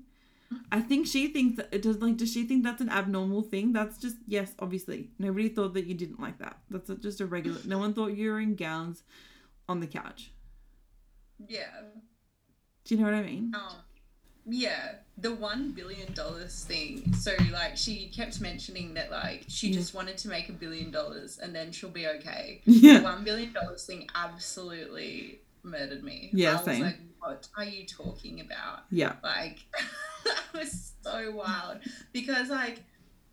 I 0.73 0.81
think 0.81 1.07
she 1.07 1.29
thinks 1.29 1.57
that 1.57 1.69
it 1.73 1.83
does 1.83 1.99
like 1.99 2.17
does 2.17 2.33
she 2.33 2.45
think 2.45 2.65
that's 2.65 2.81
an 2.81 2.89
abnormal 2.89 3.43
thing? 3.43 3.73
That's 3.73 3.99
just 3.99 4.17
yes, 4.27 4.53
obviously. 4.59 5.11
Nobody 5.19 5.49
thought 5.49 5.75
that 5.75 5.87
you 5.87 5.95
didn't 5.95 6.21
like 6.21 6.39
that. 6.39 6.59
That's 6.71 6.91
just 7.01 7.21
a 7.21 7.27
regular 7.27 7.61
no 7.65 7.79
one 7.79 7.95
thought 7.95 8.17
you 8.17 8.31
were 8.31 8.41
in 8.41 8.57
gowns 8.57 9.05
on 9.69 9.81
the 9.81 9.87
couch. 9.87 10.33
Yeah. 11.47 11.83
Do 12.85 12.95
you 12.95 13.01
know 13.01 13.07
what 13.07 13.15
I 13.15 13.23
mean? 13.23 13.53
Um, 13.55 13.77
yeah, 14.47 14.97
the 15.19 15.35
one 15.35 15.73
billion 15.73 16.13
dollars 16.13 16.65
thing. 16.65 17.13
So 17.15 17.33
like 17.53 17.77
she 17.77 18.09
kept 18.15 18.41
mentioning 18.41 18.95
that 18.95 19.11
like 19.11 19.45
she 19.49 19.69
Yeah. 19.69 19.75
just 19.75 19.95
wanted 19.95 20.19
to 20.19 20.29
make 20.29 20.49
a 20.49 20.53
billion 20.53 20.91
dollars 20.91 21.39
and 21.39 21.55
then 21.55 21.73
she'll 21.73 21.91
be 21.91 22.07
okay. 22.07 22.61
Yeah. 22.67 22.99
The 22.99 23.05
one 23.05 23.25
billion 23.25 23.53
dollars 23.53 23.85
thing 23.87 24.07
absolutely 24.15 25.41
murdered 25.63 26.05
me. 26.05 26.31
Yeah, 26.33 26.51
I 26.51 26.55
was 26.57 26.65
same. 26.65 26.83
like, 26.83 26.99
what 27.21 27.49
are 27.57 27.65
you 27.65 27.87
talking 27.87 28.41
about? 28.41 28.81
Yeah. 28.91 29.15
Like 29.23 29.61
that 30.25 30.43
was 30.55 30.93
so 31.03 31.31
wild 31.33 31.79
because 32.13 32.51
like 32.51 32.83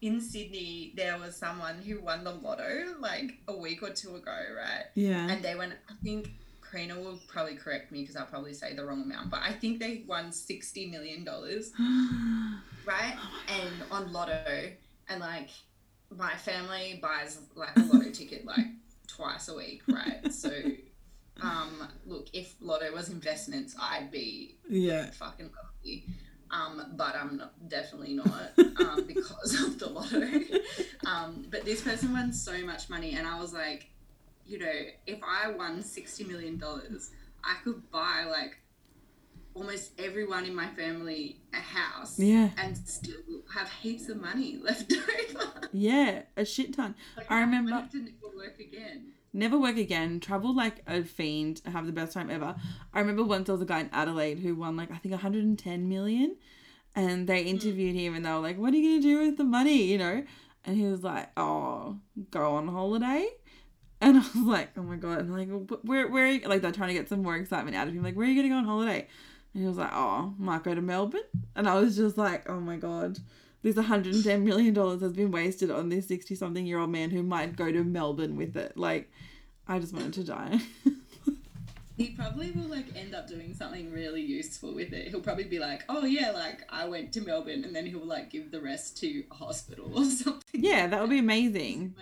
in 0.01 0.19
Sydney 0.21 0.93
there 0.95 1.17
was 1.19 1.35
someone 1.35 1.75
who 1.85 1.99
won 1.99 2.23
the 2.23 2.31
lotto 2.31 2.85
like 2.99 3.33
a 3.47 3.55
week 3.55 3.83
or 3.83 3.89
two 3.89 4.15
ago, 4.15 4.31
right? 4.55 4.85
Yeah. 4.95 5.29
And 5.29 5.43
they 5.43 5.55
went, 5.55 5.73
I 5.89 5.93
think 6.03 6.31
Karina 6.71 6.97
will 6.97 7.19
probably 7.27 7.55
correct 7.55 7.91
me 7.91 8.01
because 8.01 8.15
I'll 8.15 8.25
probably 8.25 8.53
say 8.53 8.73
the 8.73 8.85
wrong 8.85 9.01
amount, 9.01 9.29
but 9.29 9.41
I 9.43 9.51
think 9.51 9.79
they 9.79 10.03
won 10.07 10.29
$60 10.29 10.89
million, 10.89 11.25
right? 12.85 13.17
And 13.49 13.73
on 13.91 14.13
Lotto. 14.13 14.71
And 15.09 15.19
like, 15.19 15.49
my 16.15 16.33
family 16.35 16.99
buys 17.01 17.39
like 17.55 17.75
a 17.75 17.81
Lotto 17.81 18.11
ticket 18.11 18.45
like 18.45 18.67
twice 19.07 19.49
a 19.49 19.55
week, 19.55 19.81
right? 19.87 20.19
So, 20.31 20.51
um, 21.41 21.87
look, 22.05 22.27
if 22.33 22.55
Lotto 22.61 22.93
was 22.93 23.09
investments, 23.09 23.75
I'd 23.79 24.11
be 24.11 24.55
yeah. 24.69 25.11
fucking 25.11 25.49
lucky. 25.49 26.05
Um, 26.51 26.93
but 26.95 27.15
I'm 27.15 27.37
not, 27.37 27.69
definitely 27.69 28.13
not 28.13 28.27
um, 28.57 29.05
because 29.07 29.61
of 29.61 29.79
the 29.79 29.87
lotto. 29.87 30.29
um, 31.05 31.45
but 31.49 31.63
this 31.63 31.81
person 31.81 32.11
won 32.11 32.33
so 32.33 32.57
much 32.65 32.89
money, 32.89 33.13
and 33.13 33.25
I 33.25 33.39
was 33.39 33.53
like, 33.53 33.90
you 34.45 34.59
know, 34.59 34.71
if 35.07 35.19
I 35.23 35.51
won 35.51 35.81
sixty 35.81 36.23
million 36.23 36.57
dollars, 36.57 37.11
I 37.43 37.55
could 37.63 37.89
buy 37.91 38.25
like 38.29 38.57
almost 39.53 39.91
everyone 39.99 40.45
in 40.45 40.55
my 40.55 40.67
family 40.67 41.41
a 41.53 41.57
house, 41.57 42.17
Yeah. 42.17 42.49
and 42.57 42.77
still 42.77 43.43
have 43.53 43.69
heaps 43.69 44.09
of 44.09 44.21
money 44.21 44.57
left 44.61 44.91
over. 44.93 45.67
Yeah. 45.73 46.23
A 46.37 46.45
shit 46.45 46.73
ton. 46.73 46.95
like, 47.17 47.29
I 47.29 47.41
remember- 47.41 47.73
I 47.73 47.87
to 47.87 47.97
never 47.97 48.35
work 48.35 48.59
again. 48.59 49.13
Never 49.33 49.57
work 49.57 49.77
again. 49.77 50.19
Travel 50.19 50.53
like 50.53 50.83
a 50.87 51.03
fiend. 51.03 51.61
Have 51.65 51.85
the 51.85 51.93
best 51.93 52.13
time 52.13 52.29
ever. 52.29 52.55
I 52.93 52.99
remember 52.99 53.23
once 53.23 53.47
there 53.47 53.53
was 53.53 53.61
a 53.61 53.65
guy 53.65 53.79
in 53.79 53.89
Adelaide 53.93 54.39
who 54.39 54.55
won 54.55 54.75
like 54.75 54.91
I 54.91 54.97
think 54.97 55.13
110 55.13 55.87
million, 55.87 56.35
and 56.95 57.27
they 57.27 57.43
hmm. 57.43 57.49
interviewed 57.49 57.95
him 57.95 58.13
and 58.13 58.25
they 58.25 58.29
were 58.29 58.39
like, 58.39 58.57
"What 58.57 58.73
are 58.73 58.77
you 58.77 58.99
gonna 58.99 59.01
do 59.01 59.25
with 59.25 59.37
the 59.37 59.45
money?" 59.45 59.83
You 59.83 59.97
know, 59.99 60.25
and 60.65 60.75
he 60.75 60.85
was 60.85 61.03
like, 61.03 61.29
"Oh, 61.37 61.99
go 62.29 62.55
on 62.55 62.67
holiday." 62.67 63.25
And 64.01 64.17
I 64.17 64.19
was 64.19 64.35
like, 64.35 64.69
"Oh 64.77 64.81
my 64.83 64.95
god!" 64.97 65.19
And 65.19 65.33
like, 65.33 65.49
"Where, 65.83 66.07
where?" 66.09 66.25
Are 66.25 66.31
you? 66.31 66.47
Like 66.47 66.61
they're 66.61 66.71
trying 66.71 66.89
to 66.89 66.93
get 66.95 67.07
some 67.07 67.21
more 67.23 67.35
excitement 67.35 67.75
out 67.77 67.87
of 67.87 67.93
him. 67.93 68.03
Like, 68.03 68.15
"Where 68.15 68.25
are 68.25 68.29
you 68.29 68.35
gonna 68.35 68.49
go 68.53 68.57
on 68.57 68.65
holiday?" 68.65 69.07
And 69.53 69.61
he 69.63 69.67
was 69.67 69.77
like, 69.77 69.91
"Oh, 69.93 70.33
might 70.37 70.63
go 70.63 70.73
to 70.75 70.81
Melbourne." 70.81 71.21
And 71.55 71.69
I 71.69 71.75
was 71.79 71.95
just 71.95 72.17
like, 72.17 72.49
"Oh 72.49 72.59
my 72.59 72.77
god." 72.77 73.19
This 73.63 73.75
110 73.75 74.43
million 74.43 74.73
dollars 74.73 75.01
has 75.01 75.13
been 75.13 75.29
wasted 75.29 75.69
on 75.69 75.89
this 75.89 76.07
60 76.07 76.33
something 76.33 76.65
year 76.65 76.79
old 76.79 76.89
man 76.89 77.11
who 77.11 77.21
might 77.21 77.55
go 77.55 77.71
to 77.71 77.83
Melbourne 77.83 78.35
with 78.35 78.57
it. 78.57 78.75
Like, 78.75 79.11
I 79.67 79.77
just 79.77 79.93
wanted 79.93 80.13
to 80.13 80.23
die. 80.23 80.59
He 81.97 82.07
probably 82.11 82.49
will 82.51 82.63
like 82.67 82.85
end 82.95 83.13
up 83.13 83.27
doing 83.27 83.53
something 83.53 83.91
really 83.91 84.21
useful 84.23 84.73
with 84.73 84.91
it. 84.91 85.09
He'll 85.09 85.19
probably 85.21 85.43
be 85.43 85.59
like, 85.59 85.83
"Oh 85.87 86.03
yeah, 86.03 86.31
like 86.31 86.61
I 86.69 86.87
went 86.87 87.11
to 87.13 87.21
Melbourne," 87.21 87.63
and 87.63 87.75
then 87.75 87.85
he'll 87.85 88.03
like 88.05 88.31
give 88.31 88.49
the 88.49 88.59
rest 88.59 88.97
to 89.01 89.23
a 89.29 89.35
hospital 89.35 89.91
or 89.95 90.05
something. 90.09 90.41
yeah, 90.63 90.87
that 90.87 90.99
would 90.99 91.11
be 91.11 91.19
amazing. 91.19 91.93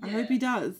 I 0.00 0.06
Yeah. 0.06 0.12
hope 0.12 0.28
he 0.28 0.38
does. 0.38 0.74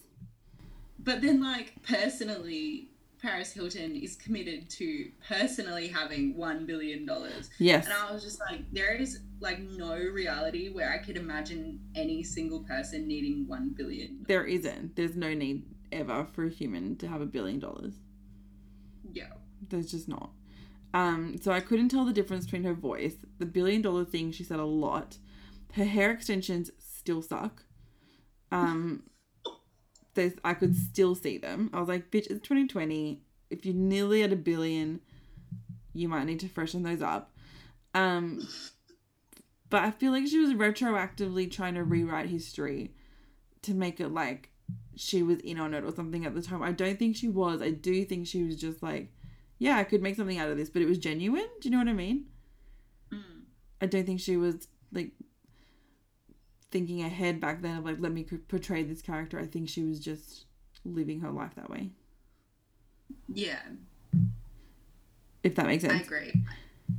But 1.08 1.22
then, 1.22 1.40
like 1.40 1.72
personally, 1.84 2.90
Paris 3.22 3.50
Hilton 3.50 3.96
is 3.96 4.14
committed 4.16 4.68
to 4.72 5.10
personally 5.26 5.88
having 5.88 6.36
one 6.36 6.66
billion 6.66 7.06
dollars, 7.06 7.48
Yes. 7.58 7.86
and 7.86 7.94
I 7.94 8.12
was 8.12 8.22
just 8.22 8.38
like, 8.40 8.60
there 8.72 8.92
is 8.92 9.20
like 9.40 9.58
no 9.58 9.94
reality 9.96 10.68
where 10.68 10.92
I 10.92 10.98
could 10.98 11.16
imagine 11.16 11.80
any 11.94 12.22
single 12.22 12.60
person 12.64 13.08
needing 13.08 13.48
one 13.48 13.70
billion. 13.70 14.26
There 14.28 14.44
isn't. 14.44 14.96
There's 14.96 15.16
no 15.16 15.32
need 15.32 15.64
ever 15.92 16.26
for 16.34 16.44
a 16.44 16.50
human 16.50 16.96
to 16.96 17.08
have 17.08 17.22
a 17.22 17.26
billion 17.26 17.58
dollars. 17.58 17.94
Yeah. 19.10 19.32
There's 19.70 19.90
just 19.90 20.08
not. 20.08 20.32
Um, 20.92 21.36
so 21.40 21.52
I 21.52 21.60
couldn't 21.60 21.88
tell 21.88 22.04
the 22.04 22.12
difference 22.12 22.44
between 22.44 22.64
her 22.64 22.74
voice. 22.74 23.14
The 23.38 23.46
billion 23.46 23.80
dollar 23.80 24.04
thing, 24.04 24.30
she 24.30 24.44
said 24.44 24.60
a 24.60 24.66
lot. 24.66 25.16
Her 25.72 25.84
hair 25.84 26.10
extensions 26.10 26.70
still 26.78 27.22
suck. 27.22 27.64
Um, 28.52 29.04
there's, 30.18 30.32
I 30.44 30.54
could 30.54 30.76
still 30.76 31.14
see 31.14 31.38
them. 31.38 31.70
I 31.72 31.78
was 31.78 31.88
like, 31.88 32.10
bitch, 32.10 32.26
it's 32.26 32.46
2020. 32.46 33.22
If 33.50 33.64
you're 33.64 33.74
nearly 33.74 34.24
at 34.24 34.32
a 34.32 34.36
billion, 34.36 35.00
you 35.94 36.08
might 36.08 36.24
need 36.24 36.40
to 36.40 36.48
freshen 36.48 36.82
those 36.82 37.00
up. 37.00 37.32
Um, 37.94 38.46
but 39.70 39.84
I 39.84 39.92
feel 39.92 40.10
like 40.10 40.26
she 40.26 40.38
was 40.38 40.52
retroactively 40.54 41.50
trying 41.50 41.74
to 41.74 41.84
rewrite 41.84 42.28
history 42.28 42.94
to 43.62 43.74
make 43.74 44.00
it 44.00 44.08
like 44.08 44.50
she 44.96 45.22
was 45.22 45.38
in 45.38 45.60
on 45.60 45.72
it 45.72 45.84
or 45.84 45.92
something 45.92 46.26
at 46.26 46.34
the 46.34 46.42
time. 46.42 46.62
I 46.62 46.72
don't 46.72 46.98
think 46.98 47.14
she 47.16 47.28
was. 47.28 47.62
I 47.62 47.70
do 47.70 48.04
think 48.04 48.26
she 48.26 48.42
was 48.42 48.56
just 48.56 48.82
like, 48.82 49.12
yeah, 49.58 49.76
I 49.76 49.84
could 49.84 50.02
make 50.02 50.16
something 50.16 50.38
out 50.38 50.50
of 50.50 50.56
this, 50.56 50.68
but 50.68 50.82
it 50.82 50.88
was 50.88 50.98
genuine. 50.98 51.46
Do 51.60 51.68
you 51.68 51.70
know 51.70 51.78
what 51.78 51.88
I 51.88 51.92
mean? 51.92 52.26
Mm. 53.12 53.44
I 53.80 53.86
don't 53.86 54.04
think 54.04 54.20
she 54.20 54.36
was 54.36 54.66
like 54.92 55.12
thinking 56.70 57.02
ahead 57.02 57.40
back 57.40 57.62
then 57.62 57.78
of 57.78 57.84
like, 57.84 57.96
let 57.98 58.12
me 58.12 58.24
portray 58.48 58.82
this 58.82 59.02
character. 59.02 59.38
I 59.38 59.46
think 59.46 59.68
she 59.68 59.84
was 59.84 60.00
just 60.00 60.44
living 60.84 61.20
her 61.20 61.30
life 61.30 61.54
that 61.56 61.70
way. 61.70 61.90
Yeah. 63.32 63.60
If 65.42 65.54
that 65.54 65.66
makes 65.66 65.82
sense. 65.82 65.94
I 65.94 66.02
agree. 66.02 66.32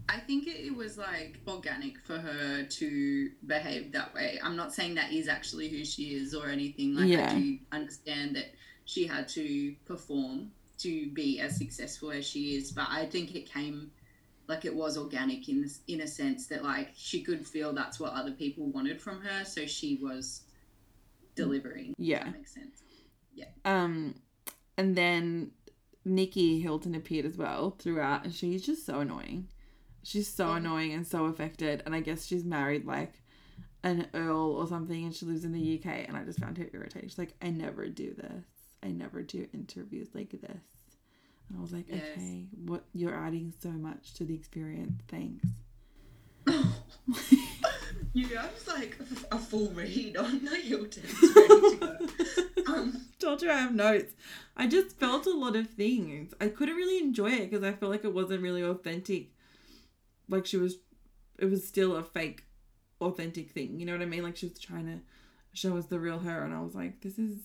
I 0.07 0.19
think 0.19 0.47
it 0.47 0.75
was 0.75 0.97
like 0.97 1.39
organic 1.47 1.99
for 1.99 2.17
her 2.17 2.63
to 2.63 3.29
behave 3.45 3.91
that 3.93 4.13
way. 4.13 4.39
I'm 4.43 4.55
not 4.55 4.73
saying 4.73 4.95
that 4.95 5.11
is 5.11 5.27
actually 5.27 5.69
who 5.69 5.83
she 5.83 6.15
is 6.15 6.33
or 6.33 6.47
anything. 6.47 6.95
Like 6.95 7.09
Yeah. 7.09 7.31
I 7.31 7.39
do 7.39 7.57
understand 7.71 8.35
that 8.35 8.53
she 8.85 9.05
had 9.05 9.27
to 9.29 9.75
perform 9.85 10.51
to 10.79 11.11
be 11.11 11.39
as 11.39 11.57
successful 11.57 12.11
as 12.11 12.25
she 12.25 12.55
is, 12.55 12.71
but 12.71 12.87
I 12.89 13.05
think 13.05 13.35
it 13.35 13.51
came 13.51 13.91
like 14.49 14.65
it 14.65 14.75
was 14.75 14.97
organic 14.97 15.47
in 15.47 15.61
this, 15.61 15.79
in 15.87 16.01
a 16.01 16.07
sense 16.07 16.47
that 16.47 16.63
like 16.63 16.89
she 16.95 17.21
could 17.21 17.47
feel 17.47 17.71
that's 17.71 17.99
what 17.99 18.11
other 18.13 18.31
people 18.31 18.65
wanted 18.71 18.99
from 18.99 19.21
her, 19.21 19.45
so 19.45 19.65
she 19.65 19.97
was 20.01 20.41
delivering. 21.35 21.93
Yeah. 21.97 22.25
that 22.25 22.33
makes 22.35 22.53
sense. 22.53 22.81
Yeah. 23.33 23.45
Um, 23.63 24.15
and 24.77 24.95
then 24.97 25.51
Nicky 26.03 26.59
Hilton 26.59 26.95
appeared 26.95 27.25
as 27.25 27.37
well 27.37 27.71
throughout, 27.79 28.25
and 28.25 28.33
she's 28.33 28.65
just 28.65 28.85
so 28.85 28.99
annoying. 28.99 29.47
She's 30.03 30.27
so 30.27 30.47
Mhm. 30.47 30.57
annoying 30.57 30.93
and 30.93 31.05
so 31.07 31.25
affected, 31.25 31.83
and 31.85 31.93
I 31.93 32.01
guess 32.01 32.25
she's 32.25 32.43
married 32.43 32.85
like 32.85 33.21
an 33.83 34.07
earl 34.13 34.39
or 34.57 34.67
something, 34.67 35.05
and 35.05 35.15
she 35.15 35.25
lives 35.25 35.45
in 35.45 35.51
the 35.53 35.61
UK, 35.61 36.05
and 36.07 36.17
I 36.17 36.23
just 36.25 36.39
found 36.39 36.57
her 36.57 36.69
irritating. 36.73 37.07
She's 37.07 37.17
like, 37.17 37.35
I 37.41 37.49
never 37.49 37.87
do 37.87 38.13
this. 38.13 38.45
I 38.81 38.87
never 38.91 39.21
do 39.21 39.47
interviews 39.53 40.09
like 40.13 40.31
this. 40.31 40.61
And 41.49 41.57
I 41.57 41.61
was 41.61 41.71
like, 41.73 41.85
Yes. 41.89 42.01
okay, 42.15 42.45
what 42.65 42.85
you're 42.93 43.15
adding 43.15 43.53
so 43.59 43.69
much 43.69 44.13
to 44.15 44.23
the 44.25 44.35
experience. 44.35 45.01
Thanks. 45.07 45.45
You 48.13 48.27
have 48.37 48.51
like 48.67 48.97
a 49.31 49.37
full 49.37 49.69
read 49.69 50.17
on 50.17 50.43
the 50.43 50.55
Hilton. 50.55 51.03
ready 51.35 51.47
to 51.77 51.77
go. 51.79 52.43
Um, 52.73 53.01
Told 53.19 53.41
you 53.41 53.49
I 53.51 53.55
have 53.57 53.73
notes. 53.73 54.13
I 54.57 54.67
just 54.67 54.97
felt 54.99 55.25
a 55.25 55.31
lot 55.35 55.55
of 55.55 55.69
things. 55.69 56.33
I 56.41 56.47
couldn't 56.49 56.75
really 56.75 56.99
enjoy 57.03 57.31
it 57.31 57.49
because 57.49 57.63
I 57.63 57.71
felt 57.71 57.91
like 57.91 58.03
it 58.03 58.13
wasn't 58.13 58.41
really 58.41 58.61
authentic. 58.63 59.29
Like 60.27 60.45
she 60.45 60.57
was, 60.57 60.77
it 61.37 61.45
was 61.45 61.67
still 61.67 61.95
a 61.95 62.03
fake, 62.03 62.43
authentic 63.01 63.51
thing. 63.51 63.79
You 63.79 63.85
know 63.85 63.93
what 63.93 64.01
I 64.01 64.05
mean? 64.05 64.23
Like 64.23 64.37
she 64.37 64.47
was 64.47 64.59
trying 64.59 64.85
to 64.87 64.99
show 65.53 65.77
us 65.77 65.85
the 65.85 65.99
real 65.99 66.19
her, 66.19 66.43
and 66.43 66.53
I 66.53 66.61
was 66.61 66.75
like, 66.75 67.01
this 67.01 67.17
is 67.17 67.37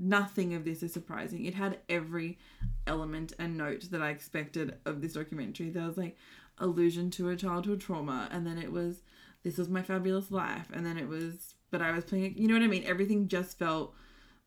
nothing 0.00 0.54
of 0.54 0.64
this 0.64 0.82
is 0.82 0.92
surprising. 0.92 1.44
It 1.44 1.54
had 1.54 1.78
every 1.88 2.38
element 2.86 3.34
and 3.38 3.56
note 3.56 3.90
that 3.90 4.02
I 4.02 4.10
expected 4.10 4.76
of 4.86 5.00
this 5.02 5.12
documentary. 5.12 5.70
There 5.70 5.86
was 5.86 5.98
like 5.98 6.16
allusion 6.58 7.10
to 7.12 7.28
a 7.28 7.36
childhood 7.36 7.80
trauma, 7.80 8.28
and 8.32 8.46
then 8.46 8.58
it 8.58 8.72
was 8.72 9.02
this 9.42 9.58
was 9.58 9.68
my 9.68 9.82
fabulous 9.82 10.30
life, 10.30 10.68
and 10.72 10.84
then 10.84 10.96
it 10.98 11.08
was 11.08 11.54
but 11.70 11.82
I 11.82 11.92
was 11.92 12.04
playing. 12.04 12.34
You 12.36 12.48
know 12.48 12.54
what 12.54 12.62
I 12.62 12.68
mean? 12.68 12.84
Everything 12.84 13.28
just 13.28 13.58
felt 13.58 13.94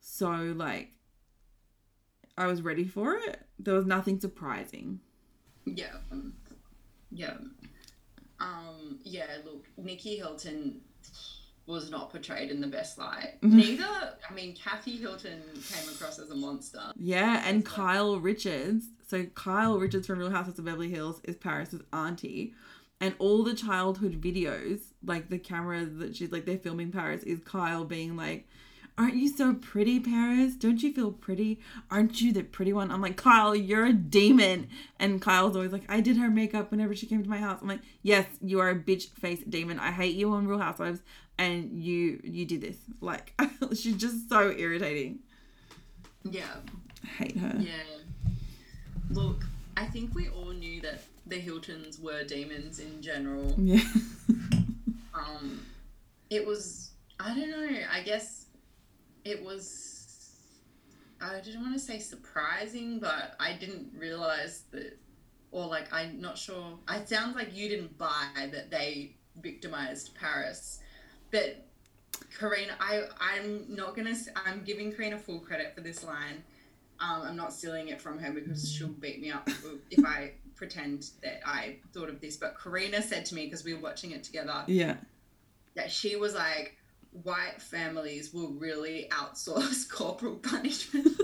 so 0.02 0.54
like 0.58 0.90
I 2.38 2.48
was 2.48 2.62
ready 2.62 2.86
for 2.86 3.16
it. 3.16 3.40
There 3.60 3.76
was 3.76 3.86
nothing 3.86 4.20
surprising. 4.20 5.00
yeah. 5.66 5.96
Yeah. 7.12 7.38
Um, 8.40 9.00
yeah, 9.04 9.28
look, 9.46 9.66
Nicky 9.78 10.18
Hilton 10.18 10.82
was 11.66 11.90
not 11.90 12.10
portrayed 12.10 12.52
in 12.52 12.60
the 12.60 12.68
best 12.68 12.98
light. 12.98 13.36
Mhm. 13.42 13.54
Neither, 13.54 14.18
I 14.30 14.34
mean, 14.34 14.56
Kathy 14.56 14.98
Hilton 14.98 15.42
came 15.70 15.90
across 15.90 16.20
as 16.20 16.30
a 16.30 16.36
monster. 16.36 16.92
Yeah, 16.98 17.42
and 17.48 17.66
Kyle 17.66 18.20
Richards. 18.20 18.90
So 19.08 19.26
Kyle 19.28 19.80
Richards 19.80 20.08
from 20.08 20.20
Real 20.20 20.30
Housewives 20.30 20.60
of 20.60 20.66
Beverly 20.66 20.90
Hills 20.90 21.22
is 21.24 21.36
Paris's 21.38 21.82
auntie, 21.94 22.54
And 23.02 23.16
all 23.20 23.44
the 23.44 23.54
childhood 23.54 24.22
videos, 24.22 24.80
like 25.04 25.28
the 25.30 25.38
camera 25.40 25.86
that 25.86 26.16
she's 26.16 26.32
like 26.32 26.46
they're 26.46 26.58
filming 26.58 26.90
Paris, 26.92 27.22
is 27.24 27.40
Kyle 27.40 27.84
being 27.84 28.16
like, 28.16 28.48
Aren't 28.96 29.16
you 29.16 29.28
so 29.28 29.56
pretty, 29.56 30.00
Paris? 30.00 30.54
Don't 30.56 30.84
you 30.84 30.94
feel 30.94 31.12
pretty? 31.12 31.60
Aren't 31.90 32.22
you 32.22 32.32
the 32.32 32.44
pretty 32.44 32.74
one? 32.74 32.92
I'm 32.92 33.02
like, 33.02 33.18
Kyle, 33.18 33.56
you're 33.56 33.86
a 33.86 33.94
demon. 33.94 34.68
And 35.00 35.20
Kyle's 35.20 35.56
always 35.56 35.72
like, 35.72 35.84
I 35.90 36.00
did 36.00 36.18
her 36.18 36.30
makeup 36.30 36.70
whenever 36.70 36.94
she 36.96 37.08
came 37.08 37.24
to 37.24 37.30
my 37.30 37.38
house. 37.38 37.60
I'm 37.62 37.68
like, 37.68 37.82
Yes, 38.04 38.28
you 38.40 38.60
are 38.60 38.70
a 38.70 38.76
bitch 38.76 39.10
face 39.14 39.42
demon. 39.50 39.80
I 39.80 39.92
hate 39.92 40.16
you 40.16 40.32
on 40.34 40.48
Real 40.48 40.60
Housewives 40.60 41.02
and 41.38 41.72
you 41.84 42.20
you 42.24 42.46
did 42.46 42.62
this. 42.62 42.78
Like 43.02 43.34
she's 43.74 43.96
just 43.96 44.30
so 44.30 44.52
irritating. 44.52 45.20
Yeah. 46.24 46.44
I 47.04 47.08
hate 47.08 47.38
her. 47.38 47.56
Yeah. 47.60 47.74
Look, 49.10 49.44
I 49.76 49.86
think 49.86 50.14
we 50.16 50.30
all 50.30 50.52
knew 50.52 50.82
that 50.82 51.02
the 51.26 51.36
Hiltons 51.38 52.00
were 52.00 52.24
demons 52.24 52.80
in 52.80 53.02
general. 53.02 53.54
Yeah. 53.58 53.82
Um, 55.16 55.64
it 56.32 56.44
was 56.44 56.90
I 57.20 57.36
don't 57.36 57.52
know. 57.52 57.78
I 57.92 58.02
guess 58.02 58.43
it 59.26 59.44
was. 59.44 59.90
I 61.22 61.40
didn't 61.40 61.62
want 61.62 61.74
to 61.74 61.80
say 61.80 62.00
surprising, 62.00 63.00
but 63.00 63.36
I 63.40 63.54
didn't 63.54 63.92
realize 63.98 64.64
that, 64.72 64.98
or 65.52 65.68
like 65.68 65.92
I'm 65.94 66.20
not 66.20 66.38
sure. 66.38 66.78
It 66.90 67.08
sounds 67.08 67.36
like 67.36 67.56
you 67.56 67.70
didn't 67.70 67.98
buy 67.98 68.50
that 68.52 68.70
they 68.70 69.16
victimized 69.42 70.16
Paris, 70.16 70.80
but 71.32 71.66
Karina, 72.38 72.74
I 72.80 73.04
I'm 73.20 73.66
not 73.74 73.96
gonna. 73.96 74.16
I'm 74.46 74.64
giving 74.64 74.92
Karina 74.92 75.18
full 75.18 75.40
credit 75.40 75.74
for 75.76 75.82
this 75.82 76.04
line. 76.04 76.44
Um, 77.00 77.22
I'm 77.24 77.36
not 77.36 77.54
stealing 77.54 77.90
it 77.90 78.00
from 78.02 78.20
her 78.20 78.32
because 78.32 78.72
she'll 78.72 78.88
beat 78.88 79.22
me 79.22 79.32
up 79.32 79.50
if 79.90 80.06
I 80.06 80.34
pretend 80.56 81.10
that 81.22 81.42
I 81.46 81.78
thought 81.94 82.10
of 82.10 82.22
this. 82.22 82.38
But 82.38 82.56
Karina 82.62 83.02
said 83.02 83.26
to 83.28 83.36
me 83.36 83.46
because 83.46 83.64
we 83.64 83.74
were 83.74 83.82
watching 83.82 84.12
it 84.12 84.24
together 84.24 84.64
yeah. 84.68 84.96
that 85.76 85.92
she 85.92 86.16
was 86.16 86.34
like, 86.34 86.78
white 87.22 87.62
families 87.62 88.34
will 88.34 88.54
really 88.54 89.08
outsource 89.12 89.90
corporal 89.92 90.36
punishment. 90.36 91.08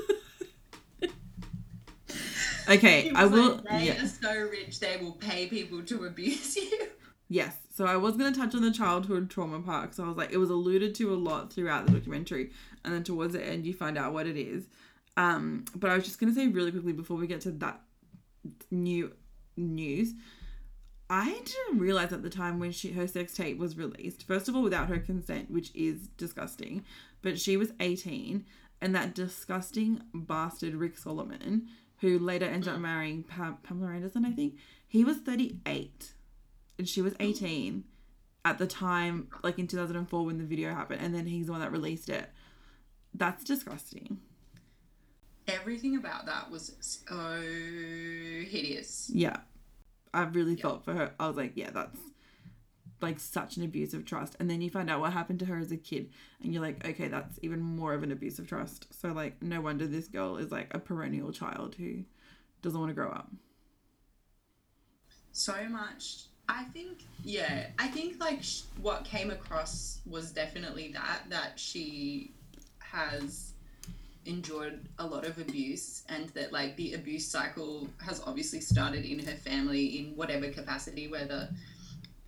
Okay, 2.69 3.11
I 3.15 3.25
will. 3.25 3.55
like, 3.55 3.63
they 3.63 3.87
yeah. 3.87 4.03
are 4.03 4.07
so 4.07 4.31
rich 4.31 4.79
they 4.79 4.97
will 4.97 5.13
pay 5.13 5.47
people 5.47 5.81
to 5.83 6.05
abuse 6.05 6.55
you. 6.55 6.87
Yes. 7.27 7.55
So 7.73 7.85
I 7.85 7.95
was 7.95 8.15
going 8.15 8.31
to 8.33 8.39
touch 8.39 8.53
on 8.53 8.61
the 8.61 8.71
childhood 8.71 9.29
trauma 9.29 9.59
part 9.61 9.83
because 9.83 9.99
I 9.99 10.07
was 10.07 10.17
like, 10.17 10.31
it 10.31 10.37
was 10.37 10.49
alluded 10.49 10.93
to 10.95 11.13
a 11.13 11.15
lot 11.15 11.51
throughout 11.51 11.85
the 11.85 11.93
documentary. 11.93 12.51
And 12.83 12.93
then 12.93 13.03
towards 13.03 13.33
the 13.33 13.43
end, 13.43 13.65
you 13.65 13.73
find 13.73 13.97
out 13.97 14.13
what 14.13 14.27
it 14.27 14.37
is. 14.37 14.67
Um, 15.17 15.65
but 15.75 15.89
I 15.89 15.95
was 15.95 16.03
just 16.03 16.19
going 16.19 16.33
to 16.33 16.39
say 16.39 16.47
really 16.47 16.71
quickly 16.71 16.93
before 16.93 17.17
we 17.17 17.27
get 17.27 17.41
to 17.41 17.51
that 17.51 17.81
new 18.69 19.13
news. 19.55 20.13
I 21.09 21.41
didn't 21.43 21.79
realize 21.79 22.13
at 22.13 22.21
the 22.21 22.29
time 22.29 22.59
when 22.59 22.71
she 22.71 22.91
her 22.91 23.07
sex 23.07 23.33
tape 23.33 23.57
was 23.57 23.77
released, 23.77 24.27
first 24.27 24.47
of 24.47 24.55
all, 24.55 24.61
without 24.61 24.89
her 24.89 24.99
consent, 24.99 25.49
which 25.49 25.73
is 25.73 26.07
disgusting, 26.17 26.85
but 27.21 27.39
she 27.39 27.57
was 27.57 27.71
18, 27.79 28.45
and 28.81 28.95
that 28.95 29.15
disgusting 29.15 30.01
bastard 30.13 30.75
Rick 30.75 30.97
Solomon, 30.97 31.67
who 32.01 32.19
later 32.19 32.45
ended 32.45 32.69
up 32.69 32.77
mm. 32.77 32.81
marrying 32.81 33.23
Pam- 33.23 33.57
Pamela 33.63 33.93
Anderson, 33.93 34.23
I 34.23 34.31
think, 34.31 34.57
he 34.87 35.03
was 35.03 35.17
38 35.17 36.13
and 36.77 36.87
she 36.87 37.01
was 37.01 37.13
18 37.19 37.83
at 38.45 38.57
the 38.57 38.67
time, 38.67 39.27
like 39.43 39.59
in 39.59 39.67
2004 39.67 40.25
when 40.25 40.37
the 40.37 40.45
video 40.45 40.73
happened, 40.73 41.01
and 41.01 41.13
then 41.13 41.25
he's 41.25 41.47
the 41.47 41.51
one 41.51 41.61
that 41.61 41.71
released 41.71 42.09
it. 42.09 42.29
That's 43.13 43.43
disgusting. 43.43 44.19
Everything 45.47 45.97
about 45.97 46.25
that 46.27 46.49
was 46.49 46.75
so 46.79 47.41
hideous. 47.41 49.11
Yeah. 49.13 49.37
I 50.13 50.23
really 50.23 50.55
felt 50.55 50.83
for 50.83 50.93
her. 50.93 51.13
I 51.19 51.27
was 51.27 51.37
like, 51.37 51.53
yeah, 51.55 51.69
that's 51.71 51.99
like 53.01 53.19
such 53.19 53.57
an 53.57 53.63
abuse 53.63 53.93
of 53.93 54.05
trust. 54.05 54.35
And 54.39 54.49
then 54.49 54.61
you 54.61 54.69
find 54.69 54.89
out 54.89 54.99
what 54.99 55.13
happened 55.13 55.39
to 55.39 55.45
her 55.45 55.57
as 55.57 55.71
a 55.71 55.77
kid, 55.77 56.09
and 56.43 56.53
you're 56.53 56.61
like, 56.61 56.85
okay, 56.87 57.07
that's 57.07 57.39
even 57.41 57.61
more 57.61 57.93
of 57.93 58.03
an 58.03 58.11
abuse 58.11 58.39
of 58.39 58.47
trust. 58.47 58.87
So, 58.93 59.09
like, 59.09 59.41
no 59.41 59.61
wonder 59.61 59.87
this 59.87 60.07
girl 60.07 60.37
is 60.37 60.51
like 60.51 60.73
a 60.73 60.79
perennial 60.79 61.31
child 61.31 61.75
who 61.75 62.03
doesn't 62.61 62.79
want 62.79 62.89
to 62.89 62.95
grow 62.95 63.09
up. 63.09 63.31
So 65.31 65.55
much. 65.69 66.23
I 66.49 66.63
think, 66.73 67.03
yeah, 67.23 67.67
I 67.77 67.87
think 67.87 68.19
like 68.19 68.41
sh- 68.41 68.63
what 68.81 69.05
came 69.05 69.29
across 69.29 70.01
was 70.07 70.31
definitely 70.31 70.91
that, 70.93 71.21
that 71.29 71.59
she 71.59 72.33
has 72.79 73.53
endured 74.25 74.87
a 74.99 75.05
lot 75.05 75.25
of 75.25 75.37
abuse 75.39 76.03
and 76.09 76.29
that 76.29 76.51
like 76.51 76.75
the 76.75 76.93
abuse 76.93 77.25
cycle 77.25 77.87
has 78.05 78.21
obviously 78.25 78.59
started 78.61 79.05
in 79.05 79.19
her 79.25 79.35
family 79.37 79.97
in 79.99 80.15
whatever 80.15 80.49
capacity, 80.49 81.07
whether 81.07 81.49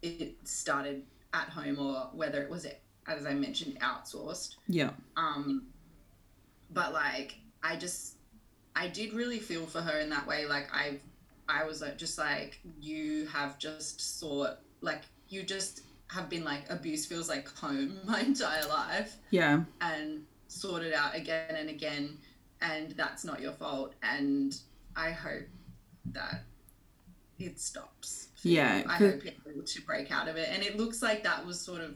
it 0.01 0.35
started 0.43 1.03
at 1.33 1.49
home 1.49 1.77
or 1.79 2.09
whether 2.13 2.41
it 2.41 2.49
was, 2.49 2.65
as 3.07 3.25
I 3.25 3.33
mentioned, 3.33 3.77
outsourced. 3.81 4.55
Yeah. 4.67 4.91
Um, 5.17 5.67
but 6.73 6.93
like, 6.93 7.35
I 7.63 7.75
just, 7.75 8.15
I 8.75 8.87
did 8.87 9.13
really 9.13 9.39
feel 9.39 9.65
for 9.65 9.81
her 9.81 9.99
in 9.99 10.09
that 10.09 10.25
way. 10.25 10.45
Like, 10.45 10.67
I, 10.73 10.97
I 11.47 11.65
was 11.65 11.81
like, 11.81 11.97
just 11.97 12.17
like, 12.17 12.59
you 12.79 13.27
have 13.27 13.59
just 13.59 14.19
sought, 14.19 14.57
like, 14.81 15.01
you 15.29 15.43
just 15.43 15.81
have 16.07 16.29
been 16.29 16.43
like, 16.43 16.69
abuse 16.69 17.05
feels 17.05 17.29
like 17.29 17.47
home 17.57 17.97
my 18.05 18.21
entire 18.21 18.65
life 18.67 19.17
Yeah. 19.29 19.63
and 19.81 20.25
sorted 20.51 20.93
out 20.93 21.15
again 21.15 21.55
and 21.55 21.69
again. 21.69 22.17
And 22.61 22.91
that's 22.91 23.23
not 23.25 23.41
your 23.41 23.53
fault. 23.53 23.93
And 24.03 24.55
I 24.95 25.11
hope 25.11 25.47
that 26.07 26.43
it 27.39 27.59
stops. 27.59 28.29
Yeah, 28.43 28.83
I 28.87 28.93
hope 28.93 29.23
you're 29.23 29.33
able 29.53 29.63
to 29.63 29.81
break 29.81 30.11
out 30.11 30.27
of 30.27 30.35
it. 30.35 30.49
And 30.51 30.63
it 30.63 30.77
looks 30.77 31.01
like 31.01 31.23
that 31.23 31.45
was 31.45 31.59
sort 31.59 31.81
of 31.81 31.95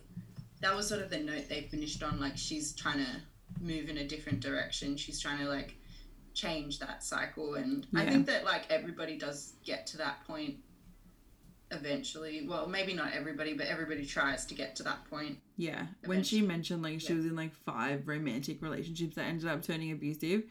that 0.62 0.76
was 0.76 0.88
sort 0.88 1.02
of 1.02 1.10
the 1.10 1.20
note 1.20 1.50
they 1.50 1.62
finished 1.62 2.02
on. 2.02 2.20
Like 2.20 2.38
she's 2.38 2.74
trying 2.74 3.00
to 3.00 3.22
move 3.62 3.90
in 3.90 3.98
a 3.98 4.08
different 4.08 4.40
direction. 4.40 4.98
She's 4.98 5.20
trying 5.20 5.40
to 5.40 5.46
like 5.46 5.76
change 6.34 6.80
that 6.80 7.04
cycle. 7.04 7.56
And 7.56 7.86
I 7.96 8.06
think 8.06 8.26
that 8.28 8.44
like 8.44 8.64
everybody 8.70 9.18
does 9.18 9.54
get 9.64 9.88
to 9.88 9.98
that 9.98 10.26
point 10.26 10.56
eventually. 11.76 12.46
Well, 12.48 12.68
maybe 12.68 12.94
not 12.94 13.14
everybody, 13.14 13.54
but 13.54 13.68
everybody 13.68 14.06
tries 14.06 14.46
to 14.48 14.56
get 14.56 14.76
to 14.78 14.84
that 14.84 15.06
point. 15.10 15.40
Yeah. 15.58 15.88
When 16.06 16.24
she 16.24 16.42
mentioned 16.42 16.82
like 16.84 17.02
she 17.02 17.10
Yeah. 17.10 17.16
was 17.18 17.26
in 17.26 17.36
like 17.36 17.54
five 17.54 18.08
romantic 18.08 18.62
relationships 18.62 19.16
that 19.16 19.26
ended 19.26 19.48
up 19.48 19.62
turning 19.62 19.92
abusive, 19.92 20.44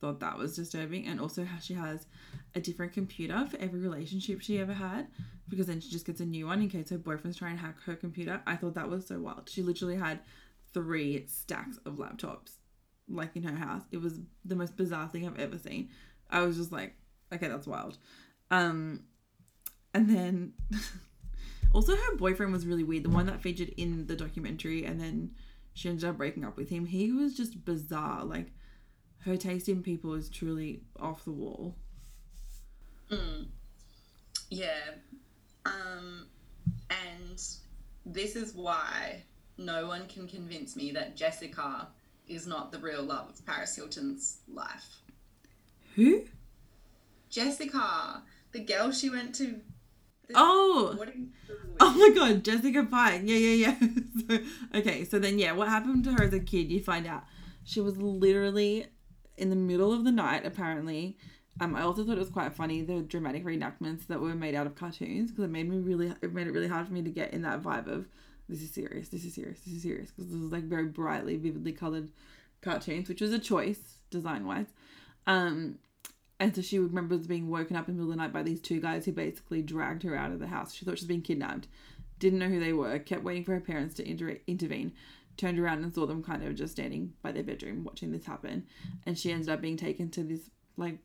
thought 0.00 0.20
that 0.20 0.38
was 0.38 0.54
disturbing. 0.56 1.06
And 1.06 1.20
also 1.20 1.44
how 1.44 1.58
she 1.58 1.74
has 1.74 2.06
a 2.54 2.60
different 2.60 2.92
computer 2.92 3.46
for 3.50 3.56
every 3.58 3.80
relationship 3.80 4.40
she 4.40 4.58
ever 4.58 4.72
had 4.74 5.08
because 5.48 5.66
then 5.66 5.80
she 5.80 5.90
just 5.90 6.04
gets 6.06 6.20
a 6.20 6.26
new 6.26 6.46
one 6.46 6.60
in 6.62 6.68
case 6.68 6.90
her 6.90 6.98
boyfriend's 6.98 7.38
trying 7.38 7.56
to 7.56 7.62
hack 7.62 7.80
her 7.84 7.96
computer. 7.96 8.40
I 8.46 8.56
thought 8.56 8.74
that 8.74 8.88
was 8.88 9.06
so 9.06 9.18
wild. 9.18 9.48
She 9.48 9.62
literally 9.62 9.96
had 9.96 10.20
three 10.74 11.24
stacks 11.26 11.78
of 11.86 11.94
laptops 11.94 12.56
like 13.08 13.34
in 13.34 13.42
her 13.42 13.56
house. 13.56 13.82
It 13.90 13.96
was 14.02 14.20
the 14.44 14.54
most 14.54 14.76
bizarre 14.76 15.08
thing 15.08 15.26
I've 15.26 15.38
ever 15.38 15.58
seen. 15.58 15.88
I 16.30 16.42
was 16.42 16.56
just 16.58 16.70
like, 16.72 16.94
okay, 17.32 17.48
that's 17.48 17.66
wild. 17.66 17.96
Um 18.50 19.00
and 19.94 20.08
then 20.08 20.52
also 21.72 21.94
her 21.94 22.16
boyfriend 22.16 22.52
was 22.52 22.66
really 22.66 22.84
weird. 22.84 23.04
The 23.04 23.10
one 23.10 23.26
that 23.26 23.40
featured 23.40 23.70
in 23.76 24.06
the 24.06 24.16
documentary 24.16 24.84
and 24.84 25.00
then 25.00 25.32
she 25.74 25.88
ended 25.88 26.04
up 26.04 26.16
breaking 26.16 26.44
up 26.44 26.56
with 26.56 26.68
him. 26.70 26.86
He 26.86 27.12
was 27.12 27.36
just 27.36 27.64
bizarre. 27.64 28.24
Like 28.24 28.52
her 29.20 29.36
taste 29.36 29.68
in 29.68 29.82
people 29.82 30.14
is 30.14 30.28
truly 30.28 30.82
off 30.98 31.24
the 31.24 31.32
wall. 31.32 31.76
Mm. 33.10 33.46
Yeah. 34.50 34.94
Um, 35.64 36.26
and 36.90 37.42
this 38.06 38.36
is 38.36 38.54
why 38.54 39.22
no 39.56 39.86
one 39.86 40.06
can 40.06 40.26
convince 40.28 40.76
me 40.76 40.92
that 40.92 41.16
Jessica 41.16 41.88
is 42.28 42.46
not 42.46 42.72
the 42.72 42.78
real 42.78 43.02
love 43.02 43.30
of 43.30 43.44
Paris 43.46 43.76
Hilton's 43.76 44.38
life. 44.52 45.00
Who? 45.94 46.24
Jessica, 47.30 48.22
the 48.52 48.60
girl 48.60 48.92
she 48.92 49.10
went 49.10 49.34
to. 49.36 49.60
Oh, 50.34 50.92
school 50.94 51.14
oh 51.80 51.94
my 51.94 52.14
god, 52.14 52.44
Jessica 52.44 52.84
Pine. 52.84 53.26
Yeah, 53.26 53.36
yeah, 53.36 53.68
yeah. 53.68 53.76
so, 54.28 54.38
okay, 54.74 55.04
so 55.04 55.18
then 55.18 55.38
yeah, 55.38 55.52
what 55.52 55.68
happened 55.68 56.04
to 56.04 56.12
her 56.12 56.24
as 56.24 56.32
a 56.32 56.40
kid? 56.40 56.70
You 56.70 56.82
find 56.82 57.06
out 57.06 57.24
she 57.64 57.80
was 57.80 57.96
literally 57.98 58.86
in 59.36 59.50
the 59.50 59.56
middle 59.56 59.92
of 59.92 60.04
the 60.04 60.12
night. 60.12 60.44
Apparently, 60.44 61.16
um, 61.60 61.74
I 61.74 61.82
also 61.82 62.04
thought 62.04 62.16
it 62.16 62.20
was 62.20 62.30
quite 62.30 62.52
funny 62.54 62.82
the 62.82 63.00
dramatic 63.00 63.44
reenactments 63.44 64.06
that 64.08 64.20
were 64.20 64.34
made 64.34 64.54
out 64.54 64.66
of 64.66 64.74
cartoons 64.74 65.30
because 65.30 65.44
it 65.44 65.50
made 65.50 65.68
me 65.68 65.78
really, 65.78 66.14
it 66.22 66.32
made 66.32 66.46
it 66.46 66.52
really 66.52 66.68
hard 66.68 66.86
for 66.86 66.92
me 66.92 67.02
to 67.02 67.10
get 67.10 67.32
in 67.32 67.42
that 67.42 67.62
vibe 67.62 67.88
of 67.88 68.08
this 68.48 68.62
is 68.62 68.70
serious, 68.70 69.08
this 69.08 69.24
is 69.24 69.34
serious, 69.34 69.60
this 69.60 69.74
is 69.74 69.82
serious 69.82 70.10
because 70.10 70.30
this 70.30 70.40
was 70.40 70.52
like 70.52 70.64
very 70.64 70.86
brightly, 70.86 71.36
vividly 71.36 71.72
colored 71.72 72.10
cartoons, 72.62 73.08
which 73.08 73.20
was 73.20 73.32
a 73.32 73.38
choice 73.38 73.98
design 74.10 74.46
wise. 74.46 74.66
Um, 75.26 75.78
and 76.40 76.54
so 76.54 76.62
she 76.62 76.78
remembers 76.78 77.26
being 77.26 77.48
woken 77.48 77.76
up 77.76 77.88
in 77.88 77.96
the 77.96 78.02
middle 78.02 78.12
of 78.12 78.16
the 78.16 78.22
night 78.22 78.32
by 78.32 78.42
these 78.42 78.60
two 78.60 78.80
guys 78.80 79.04
who 79.04 79.12
basically 79.12 79.62
dragged 79.62 80.04
her 80.04 80.14
out 80.14 80.30
of 80.30 80.38
the 80.38 80.46
house. 80.46 80.74
She 80.74 80.84
thought 80.84 80.98
she 80.98 81.02
was 81.02 81.08
being 81.08 81.22
kidnapped, 81.22 81.66
didn't 82.18 82.38
know 82.38 82.48
who 82.48 82.60
they 82.60 82.72
were, 82.72 82.98
kept 82.98 83.24
waiting 83.24 83.44
for 83.44 83.54
her 83.54 83.60
parents 83.60 83.94
to 83.96 84.08
inter- 84.08 84.38
intervene, 84.46 84.92
turned 85.36 85.58
around 85.58 85.82
and 85.82 85.92
saw 85.92 86.06
them 86.06 86.22
kind 86.22 86.44
of 86.44 86.54
just 86.54 86.74
standing 86.74 87.12
by 87.22 87.32
their 87.32 87.42
bedroom 87.42 87.82
watching 87.84 88.12
this 88.12 88.26
happen. 88.26 88.66
And 89.04 89.18
she 89.18 89.32
ended 89.32 89.48
up 89.48 89.60
being 89.60 89.76
taken 89.76 90.10
to 90.10 90.22
this, 90.22 90.50
like, 90.76 90.98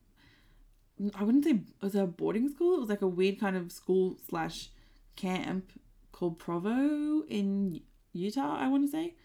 I 1.16 1.24
wouldn't 1.24 1.44
say 1.44 1.52
it 1.52 1.62
was 1.82 1.96
a 1.96 2.06
boarding 2.06 2.50
school. 2.50 2.76
It 2.76 2.82
was 2.82 2.90
like 2.90 3.02
a 3.02 3.08
weird 3.08 3.40
kind 3.40 3.58
of 3.58 3.72
school 3.72 4.18
slash 4.30 4.70
camp 5.16 5.72
called 6.12 6.38
Provo 6.38 7.24
in 7.28 7.82
Utah, 8.14 8.58
I 8.60 8.68
want 8.68 8.86
to 8.86 8.92
say. 8.92 9.16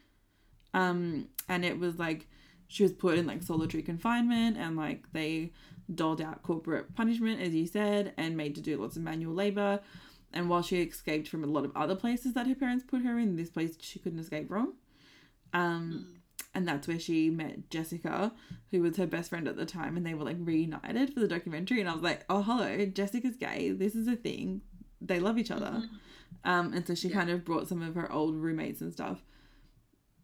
Um, 0.73 1.29
and 1.49 1.65
it 1.65 1.79
was 1.79 1.99
like 1.99 2.27
she 2.69 2.83
was 2.83 2.93
put 2.93 3.19
in 3.19 3.27
like 3.27 3.43
solitary 3.43 3.83
confinement 3.83 4.57
and 4.57 4.77
like 4.77 5.05
they 5.13 5.53
doled 5.95 6.21
out 6.21 6.43
corporate 6.43 6.95
punishment, 6.95 7.41
as 7.41 7.55
you 7.55 7.67
said, 7.67 8.13
and 8.17 8.37
made 8.37 8.55
to 8.55 8.61
do 8.61 8.77
lots 8.77 8.97
of 8.97 9.03
manual 9.03 9.35
labor. 9.35 9.81
And 10.33 10.51
while 10.51 10.63
she 10.63 10.83
escaped 10.83 11.29
from 11.29 11.43
a 11.43 11.47
lot 11.47 11.65
of 11.65 11.73
other 11.75 11.95
places 11.95 12.35
that 12.35 12.47
her 12.47 12.55
parents 12.55 12.85
put 12.87 13.03
her 13.03 13.19
in, 13.19 13.37
this 13.37 13.51
place 13.51 13.77
she 13.81 13.99
couldn't 13.99 14.19
escape 14.19 14.49
from. 14.49 14.75
Um, 15.55 16.19
and 16.55 16.67
that's 16.69 16.87
where 16.87 16.99
she 16.99 17.31
met 17.31 17.71
Jessica, 17.71 18.33
who 18.71 18.83
was 18.83 18.97
her 18.97 19.07
best 19.07 19.31
friend 19.31 19.49
at 19.49 19.57
the 19.57 19.67
time, 19.67 19.97
and 19.97 20.05
they 20.05 20.15
were 20.15 20.25
like 20.25 20.37
reunited 20.39 21.15
for 21.15 21.21
the 21.21 21.29
documentary. 21.29 21.81
And 21.81 21.89
I 21.89 21.95
was 21.95 22.03
like, 22.03 22.25
oh, 22.29 22.43
hello, 22.43 22.85
Jessica's 22.87 23.37
gay. 23.37 23.71
This 23.71 23.95
is 23.95 24.09
a 24.09 24.17
thing. 24.17 24.63
They 25.01 25.21
love 25.21 25.39
each 25.39 25.51
other. 25.51 25.85
Um, 26.45 26.73
and 26.73 26.87
so 26.87 26.95
she 26.95 27.09
kind 27.09 27.31
of 27.31 27.45
brought 27.45 27.69
some 27.69 27.83
of 27.83 27.95
her 27.95 28.11
old 28.13 28.37
roommates 28.37 28.81
and 28.81 28.93
stuff 28.93 29.23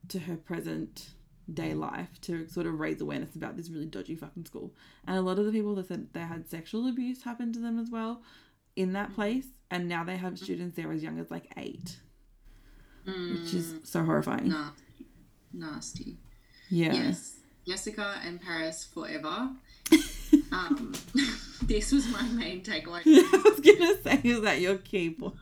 to 0.09 0.21
her 0.21 0.37
present 0.37 1.11
day 1.53 1.75
life 1.75 2.21
to 2.23 2.49
sort 2.49 2.67
of 2.67 2.79
raise 2.79 3.01
awareness 3.01 3.35
about 3.37 3.57
this 3.57 3.71
really 3.71 3.87
dodgy 3.87 4.15
fucking 4.15 4.47
school. 4.47 4.73
And 5.07 5.17
a 5.17 5.23
lot 5.23 5.39
of 5.39 5.47
the 5.47 5.53
people 5.53 5.75
that 5.77 5.89
said 5.89 6.09
they 6.13 6.21
had 6.21 6.49
sexual 6.49 6.89
abuse 6.89 7.23
happen 7.23 7.53
to 7.53 7.59
them 7.59 7.79
as 7.79 7.91
well 7.91 8.23
in 8.77 8.93
that 8.95 9.15
place. 9.15 9.47
And 9.71 9.89
now 9.89 10.05
they 10.05 10.17
have 10.17 10.39
students 10.39 10.77
there 10.77 10.93
as 10.93 11.03
young 11.03 11.19
as 11.19 11.31
like 11.31 11.53
eight, 11.57 11.97
which 13.05 13.55
is 13.55 13.75
so 13.83 14.05
horrifying. 14.05 14.49
Nah. 14.49 14.71
Nasty. 15.53 16.19
Yeah. 16.71 16.93
Yes. 16.93 17.37
Jessica 17.67 18.21
and 18.25 18.41
Paris 18.41 18.85
forever. 18.93 19.51
um, 20.53 20.93
this 21.63 21.93
was 21.93 22.07
my 22.09 22.23
main 22.23 22.63
takeaway. 22.63 23.03
Yeah, 23.05 23.23
I 23.33 23.43
was 23.45 23.61
gonna 23.61 24.03
say, 24.03 24.21
is 24.29 24.41
that 24.43 24.61
your 24.61 24.77
key 24.79 25.11
point? 25.11 25.39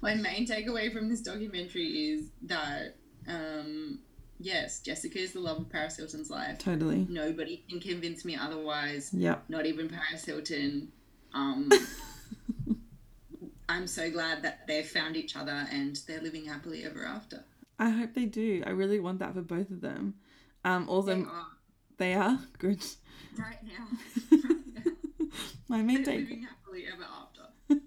my 0.00 0.14
main 0.14 0.46
takeaway 0.46 0.92
from 0.92 1.08
this 1.08 1.20
documentary 1.20 1.86
is 1.86 2.30
that, 2.42 2.96
um, 3.28 3.98
yes, 4.40 4.80
Jessica 4.80 5.18
is 5.18 5.32
the 5.32 5.40
love 5.40 5.58
of 5.58 5.68
Paris 5.70 5.96
Hilton's 5.96 6.30
life. 6.30 6.58
totally. 6.58 7.06
Nobody 7.08 7.64
can 7.68 7.80
convince 7.80 8.24
me 8.24 8.36
otherwise. 8.36 9.10
Yep. 9.12 9.44
Not 9.48 9.66
even 9.66 9.88
Paris 9.88 10.24
Hilton. 10.24 10.92
Um, 11.32 11.70
I'm 13.68 13.86
so 13.86 14.10
glad 14.10 14.42
that 14.42 14.66
they've 14.66 14.86
found 14.86 15.16
each 15.16 15.36
other 15.36 15.66
and 15.72 15.96
they're 16.06 16.20
living 16.20 16.44
happily 16.44 16.84
ever 16.84 17.04
after. 17.04 17.44
I 17.78 17.88
hope 17.90 18.14
they 18.14 18.26
do. 18.26 18.62
I 18.66 18.70
really 18.70 19.00
want 19.00 19.18
that 19.20 19.34
for 19.34 19.40
both 19.42 19.70
of 19.70 19.80
them. 19.80 20.14
Um, 20.64 20.88
also, 20.88 21.14
They 21.16 21.22
are 21.22 21.46
they 21.96 22.14
are 22.14 22.38
good. 22.58 22.84
right 23.38 23.58
now. 23.64 23.86
Right 24.44 24.60
now. 24.74 24.92
My 25.68 25.82
main 25.82 25.96
They're 26.04 26.14
take, 26.14 26.20
living 26.28 26.42
happily 26.48 26.84
ever 26.92 27.02
after. 27.04 27.80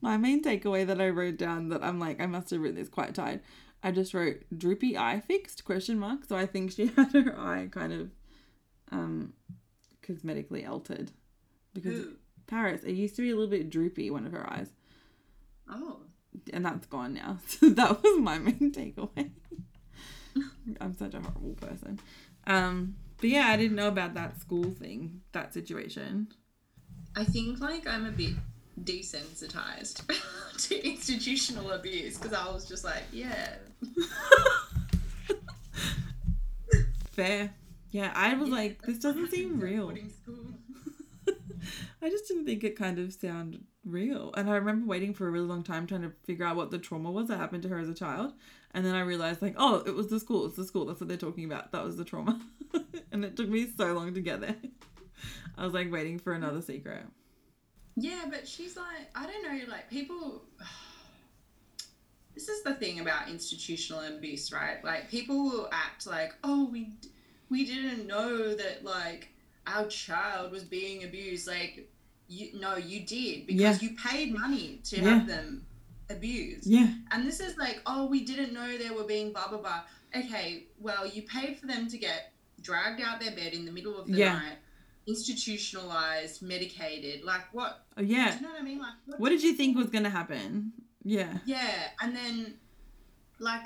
my 0.00 0.16
main 0.16 0.42
takeaway 0.44 0.86
that 0.86 1.00
I 1.00 1.08
wrote 1.08 1.36
down 1.38 1.70
that 1.70 1.82
I'm 1.82 1.98
like 1.98 2.20
I 2.20 2.26
must 2.26 2.50
have 2.50 2.60
written 2.60 2.76
this 2.78 2.88
quite 2.88 3.14
tight. 3.14 3.42
I 3.82 3.90
just 3.92 4.12
wrote 4.14 4.42
droopy 4.56 4.96
eye 4.96 5.20
fixed 5.20 5.64
question 5.64 5.98
mark. 5.98 6.24
So 6.24 6.36
I 6.36 6.46
think 6.46 6.72
she 6.72 6.86
had 6.96 7.12
her 7.12 7.34
eye 7.38 7.68
kind 7.70 7.92
of 7.92 8.10
um 8.90 9.32
cosmetically 10.02 10.68
altered 10.68 11.10
because? 11.74 12.06
Paris 12.46 12.82
it 12.82 12.92
used 12.94 13.14
to 13.16 13.20
be 13.22 13.28
a 13.30 13.34
little 13.34 13.50
bit 13.50 13.68
droopy 13.68 14.10
one 14.10 14.24
of 14.24 14.32
her 14.32 14.50
eyes 14.50 14.70
Oh. 15.70 15.98
and 16.52 16.64
that's 16.64 16.86
gone 16.86 17.12
now. 17.12 17.38
So 17.46 17.68
that 17.68 18.02
was 18.02 18.18
my 18.20 18.38
main 18.38 18.72
takeaway. 18.72 19.30
I'm 20.80 20.96
such 20.96 21.12
a 21.14 21.20
horrible 21.20 21.56
person. 21.60 22.00
Um, 22.46 22.96
but 23.20 23.28
yeah, 23.28 23.48
I 23.48 23.56
didn't 23.58 23.76
know 23.76 23.88
about 23.88 24.14
that 24.14 24.40
school 24.40 24.70
thing, 24.70 25.20
that 25.32 25.52
situation. 25.52 26.28
I 27.14 27.24
think 27.24 27.60
like 27.60 27.86
I'm 27.86 28.06
a 28.06 28.10
bit 28.12 28.34
desensitized 28.82 30.06
to 30.68 30.86
institutional 30.88 31.72
abuse 31.72 32.16
because 32.16 32.32
I 32.32 32.50
was 32.50 32.66
just 32.66 32.84
like, 32.84 33.02
yeah. 33.12 33.56
Fair. 37.10 37.52
Yeah, 37.90 38.12
I 38.14 38.34
was 38.34 38.48
yeah, 38.48 38.54
like, 38.54 38.82
this 38.82 38.98
doesn't 38.98 39.30
seem 39.30 39.58
real. 39.60 39.92
I 42.02 42.10
just 42.10 42.28
didn't 42.28 42.44
think 42.46 42.62
it 42.62 42.76
kind 42.76 42.98
of 42.98 43.12
sounded 43.12 43.64
real. 43.84 44.32
And 44.36 44.48
I 44.48 44.54
remember 44.56 44.86
waiting 44.86 45.14
for 45.14 45.26
a 45.26 45.30
really 45.30 45.46
long 45.46 45.62
time 45.62 45.86
trying 45.86 46.02
to 46.02 46.12
figure 46.24 46.44
out 46.44 46.56
what 46.56 46.70
the 46.70 46.78
trauma 46.78 47.10
was 47.10 47.28
that 47.28 47.38
happened 47.38 47.62
to 47.64 47.68
her 47.70 47.78
as 47.78 47.88
a 47.88 47.94
child. 47.94 48.34
And 48.72 48.84
then 48.84 48.94
I 48.94 49.00
realized, 49.00 49.40
like, 49.42 49.54
oh, 49.56 49.82
it 49.86 49.94
was 49.94 50.08
the 50.08 50.20
school. 50.20 50.46
It's 50.46 50.56
the 50.56 50.64
school. 50.64 50.84
That's 50.84 51.00
what 51.00 51.08
they're 51.08 51.16
talking 51.16 51.44
about. 51.44 51.72
That 51.72 51.84
was 51.84 51.96
the 51.96 52.04
trauma. 52.04 52.40
and 53.12 53.24
it 53.24 53.36
took 53.36 53.48
me 53.48 53.66
so 53.76 53.94
long 53.94 54.14
to 54.14 54.20
get 54.20 54.40
there. 54.40 54.56
I 55.56 55.64
was 55.64 55.74
like 55.74 55.90
waiting 55.90 56.18
for 56.18 56.34
another 56.34 56.62
secret. 56.62 57.04
Yeah, 57.96 58.26
but 58.30 58.46
she's 58.46 58.76
like, 58.76 59.10
I 59.14 59.26
don't 59.26 59.42
know, 59.42 59.72
like 59.72 59.90
people. 59.90 60.42
This 62.38 62.48
is 62.48 62.62
the 62.62 62.74
thing 62.74 63.00
about 63.00 63.28
institutional 63.28 64.00
abuse, 64.02 64.52
right? 64.52 64.78
Like 64.84 65.10
people 65.10 65.42
will 65.50 65.68
act 65.72 66.06
like, 66.06 66.36
oh, 66.44 66.68
we 66.70 66.92
we 67.50 67.64
didn't 67.66 68.06
know 68.06 68.54
that 68.54 68.84
like 68.84 69.30
our 69.66 69.86
child 69.86 70.52
was 70.52 70.62
being 70.62 71.02
abused. 71.02 71.48
Like, 71.48 71.90
you 72.28 72.50
no, 72.64 72.76
you 72.76 73.00
did 73.04 73.48
because 73.48 73.82
you 73.82 73.90
paid 73.96 74.32
money 74.32 74.80
to 74.84 74.96
Yeah. 75.00 75.18
have 75.18 75.26
them 75.26 75.66
abused. 76.10 76.68
Yeah. 76.68 76.90
And 77.10 77.26
this 77.26 77.40
is 77.40 77.56
like, 77.58 77.82
oh, 77.86 78.06
we 78.06 78.24
didn't 78.24 78.52
know 78.52 78.78
they 78.78 78.90
were 78.90 79.02
being 79.02 79.32
blah 79.32 79.48
blah 79.48 79.58
blah. 79.58 79.80
Okay, 80.14 80.66
well, 80.78 81.08
you 81.08 81.22
paid 81.22 81.56
for 81.58 81.66
them 81.66 81.88
to 81.88 81.98
get 81.98 82.32
dragged 82.62 83.00
out 83.00 83.18
their 83.20 83.32
bed 83.34 83.52
in 83.52 83.64
the 83.64 83.72
middle 83.72 83.98
of 84.00 84.06
the 84.06 84.16
Yeah. 84.16 84.34
night, 84.34 84.58
institutionalized, 85.08 86.40
medicated. 86.42 87.24
Like 87.24 87.52
what? 87.52 87.84
Oh, 87.96 88.02
Do 88.02 88.06
yeah. 88.06 88.34
you 88.36 88.42
know 88.42 88.50
what 88.50 88.60
I 88.60 88.62
mean? 88.64 88.78
Like 88.78 89.18
What 89.18 89.30
did 89.30 89.42
you 89.42 89.54
think 89.54 89.76
was 89.76 89.88
going 89.90 90.04
to 90.04 90.10
happen? 90.10 90.72
Yeah. 91.08 91.38
Yeah, 91.46 91.88
and 92.02 92.14
then 92.14 92.54
like 93.38 93.64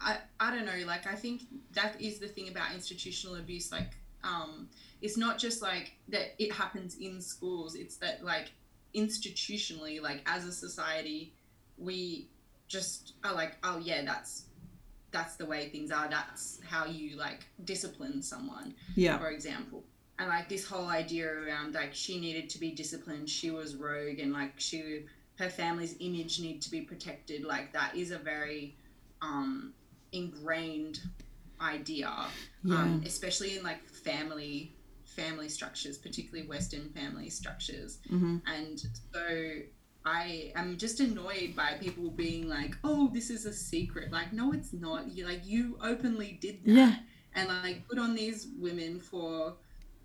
I 0.00 0.16
I 0.40 0.54
don't 0.54 0.64
know. 0.64 0.86
Like 0.86 1.06
I 1.06 1.14
think 1.14 1.42
that 1.72 2.00
is 2.00 2.18
the 2.18 2.28
thing 2.28 2.48
about 2.48 2.72
institutional 2.74 3.36
abuse. 3.36 3.70
Like 3.70 3.90
um, 4.24 4.68
it's 5.02 5.16
not 5.18 5.38
just 5.38 5.60
like 5.62 5.92
that 6.08 6.34
it 6.38 6.52
happens 6.52 6.96
in 6.96 7.20
schools. 7.20 7.74
It's 7.74 7.96
that 7.96 8.24
like 8.24 8.52
institutionally, 8.94 10.00
like 10.00 10.22
as 10.26 10.46
a 10.46 10.52
society, 10.52 11.34
we 11.76 12.28
just 12.68 13.14
are 13.24 13.34
like, 13.34 13.56
oh 13.62 13.78
yeah, 13.78 14.02
that's 14.04 14.46
that's 15.10 15.36
the 15.36 15.44
way 15.44 15.68
things 15.68 15.90
are. 15.90 16.08
That's 16.08 16.58
how 16.66 16.86
you 16.86 17.16
like 17.16 17.44
discipline 17.64 18.22
someone 18.22 18.74
Yeah. 18.94 19.18
for 19.18 19.28
example. 19.30 19.84
And 20.18 20.28
like 20.28 20.48
this 20.48 20.64
whole 20.64 20.88
idea 20.88 21.26
around 21.30 21.74
like 21.74 21.92
she 21.92 22.18
needed 22.18 22.48
to 22.50 22.58
be 22.58 22.70
disciplined, 22.70 23.28
she 23.28 23.50
was 23.50 23.76
rogue, 23.76 24.18
and 24.20 24.32
like 24.32 24.52
she, 24.58 25.04
her 25.38 25.48
family's 25.50 25.96
image 26.00 26.40
need 26.40 26.60
to 26.62 26.70
be 26.70 26.82
protected. 26.82 27.44
Like 27.44 27.72
that 27.72 27.96
is 27.96 28.10
a 28.10 28.18
very 28.18 28.76
um, 29.22 29.74
ingrained 30.12 31.00
idea, 31.60 32.08
um, 32.70 33.02
especially 33.04 33.56
in 33.56 33.62
like 33.62 33.86
family 33.88 34.76
family 35.04 35.48
structures, 35.48 35.98
particularly 35.98 36.48
Western 36.48 36.88
family 36.90 37.28
structures. 37.30 37.98
hmm 38.08 38.38
And 38.46 38.78
so 39.14 39.26
I 40.04 40.52
am 40.56 40.76
just 40.78 41.00
annoyed 41.00 41.54
by 41.54 41.74
people 41.80 42.10
being 42.10 42.48
like, 42.48 42.76
"Oh, 42.82 43.10
this 43.12 43.30
is 43.30 43.46
a 43.46 43.52
secret." 43.52 44.10
Like, 44.12 44.32
no, 44.32 44.52
it's 44.52 44.72
not. 44.72 45.10
You 45.12 45.26
like 45.26 45.46
you 45.46 45.78
openly 45.82 46.38
did 46.40 46.64
that, 46.64 46.70
Yeah. 46.72 46.96
and 47.34 47.48
like 47.48 47.86
put 47.88 47.98
on 47.98 48.14
these 48.14 48.48
women 48.58 48.98
for 49.00 49.56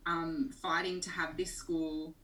um, 0.05 0.49
fighting 0.61 1.01
to 1.01 1.09
have 1.09 1.35
this 1.37 1.53
school 1.55 2.15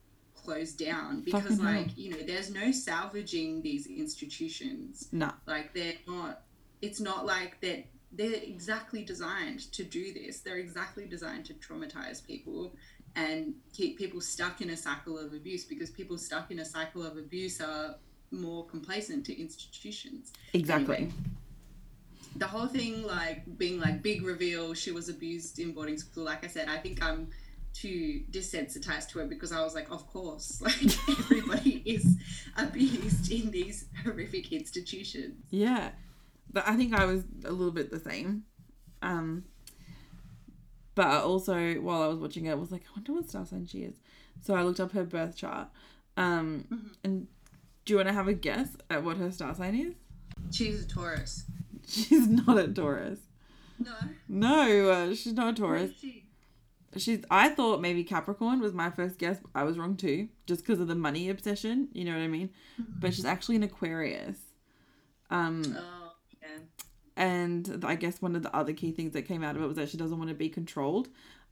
closed 0.44 0.78
down 0.78 1.22
because, 1.22 1.44
Fucking 1.44 1.58
hell. 1.60 1.74
like, 1.74 1.98
you 1.98 2.12
know, 2.12 2.24
there's 2.26 2.52
no 2.52 2.72
salvaging 2.72 3.62
these 3.62 3.88
institutions. 3.88 5.08
No. 5.12 5.32
Like, 5.46 5.74
they're 5.74 5.94
not. 6.08 6.42
It's 6.82 7.00
not 7.00 7.26
like 7.26 7.60
that. 7.62 7.86
They're 8.12 8.34
exactly 8.34 9.04
designed 9.04 9.72
to 9.72 9.84
do 9.84 10.14
this. 10.14 10.42
They're 10.42 10.58
exactly 10.58 11.06
designed 11.06 11.46
to 11.46 11.54
traumatize 11.56 12.26
people 12.26 12.76
and 13.16 13.56
keep 13.74 13.98
people 13.98 14.22
stuck 14.22 14.62
in 14.62 14.70
a 14.72 14.78
cycle 14.78 15.18
of 15.18 15.34
abuse 15.34 15.66
because 15.66 15.90
people 15.90 16.18
stuck 16.18 16.52
in 16.52 16.60
a 16.60 16.66
cycle 16.66 17.06
of 17.06 17.18
abuse 17.18 17.62
are 17.62 17.96
more 18.32 18.66
complacent 18.66 19.26
to 19.28 19.40
institutions. 19.40 20.34
Exactly. 20.54 20.96
Anyway. 20.98 21.14
The 22.36 22.48
whole 22.48 22.66
thing, 22.68 23.04
like 23.04 23.58
being 23.58 23.80
like 23.80 24.02
big 24.02 24.24
reveal, 24.24 24.74
she 24.74 24.92
was 24.92 25.10
abused 25.10 25.60
in 25.60 25.72
boarding 25.72 25.98
school. 25.98 26.24
Like 26.24 26.44
I 26.44 26.48
said, 26.48 26.68
I 26.68 26.78
think 26.78 27.04
I'm 27.04 27.28
too 27.74 28.22
desensitized 28.32 29.10
to 29.10 29.20
it 29.20 29.30
because 29.30 29.52
I 29.52 29.62
was 29.64 29.74
like, 29.74 29.90
of 29.92 30.08
course, 30.08 30.62
like 30.66 30.82
everybody 31.20 31.82
is 31.86 32.18
abused 32.56 33.32
in 33.32 33.52
these 33.52 33.86
horrific 34.04 34.52
institutions. 34.52 35.44
Yeah. 35.50 35.92
But 36.52 36.68
I 36.68 36.76
think 36.76 36.94
I 36.94 37.06
was 37.06 37.24
a 37.46 37.52
little 37.52 37.74
bit 37.74 37.90
the 37.92 38.00
same. 38.00 38.44
Um 39.02 39.46
but 40.96 41.24
also 41.24 41.74
while 41.76 42.04
I 42.04 42.08
was 42.08 42.20
watching 42.20 42.46
it, 42.46 42.52
I 42.52 42.56
was 42.56 42.72
like, 42.72 42.84
I 42.88 42.92
wonder 42.96 43.14
what 43.14 43.28
star 43.30 43.46
sign 43.46 43.66
she 43.66 43.80
is. 43.80 43.96
So 44.44 44.54
I 44.54 44.62
looked 44.62 44.80
up 44.80 44.92
her 44.92 45.04
birth 45.04 45.36
chart. 45.36 45.70
Um 46.18 46.92
and 47.04 47.28
do 47.86 47.94
you 47.94 47.98
want 47.98 48.08
to 48.08 48.14
have 48.14 48.28
a 48.28 48.34
guess 48.34 48.70
at 48.90 49.04
what 49.04 49.18
her 49.18 49.32
star 49.32 49.54
sign 49.56 49.76
is? 49.76 49.94
She's 50.56 50.84
a 50.84 50.88
Taurus. 50.88 51.44
She's 51.88 52.28
not 52.28 52.58
a 52.58 52.68
Taurus. 52.68 53.20
No, 53.80 53.92
No, 54.30 54.90
uh, 54.90 55.16
she's 55.16 55.34
not 55.34 55.54
a 55.54 55.62
Taurus. 55.62 55.92
she? 56.00 56.23
She's. 57.02 57.20
I 57.32 57.50
thought 57.50 57.82
maybe 57.82 58.04
Capricorn 58.04 58.60
was 58.60 58.74
my 58.74 58.90
first 58.90 59.18
guess. 59.18 59.40
I 59.56 59.64
was 59.64 59.78
wrong 59.78 59.96
too, 59.98 60.28
just 60.46 60.62
because 60.62 60.80
of 60.80 60.88
the 60.88 60.96
money 60.96 61.30
obsession. 61.30 61.90
You 61.94 62.06
know 62.06 62.12
what 62.14 62.22
I 62.24 62.28
mean? 62.28 62.50
But 63.00 63.14
she's 63.14 63.26
actually 63.26 63.56
an 63.58 63.64
Aquarius. 63.64 64.38
Um, 65.30 65.64
Oh, 65.78 66.12
yeah. 66.42 66.60
and 67.18 67.84
I 67.86 67.96
guess 67.96 68.22
one 68.22 68.36
of 68.36 68.44
the 68.44 68.56
other 68.56 68.74
key 68.74 68.92
things 68.92 69.14
that 69.14 69.24
came 69.24 69.44
out 69.44 69.56
of 69.56 69.62
it 69.64 69.68
was 69.68 69.78
that 69.78 69.90
she 69.90 69.98
doesn't 69.98 70.18
want 70.18 70.30
to 70.30 70.36
be 70.36 70.50
controlled. 70.50 71.08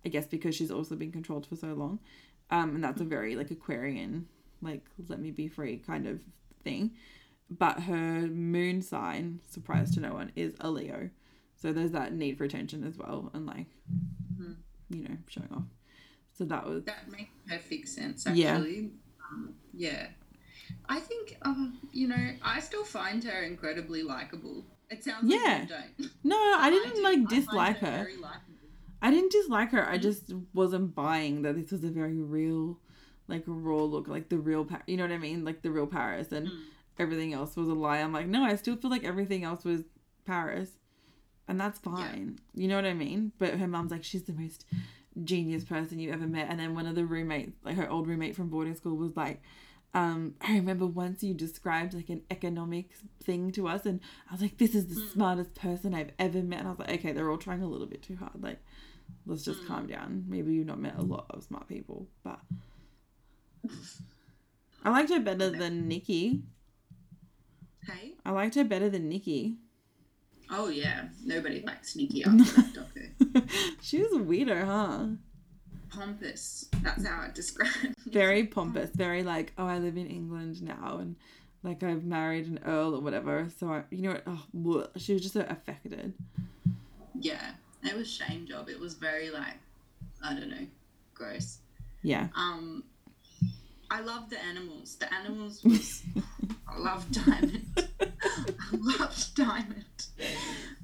I 0.06 0.10
guess 0.10 0.26
because 0.26 0.56
she's 0.56 0.72
also 0.72 0.96
been 0.96 1.12
controlled 1.12 1.46
for 1.46 1.56
so 1.56 1.68
long, 1.74 2.00
um, 2.50 2.76
and 2.76 2.84
that's 2.84 3.02
a 3.02 3.06
very 3.06 3.36
like 3.36 3.52
Aquarian, 3.52 4.28
like 4.62 4.84
let 5.08 5.20
me 5.20 5.30
be 5.32 5.48
free 5.48 5.78
kind 5.78 6.08
of 6.08 6.22
thing. 6.64 6.92
But 7.52 7.82
her 7.82 8.28
moon 8.28 8.82
sign, 8.82 9.42
surprise 9.50 9.94
to 9.94 10.00
no 10.00 10.14
one, 10.14 10.32
is 10.36 10.56
a 10.60 10.72
Leo, 10.72 11.10
so 11.56 11.72
there's 11.72 11.92
that 11.92 12.14
need 12.14 12.38
for 12.40 12.46
attention 12.46 12.84
as 12.84 12.98
well, 12.98 13.30
and 13.34 13.46
like, 13.46 13.68
Mhm. 14.34 14.56
You 14.94 15.04
know, 15.04 15.18
showing 15.28 15.50
off. 15.54 15.64
So 16.38 16.46
that 16.46 16.66
was 16.66 16.84
That 16.86 17.10
makes 17.12 17.32
perfect 17.48 17.88
sense, 17.90 18.26
Yeah. 18.34 18.56
actually. 18.56 18.92
Um, 19.32 19.54
yeah. 19.74 20.08
I 20.88 21.00
think, 21.00 21.38
um, 21.44 21.78
you 21.92 22.08
know, 22.08 22.32
I 22.42 22.60
still 22.60 22.84
find 22.86 23.24
her 23.24 23.44
incredibly 23.44 24.04
likable. 24.04 24.66
It 24.90 25.04
sounds 25.04 25.24
like 25.30 25.40
Yeah. 25.40 25.62
you 25.64 25.68
don't. 25.68 26.12
no, 26.24 26.36
I 26.38 26.70
didn't 26.70 27.02
like 27.04 27.14
I 27.14 27.16
find 27.18 27.30
dislike 27.30 27.78
her. 27.80 28.04
Very. 28.06 28.16
I 29.02 29.10
didn't 29.12 29.32
dislike 29.32 29.72
her. 29.72 29.88
I 29.88 29.98
just 29.98 30.32
wasn't 30.54 30.94
buying 30.96 31.42
that 31.44 31.56
this 31.56 31.72
was 31.72 31.84
a 31.84 31.90
very 31.90 32.22
real, 32.22 32.80
like 33.28 33.44
raw 33.48 33.84
look, 33.84 34.08
like 34.08 34.30
the 34.30 34.38
real, 34.38 34.64
pa- 34.66 34.84
you 34.88 34.98
know 34.98 35.04
what 35.04 35.12
I 35.12 35.18
mean, 35.18 35.44
like 35.44 35.62
the 35.62 35.72
real 35.72 35.88
Paris, 35.88 36.32
and 36.32 36.48
Mm. 36.48 36.60
everything 37.00 37.34
else 37.34 37.56
was 37.56 37.68
a 37.68 37.74
lie. 37.74 37.98
I'm 37.98 38.14
like, 38.14 38.28
no, 38.28 38.44
I 38.44 38.56
still 38.56 38.76
feel 38.76 38.92
like 38.92 39.04
everything 39.04 39.44
else 39.44 39.64
was 39.66 39.84
Paris, 40.26 40.70
and 41.48 41.60
that's 41.60 41.80
fine. 41.80 42.40
You 42.54 42.68
know 42.68 42.76
what 42.76 42.86
I 42.86 42.94
mean? 42.94 43.32
But 43.38 43.56
her 43.56 43.68
mom's 43.68 43.92
like, 43.92 44.04
she's 44.04 44.24
the 44.24 44.34
most 44.34 44.66
genius 45.24 45.64
person 45.66 46.00
you 46.00 46.12
ever 46.12 46.28
met, 46.28 46.48
and 46.50 46.60
then 46.60 46.74
one 46.76 46.86
of 46.88 46.96
the 46.96 47.06
roommates, 47.06 47.52
like 47.64 47.76
her 47.76 47.90
old 47.90 48.08
roommate 48.08 48.36
from 48.36 48.50
boarding 48.50 48.76
school, 48.76 48.96
was 48.98 49.16
like. 49.16 49.42
Um, 49.94 50.36
I 50.40 50.54
remember 50.56 50.86
once 50.86 51.22
you 51.22 51.34
described 51.34 51.94
like 51.94 52.08
an 52.08 52.22
economic 52.32 52.92
thing 53.22 53.52
to 53.52 53.68
us, 53.68 53.86
and 53.86 54.00
I 54.30 54.32
was 54.34 54.42
like, 54.42 54.58
"This 54.58 54.74
is 54.74 54.88
the 54.88 54.96
Mm. 55.02 55.12
smartest 55.12 55.54
person 55.54 55.94
I've 55.94 56.12
ever 56.18 56.42
met." 56.42 56.60
And 56.60 56.68
I 56.70 56.72
was 56.72 56.80
like, 56.80 56.92
"Okay, 56.92 57.12
they're 57.12 57.30
all 57.30 57.38
trying 57.38 57.62
a 57.62 57.68
little 57.68 57.88
bit 57.88 58.02
too 58.02 58.16
hard. 58.16 58.42
Like, 58.42 58.60
let's 59.26 59.44
just 59.44 59.64
Mm. 59.64 59.68
calm 59.68 59.88
down. 59.88 60.24
Maybe 60.30 60.54
you've 60.54 60.66
not 60.68 60.80
met 60.80 60.96
a 60.98 61.02
lot 61.02 61.26
of 61.32 61.44
smart 61.44 61.68
people, 61.68 62.08
but 62.24 62.40
I 64.84 64.90
liked 64.90 65.10
her 65.10 65.20
better 65.20 65.50
than 65.50 65.90
Nicky. 65.90 66.42
Hey? 67.86 68.14
I 68.26 68.32
liked 68.32 68.56
her 68.56 68.64
better 68.64 68.90
than 68.90 69.10
Nicky. 69.10 69.58
Oh, 70.52 70.68
yeah. 70.68 71.06
Nobody 71.24 71.62
likes 71.66 71.96
Nicky 71.96 72.24
after 72.26 72.44
that 72.44 72.82
she 73.82 74.02
was 74.02 74.12
a 74.14 74.18
weirdo, 74.18 74.66
huh? 74.66 75.06
Pompous. 75.90 76.68
That's 76.84 77.06
how 77.06 77.24
it. 77.24 77.40
Very 78.06 78.46
pompous, 78.48 78.90
very 78.92 79.24
like, 79.24 79.54
oh, 79.58 79.66
I 79.66 79.80
live 79.80 79.98
in 79.98 80.08
England 80.08 80.62
now, 80.62 80.98
and 81.00 81.16
like 81.64 81.84
I've 81.84 82.04
married 82.04 82.48
an 82.48 82.60
earl 82.66 82.96
or 82.96 83.02
whatever. 83.02 83.48
So 83.60 83.72
I, 83.72 83.84
you 83.90 84.04
know 84.04 84.12
what? 84.12 84.24
Oh, 84.28 84.44
bleh. 84.56 84.88
she 84.98 85.14
was 85.14 85.22
just 85.22 85.34
so 85.34 85.46
affected. 85.50 86.14
Yeah. 87.20 87.52
It 87.84 87.96
was 87.96 88.10
shame 88.10 88.46
job. 88.46 88.70
It 88.70 88.80
was 88.80 88.94
very, 88.94 89.32
like, 89.32 89.58
I 90.24 90.34
don't 90.34 90.50
know, 90.50 90.68
gross. 91.14 91.60
Yeah. 92.04 92.28
Um, 92.36 92.84
I 93.92 94.00
love 94.00 94.30
the 94.30 94.42
animals. 94.44 94.96
The 94.96 95.14
animals 95.14 95.64
was 95.64 96.02
I 96.68 96.80
loved 96.80 97.26
Diamond. 97.26 97.66
I 98.02 98.78
loved 99.00 99.36
Diamond. 99.36 100.08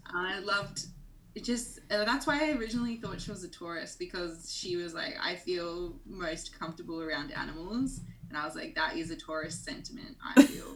I 0.05 0.39
loved 0.39 0.85
it. 1.33 1.43
Just 1.43 1.79
uh, 1.89 2.03
that's 2.03 2.27
why 2.27 2.49
I 2.49 2.57
originally 2.57 2.97
thought 2.97 3.21
she 3.21 3.31
was 3.31 3.43
a 3.43 3.49
Taurus 3.49 3.95
because 3.95 4.53
she 4.53 4.75
was 4.75 4.93
like 4.93 5.15
I 5.21 5.35
feel 5.35 5.95
most 6.05 6.59
comfortable 6.59 7.01
around 7.01 7.31
animals, 7.31 8.01
and 8.27 8.37
I 8.37 8.45
was 8.45 8.55
like 8.55 8.75
that 8.75 8.97
is 8.97 9.09
a 9.09 9.15
Taurus 9.15 9.57
sentiment. 9.57 10.17
I 10.35 10.43
feel 10.43 10.75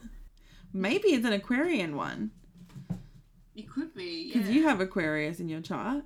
Maybe 0.74 1.10
it's 1.10 1.26
an 1.26 1.34
Aquarian 1.34 1.98
one 1.98 2.32
it 3.56 3.70
could 3.70 3.94
be 3.94 4.32
because 4.32 4.48
yeah. 4.48 4.56
you 4.56 4.68
have 4.68 4.80
Aquarius 4.80 5.40
in 5.40 5.50
your 5.50 5.62
chart. 5.62 6.04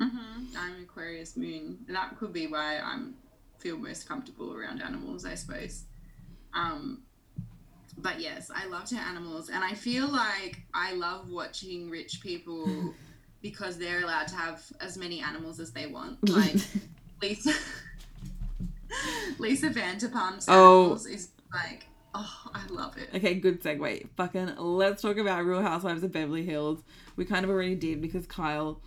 hmm 0.00 0.44
I'm 0.56 0.82
Aquarius 0.82 1.36
moon, 1.36 1.78
and 1.86 1.96
that 1.96 2.18
could 2.18 2.32
be 2.32 2.46
why 2.46 2.78
I'm 2.78 3.14
feel 3.58 3.76
most 3.76 4.08
comfortable 4.08 4.54
around 4.54 4.82
animals, 4.82 5.24
I 5.24 5.34
suppose. 5.34 5.84
Um, 6.54 7.02
but 7.96 8.20
yes, 8.20 8.50
I 8.54 8.66
love 8.66 8.84
to 8.86 8.96
animals, 8.96 9.48
and 9.50 9.62
I 9.64 9.74
feel 9.74 10.08
like 10.08 10.60
I 10.74 10.94
love 10.94 11.30
watching 11.30 11.90
rich 11.90 12.20
people 12.22 12.94
because 13.42 13.78
they're 13.78 14.02
allowed 14.02 14.28
to 14.28 14.36
have 14.36 14.62
as 14.80 14.96
many 14.96 15.20
animals 15.20 15.60
as 15.60 15.72
they 15.72 15.86
want. 15.86 16.18
Like 16.28 16.56
Lisa, 17.22 17.52
Lisa 19.38 19.70
Vanderpump's 19.70 20.46
Oh. 20.48 20.80
animals 20.82 21.06
is 21.06 21.28
like, 21.52 21.86
oh, 22.14 22.50
I 22.54 22.66
love 22.68 22.96
it. 22.96 23.08
Okay, 23.14 23.34
good 23.34 23.62
segue. 23.62 24.08
Fucking 24.16 24.56
let's 24.56 25.02
talk 25.02 25.16
about 25.18 25.44
Real 25.44 25.62
Housewives 25.62 26.02
of 26.02 26.12
Beverly 26.12 26.44
Hills. 26.44 26.80
We 27.16 27.24
kind 27.24 27.44
of 27.44 27.50
already 27.50 27.74
did 27.74 28.00
because 28.00 28.26
Kyle 28.26 28.80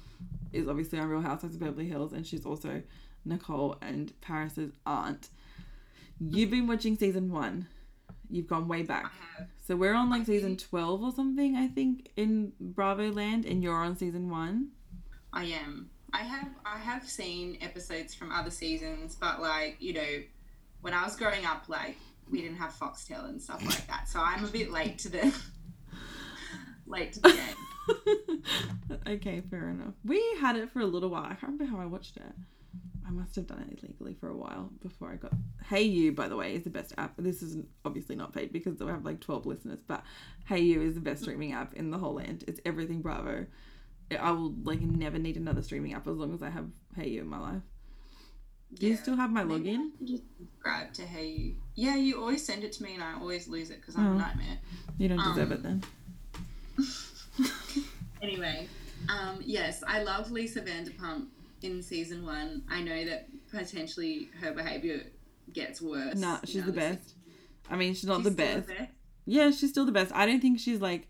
is 0.54 0.68
obviously 0.68 1.00
on 1.00 1.08
Real 1.10 1.22
Housewives 1.22 1.56
of 1.56 1.62
Beverly 1.62 1.88
Hills 1.88 2.14
and 2.14 2.26
she's 2.26 2.46
also 2.46 2.82
Nicole 3.26 3.78
and 3.82 4.14
Paris's 4.22 4.72
aunt. 4.86 5.30
You've 6.20 6.52
been 6.52 6.68
watching 6.68 6.98
season 6.98 7.32
one. 7.32 7.68
You've 8.30 8.48
gone 8.48 8.68
way 8.68 8.80
I 8.80 8.84
back. 8.84 9.12
have. 9.38 9.48
So 9.66 9.76
we're 9.76 9.94
on 9.94 10.10
like 10.10 10.26
season 10.26 10.50
think- 10.58 10.70
12 10.70 11.04
or 11.04 11.12
something, 11.12 11.56
I 11.56 11.68
think, 11.68 12.10
in 12.16 12.54
Bravo 12.60 13.12
Land, 13.12 13.46
and 13.46 13.62
you're 13.64 13.76
on 13.76 13.96
season 13.98 14.30
one. 14.30 14.70
I 15.34 15.46
am. 15.46 15.90
I 16.14 16.24
have 16.24 16.50
I 16.66 16.78
have 16.78 17.08
seen 17.08 17.58
episodes 17.62 18.14
from 18.14 18.32
other 18.34 18.52
seasons, 18.52 19.16
but 19.16 19.42
like, 19.42 19.78
you 19.80 19.94
know, 19.94 20.22
when 20.82 20.94
I 20.94 21.04
was 21.06 21.16
growing 21.16 21.46
up, 21.46 21.70
like 21.70 21.98
we 22.30 22.42
didn't 22.42 22.58
have 22.58 22.72
Foxtel 22.74 23.30
and 23.30 23.42
stuff 23.42 23.66
like 23.66 23.88
that. 23.88 24.08
So 24.10 24.20
I'm 24.22 24.44
a 24.44 24.48
bit 24.50 24.72
late 24.72 24.98
to 25.00 25.10
the 25.10 25.34
late 26.86 27.14
to 27.14 27.20
the 27.22 27.30
game. 27.30 28.44
okay, 29.08 29.42
fair 29.50 29.70
enough. 29.70 29.94
We 30.04 30.22
had 30.42 30.56
it 30.58 30.70
for 30.72 30.80
a 30.82 30.86
little 30.86 31.10
while. 31.10 31.24
I 31.26 31.30
can't 31.36 31.54
remember 31.54 31.66
how 31.66 31.80
I 31.82 31.86
watched 31.86 32.18
it. 32.18 32.34
I 33.12 33.14
must 33.14 33.36
have 33.36 33.48
done 33.48 33.68
it 33.70 33.80
illegally 33.84 34.14
for 34.14 34.30
a 34.30 34.36
while 34.36 34.70
before 34.82 35.12
I 35.12 35.16
got. 35.16 35.34
hayu, 35.70 36.16
by 36.16 36.28
the 36.30 36.36
way, 36.38 36.56
is 36.56 36.64
the 36.64 36.70
best 36.70 36.94
app. 36.98 37.14
This 37.18 37.42
is 37.44 37.58
obviously 37.84 38.16
not 38.16 38.32
paid 38.34 38.54
because 38.54 38.80
we 38.80 38.88
have 38.88 39.04
like 39.04 39.20
12 39.20 39.46
listeners, 39.46 39.80
but 39.86 40.04
hayu 40.50 40.82
is 40.82 40.96
the 40.96 41.02
best 41.02 41.24
streaming 41.24 41.52
app 41.52 41.74
in 41.74 41.92
the 41.92 41.98
whole 41.98 42.14
land. 42.16 42.46
It's 42.48 42.62
everything 42.66 43.02
Bravo. 43.02 43.46
I 44.18 44.32
will 44.32 44.54
like 44.64 44.82
never 44.82 45.18
need 45.20 45.36
another 45.38 45.62
streaming 45.62 45.94
app 45.94 46.08
as 46.08 46.16
long 46.16 46.34
as 46.34 46.42
I 46.42 46.50
have 46.50 46.68
hayu 46.98 47.20
in 47.22 47.28
my 47.28 47.40
life. 47.40 47.62
Do 48.76 48.88
you 48.88 48.96
still 48.96 49.18
have 49.18 49.30
my 49.32 49.44
Maybe 49.44 49.72
I 49.72 49.74
login? 49.74 49.90
just 50.06 50.24
subscribe 50.40 50.94
to 50.94 51.02
hayu. 51.04 51.56
Yeah, 51.76 51.98
you 51.98 52.18
always 52.20 52.46
send 52.46 52.64
it 52.64 52.72
to 52.74 52.84
me 52.84 52.94
and 52.94 53.04
I 53.04 53.16
always 53.20 53.48
lose 53.50 53.70
it 53.72 53.82
because 53.82 53.98
I'm 53.98 54.08
Oh. 54.08 54.12
a 54.14 54.18
nightmare. 54.18 54.58
You 54.98 55.10
don't 55.10 55.18
deserve 55.18 55.52
Um, 55.52 55.58
it 55.58 55.64
then. 55.64 55.84
Anyway, 58.22 58.68
um, 59.10 59.40
yes, 59.44 59.84
I 59.88 60.04
love 60.04 60.30
Lisa 60.30 60.62
Vanderpump 60.62 61.26
in 61.64 61.82
season 61.82 62.26
one. 62.26 62.64
I 62.70 62.82
know 62.82 63.06
that 63.06 63.28
potentially 63.50 64.30
her 64.42 64.52
behavior 64.52 65.04
gets 65.54 65.82
worse. 65.82 66.16
Nah, 66.16 66.40
she's 66.46 66.66
the 66.66 66.72
best. 66.72 67.14
I 67.70 67.76
mean, 67.76 67.94
she's 67.94 68.06
not 68.06 68.18
She's 68.18 68.36
the 68.36 68.44
still 68.44 68.62
best. 68.62 68.70
Yeah, 69.26 69.52
she's 69.52 69.70
still 69.70 69.86
the 69.86 69.92
best. 69.92 70.12
I 70.14 70.26
don't 70.26 70.42
think 70.42 70.60
she's 70.60 70.82
like 70.82 71.08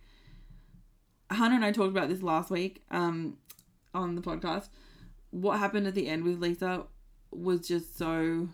Hannah 1.29 1.55
and 1.55 1.65
I 1.65 1.71
talked 1.71 1.91
about 1.91 2.09
this 2.09 2.21
last 2.21 2.49
week 2.51 2.83
um 2.91 3.37
on 3.93 4.15
the 4.15 4.21
podcast. 4.21 4.69
What 5.31 5.59
happened 5.59 5.87
at 5.87 5.95
the 5.95 6.07
end 6.07 6.23
with 6.23 6.39
Lisa 6.39 6.83
was 7.31 7.67
just 7.67 7.97
so 7.97 8.49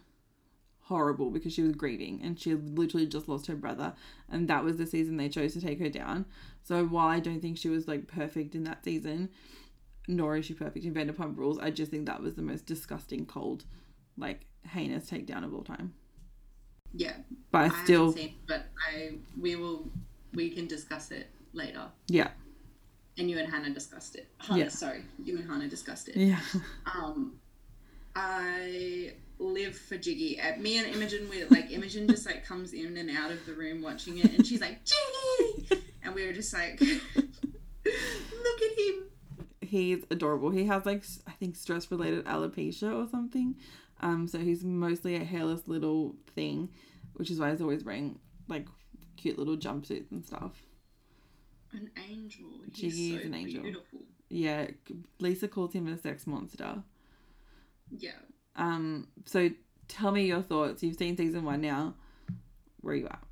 horrible 0.82 1.32
because 1.32 1.52
she 1.52 1.64
was 1.64 1.76
grieving 1.76 2.22
and 2.24 2.40
she 2.40 2.54
literally 2.56 3.06
just 3.06 3.28
lost 3.28 3.48
her 3.48 3.56
brother 3.56 3.94
and 4.30 4.48
that 4.48 4.64
was 4.64 4.78
the 4.78 4.86
season 4.86 5.18
they 5.18 5.28
chose 5.28 5.54
to 5.54 5.60
take 5.60 5.80
her 5.80 5.90
down. 5.90 6.26
So 6.64 6.86
while 6.86 7.08
I 7.08 7.20
don't 7.20 7.42
think 7.42 7.58
she 7.58 7.68
was 7.70 7.88
like 7.88 8.08
perfect 8.08 8.56
in 8.56 8.64
that 8.66 8.86
season, 8.86 9.30
nor 10.08 10.38
is 10.38 10.46
she 10.46 10.54
perfect 10.54 10.86
in 10.86 10.94
Vanderpump 10.94 11.38
Rules, 11.38 11.60
I 11.60 11.72
just 11.72 11.92
think 11.92 12.06
that 12.06 12.22
was 12.22 12.36
the 12.36 12.42
most 12.42 12.66
disgusting, 12.66 13.26
cold, 13.26 13.66
like 14.18 14.46
heinous 14.66 15.10
takedown 15.10 15.44
of 15.44 15.54
all 15.54 15.64
time. 15.64 15.94
Yeah, 16.94 17.14
But 17.52 17.60
I 17.72 17.76
I 17.76 17.84
still 17.84 18.12
seen, 18.14 18.36
but 18.48 18.66
I 18.92 19.12
we 19.40 19.56
will 19.56 19.90
we 20.34 20.50
can 20.50 20.68
discuss 20.68 21.12
it 21.12 21.28
later. 21.54 21.86
Yeah. 22.08 22.30
And 23.18 23.30
you 23.30 23.38
and 23.40 23.52
Hannah 23.52 23.72
discussed 23.74 24.16
it. 24.16 24.28
Hannah, 24.38 24.60
Yeah. 24.64 24.70
sorry, 24.70 25.04
you 25.24 25.38
and 25.38 25.50
Hannah 25.50 25.68
discussed 25.68 26.08
it. 26.08 26.16
Yeah. 26.16 26.40
Um, 26.86 27.40
I 28.16 29.14
live 29.40 29.78
for 29.78 29.96
Giggy. 29.98 30.40
Uh, 30.44 30.58
me 30.60 30.78
and 30.80 30.88
Imogen, 30.96 31.28
we 31.30 31.44
like 31.46 31.70
Imogen 31.72 32.08
just 32.08 32.26
like 32.26 32.46
comes 32.46 32.74
in 32.74 32.98
and 32.98 33.10
out 33.12 33.32
of 33.32 33.46
the 33.46 33.54
room 33.54 33.82
watching 33.82 34.18
it, 34.18 34.32
and 34.34 34.46
she's 34.48 34.62
like 34.62 34.80
Giggy, 34.86 35.82
and 36.04 36.16
we 36.16 36.26
were 36.26 36.34
just 36.34 36.54
like, 36.54 36.80
look 37.16 37.22
at 37.86 38.80
him. 38.80 39.04
He's 39.68 40.04
adorable. 40.10 40.50
He 40.50 40.66
has 40.66 40.86
like 40.86 41.04
I 41.28 41.32
think 41.32 41.56
stress 41.56 41.92
related 41.92 42.26
alopecia 42.26 42.94
or 42.94 43.08
something. 43.10 43.56
Um, 44.00 44.28
so 44.28 44.40
he's 44.40 44.64
mostly 44.64 45.16
a 45.16 45.24
hairless 45.24 45.68
little 45.68 46.16
thing, 46.36 46.70
which 47.14 47.32
is 47.32 47.40
why 47.40 47.52
he's 47.52 47.62
always 47.62 47.84
wearing 47.84 48.20
like 48.48 48.68
cute 49.18 49.38
little 49.38 49.58
jumpsuits 49.58 50.12
and 50.12 50.26
stuff. 50.26 50.64
An 51.74 51.90
angel. 52.10 52.46
He's 52.74 52.96
Giggy 52.96 53.12
so 53.12 53.18
is 53.20 53.26
an 53.26 53.34
angel. 53.34 53.64
Beautiful. 53.64 54.00
Yeah, 54.30 54.68
Lisa 55.20 55.48
calls 55.48 55.74
him 55.74 55.88
a 55.88 55.98
sex 55.98 56.28
monster. 56.28 56.84
Yeah. 57.90 58.12
Um, 58.56 59.08
so 59.26 59.50
tell 59.88 60.12
me 60.12 60.26
your 60.26 60.42
thoughts. 60.42 60.84
You've 60.84 60.98
seen 60.98 61.18
season 61.18 61.44
one 61.44 61.62
now. 61.62 61.96
Where 62.82 62.94
are 62.94 62.98
you 62.98 63.08
at? 63.08 63.24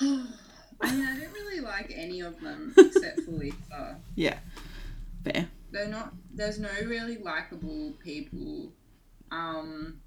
I 0.80 0.94
mean, 0.94 1.06
I 1.06 1.18
don't 1.18 1.32
really 1.32 1.60
like 1.60 1.92
any 1.94 2.20
of 2.20 2.40
them 2.40 2.74
except 2.78 3.20
for 3.22 3.30
Lisa. 3.32 3.98
Yeah, 4.14 4.38
fair. 5.24 5.48
They're 5.70 5.88
not. 5.88 6.12
There's 6.34 6.58
no 6.58 6.68
really 6.84 7.18
likable 7.18 7.92
people. 8.02 8.72
Um, 9.30 10.00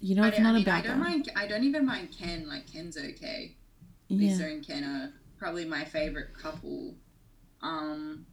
You 0.00 0.14
know, 0.16 0.22
I, 0.24 0.28
it's 0.28 0.36
don't- 0.38 0.46
I 0.46 0.50
not 0.52 0.58
mean, 0.58 0.68
I 0.68 0.80
don't 0.82 0.98
that. 1.00 1.04
mind. 1.08 1.30
I 1.36 1.46
don't 1.46 1.64
even 1.64 1.86
mind 1.86 2.08
Ken. 2.18 2.48
Like 2.48 2.70
Ken's 2.72 2.96
okay. 2.96 3.54
Yeah, 4.08 4.18
Lisa 4.18 4.44
and 4.46 4.66
Ken 4.66 4.84
are 4.84 5.12
probably 5.38 5.64
my 5.64 5.84
favorite 5.84 6.34
couple. 6.34 6.94
Um, 7.62 8.26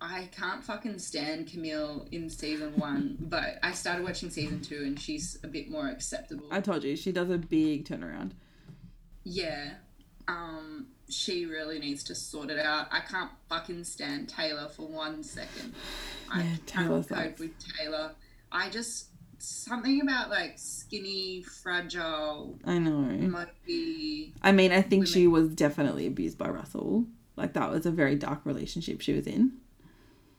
I 0.00 0.28
can't 0.36 0.62
fucking 0.62 0.98
stand 0.98 1.46
Camille 1.50 2.06
in 2.12 2.28
season 2.30 2.76
one, 2.76 3.16
but 3.20 3.58
I 3.62 3.72
started 3.72 4.04
watching 4.04 4.30
season 4.30 4.60
two 4.60 4.82
and 4.84 4.98
she's 5.00 5.38
a 5.42 5.48
bit 5.48 5.70
more 5.70 5.88
acceptable. 5.88 6.46
I 6.50 6.60
told 6.60 6.84
you 6.84 6.96
she 6.96 7.12
does 7.12 7.30
a 7.30 7.38
big 7.38 7.86
turnaround. 7.88 8.32
Yeah. 9.24 9.70
Um, 10.28 10.88
she 11.08 11.46
really 11.46 11.78
needs 11.78 12.02
to 12.04 12.14
sort 12.14 12.50
it 12.50 12.58
out. 12.58 12.88
I 12.90 13.00
can't 13.00 13.30
fucking 13.48 13.84
stand 13.84 14.28
Taylor 14.28 14.68
for 14.68 14.86
one 14.86 15.22
second. 15.22 15.74
I 16.30 16.42
Yeah, 16.42 16.56
Taylor 16.66 17.02
cannot 17.02 17.24
cope 17.24 17.38
with 17.38 17.52
Taylor. 17.78 18.12
I 18.50 18.70
just 18.70 19.08
something 19.38 20.00
about 20.00 20.30
like 20.30 20.54
skinny, 20.56 21.42
fragile, 21.42 22.58
I 22.64 22.78
know. 22.78 23.08
I 24.42 24.52
mean, 24.52 24.72
I 24.72 24.82
think 24.82 25.02
women. 25.02 25.06
she 25.06 25.26
was 25.26 25.48
definitely 25.54 26.06
abused 26.06 26.38
by 26.38 26.48
Russell. 26.48 27.06
Like 27.36 27.52
that 27.52 27.70
was 27.70 27.86
a 27.86 27.90
very 27.90 28.16
dark 28.16 28.40
relationship 28.44 29.00
she 29.00 29.12
was 29.12 29.26
in. 29.26 29.52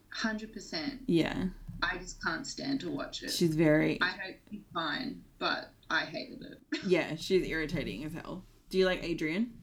Hundred 0.09 0.51
percent. 0.51 1.01
Yeah, 1.05 1.45
I 1.81 1.97
just 1.97 2.23
can't 2.23 2.45
stand 2.45 2.81
to 2.81 2.89
watch 2.89 3.23
it. 3.23 3.31
she's 3.31 3.55
very. 3.55 3.99
I 4.01 4.09
hope 4.09 4.35
he's 4.49 4.61
fine, 4.73 5.21
but 5.37 5.71
I 5.89 6.01
hated 6.01 6.41
it. 6.41 6.57
Yeah, 6.87 7.15
she's 7.15 7.45
irritating 7.47 8.03
as 8.03 8.13
hell. 8.13 8.43
Do 8.69 8.77
you 8.77 8.85
like 8.85 9.03
Adrian? 9.03 9.53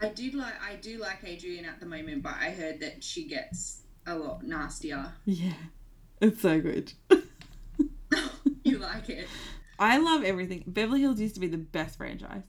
I 0.00 0.08
do 0.08 0.30
like 0.32 0.54
I 0.62 0.76
do 0.76 0.98
like 0.98 1.18
Adrian 1.24 1.64
at 1.64 1.80
the 1.80 1.86
moment, 1.86 2.22
but 2.22 2.34
I 2.40 2.50
heard 2.50 2.80
that 2.80 3.02
she 3.02 3.26
gets 3.26 3.82
a 4.06 4.16
lot 4.16 4.42
nastier. 4.44 5.12
Yeah, 5.24 5.52
it's 6.20 6.40
so 6.40 6.60
good. 6.60 6.92
you 8.64 8.78
like 8.78 9.10
it? 9.10 9.26
I 9.78 9.98
love 9.98 10.24
everything. 10.24 10.64
Beverly 10.66 11.00
Hills 11.00 11.20
used 11.20 11.34
to 11.34 11.40
be 11.40 11.48
the 11.48 11.58
best 11.58 11.98
franchise. 11.98 12.42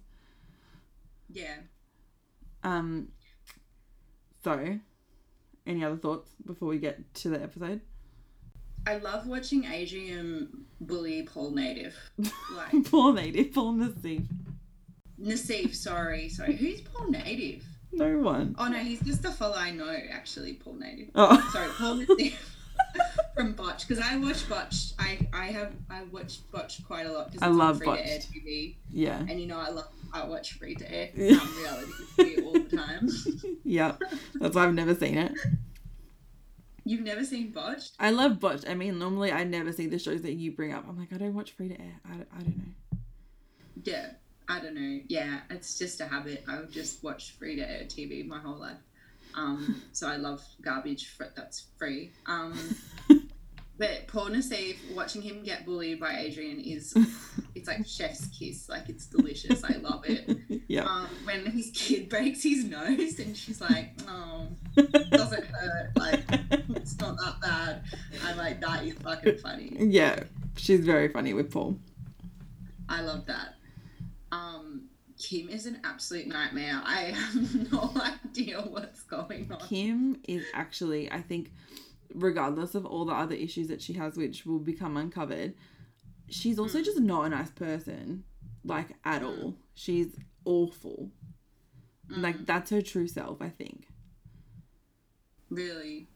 Yeah. 1.32 1.58
Um. 2.64 3.10
So, 4.44 4.80
any 5.66 5.84
other 5.84 5.98
thoughts 5.98 6.32
before 6.46 6.70
we 6.70 6.80
get 6.80 7.14
to 7.16 7.30
the 7.30 7.42
episode? 7.42 7.82
I 8.88 8.98
love 8.98 9.28
watching 9.28 9.66
Adrian 9.66 10.66
bully 10.82 11.24
Paul 11.24 11.52
Native. 11.52 11.96
Like 12.56 12.86
Poor 12.86 13.14
native, 13.14 13.54
Paul 13.54 13.74
Nassif. 13.74 14.26
Nassif, 15.22 15.76
sorry, 15.76 16.30
sorry. 16.30 16.56
Who's 16.56 16.82
Paul 16.82 17.10
Native? 17.10 17.64
No 17.92 18.20
one. 18.20 18.56
Oh 18.58 18.68
no, 18.68 18.78
he's 18.78 19.02
just 19.02 19.26
a 19.26 19.32
fellow 19.32 19.56
I 19.58 19.72
know 19.72 19.90
actually, 20.12 20.54
Paul 20.54 20.76
Native. 20.76 21.10
Oh, 21.16 21.50
Sorry, 21.54 21.70
Paul 21.78 21.98
Nassif 21.98 22.36
from 23.36 23.54
Botch. 23.54 23.88
Because 23.88 24.04
I 24.04 24.16
watch 24.18 24.48
Botch. 24.48 24.94
I 25.00 25.28
I 25.34 25.46
have 25.48 25.74
I 25.90 26.04
watched 26.04 26.50
Botch 26.52 26.86
quite 26.86 27.06
a 27.08 27.12
lot 27.12 27.32
because 27.32 27.42
I 27.42 27.52
love 27.52 27.80
free 27.80 27.88
to 27.88 28.08
air 28.08 28.20
TV. 28.20 28.76
yeah. 28.92 29.18
And 29.20 29.40
you 29.42 29.48
know 29.48 29.58
I 29.60 29.70
love 29.70 29.88
I 30.14 30.26
watch 30.26 30.54
free 30.54 30.76
to 30.76 30.92
air 30.92 31.10
um, 31.18 31.56
reality 31.60 31.92
TV 32.18 32.46
all 32.46 32.54
the 32.54 32.78
time. 32.78 33.10
Yep. 33.64 34.02
That's 34.36 34.56
why 34.56 34.64
I've 34.66 34.74
never 34.74 34.96
seen 34.96 35.18
it. 35.18 35.34
You've 36.86 37.02
never 37.02 37.24
seen 37.24 37.52
Botched? 37.52 37.92
I 38.00 38.10
love 38.12 38.40
Butch. 38.40 38.64
I 38.68 38.74
mean, 38.74 38.98
normally 39.00 39.32
I 39.32 39.44
never 39.44 39.72
see 39.72 39.86
the 39.88 40.00
shows 40.00 40.22
that 40.24 40.34
you 40.34 40.52
bring 40.52 40.74
up. 40.74 40.86
I'm 40.88 40.98
like, 40.98 41.12
I 41.14 41.18
don't 41.18 41.34
watch 41.36 41.52
free 41.52 41.70
to 41.70 41.80
air. 41.80 42.00
I 42.06 42.14
I 42.14 42.42
don't 42.42 42.58
know. 42.58 42.98
Yeah, 43.84 44.12
I 44.50 44.60
don't 44.60 44.74
know. 44.74 45.00
Yeah, 45.08 45.42
it's 45.52 45.78
just 45.78 46.02
a 46.02 46.06
habit. 46.06 46.44
I've 46.48 46.72
just 46.72 47.04
watched 47.04 47.38
free 47.38 47.56
to 47.56 47.62
air 47.62 47.84
TV 47.84 48.28
my 48.28 48.40
whole 48.40 48.58
life. 48.58 48.78
Um, 49.36 49.84
so 49.92 50.08
I 50.08 50.16
love 50.16 50.44
garbage 50.62 51.10
fr- 51.10 51.26
that's 51.36 51.68
free. 51.78 52.12
Um, 52.26 52.58
but 53.78 54.08
Paul 54.08 54.32
Nassif, 54.32 54.78
watching 54.96 55.22
him 55.22 55.44
get 55.44 55.66
bullied 55.66 56.00
by 56.00 56.18
Adrian 56.18 56.60
is 56.60 56.98
it's 57.54 57.68
like 57.68 57.86
chef's 57.86 58.28
kiss. 58.28 58.68
Like 58.68 58.90
it's 58.90 59.06
delicious. 59.06 59.64
I 59.64 59.76
love 59.78 60.04
it. 60.08 60.64
yeah. 60.68 60.84
Um, 60.86 61.08
when 61.26 61.46
his 61.46 61.70
kid 61.76 62.10
breaks 62.10 62.42
his 62.42 62.64
nose 62.66 63.20
and 63.20 63.38
she's 63.38 63.62
like, 63.62 63.92
"Oh, 64.08 64.48
doesn't 65.12 65.46
hurt? 65.46 65.92
Like 65.96 66.24
it's 66.50 66.98
not 67.00 67.18
that 67.18 67.40
bad." 67.40 67.84
I'm 68.26 68.36
like, 68.36 68.60
that 68.62 68.84
is 68.84 68.96
fucking 68.96 69.38
funny. 69.38 69.76
yeah. 69.80 70.24
She's 70.58 70.82
very 70.82 71.08
funny 71.08 71.34
with 71.34 71.52
Paul. 71.52 71.78
I 72.90 73.02
love 73.02 73.28
that. 73.28 73.59
Um, 74.32 74.90
Kim 75.18 75.50
is 75.50 75.66
an 75.66 75.82
absolute 75.84 76.28
nightmare. 76.28 76.82
I 76.84 77.14
have 77.16 77.72
no 77.72 77.94
idea 78.26 78.62
what's 78.62 79.04
going 79.04 79.52
on. 79.52 79.60
Kim 79.68 80.22
is 80.28 80.46
actually, 80.54 81.12
I 81.12 81.22
think, 81.22 81.52
regardless 82.14 82.74
of 82.74 82.86
all 82.86 83.06
the 83.06 83.14
other 83.14 83.36
issues 83.36 83.68
that 83.68 83.82
she 83.82 83.94
has, 83.94 84.16
which 84.16 84.46
will 84.46 84.60
become 84.60 84.96
uncovered, 84.98 85.54
she's 86.30 86.58
also 86.58 86.80
hmm. 86.80 86.86
just 86.86 87.00
not 87.00 87.26
a 87.26 87.30
nice 87.30 87.52
person, 87.52 88.24
like 88.64 88.96
at 89.04 89.22
hmm. 89.22 89.28
all. 89.28 89.56
She's 89.74 90.16
awful. 90.46 91.12
Like 92.10 92.38
hmm. 92.38 92.44
that's 92.46 92.72
her 92.72 92.82
true 92.82 93.08
self, 93.08 93.42
I 93.42 93.50
think. 93.50 93.88
Really. 95.50 96.08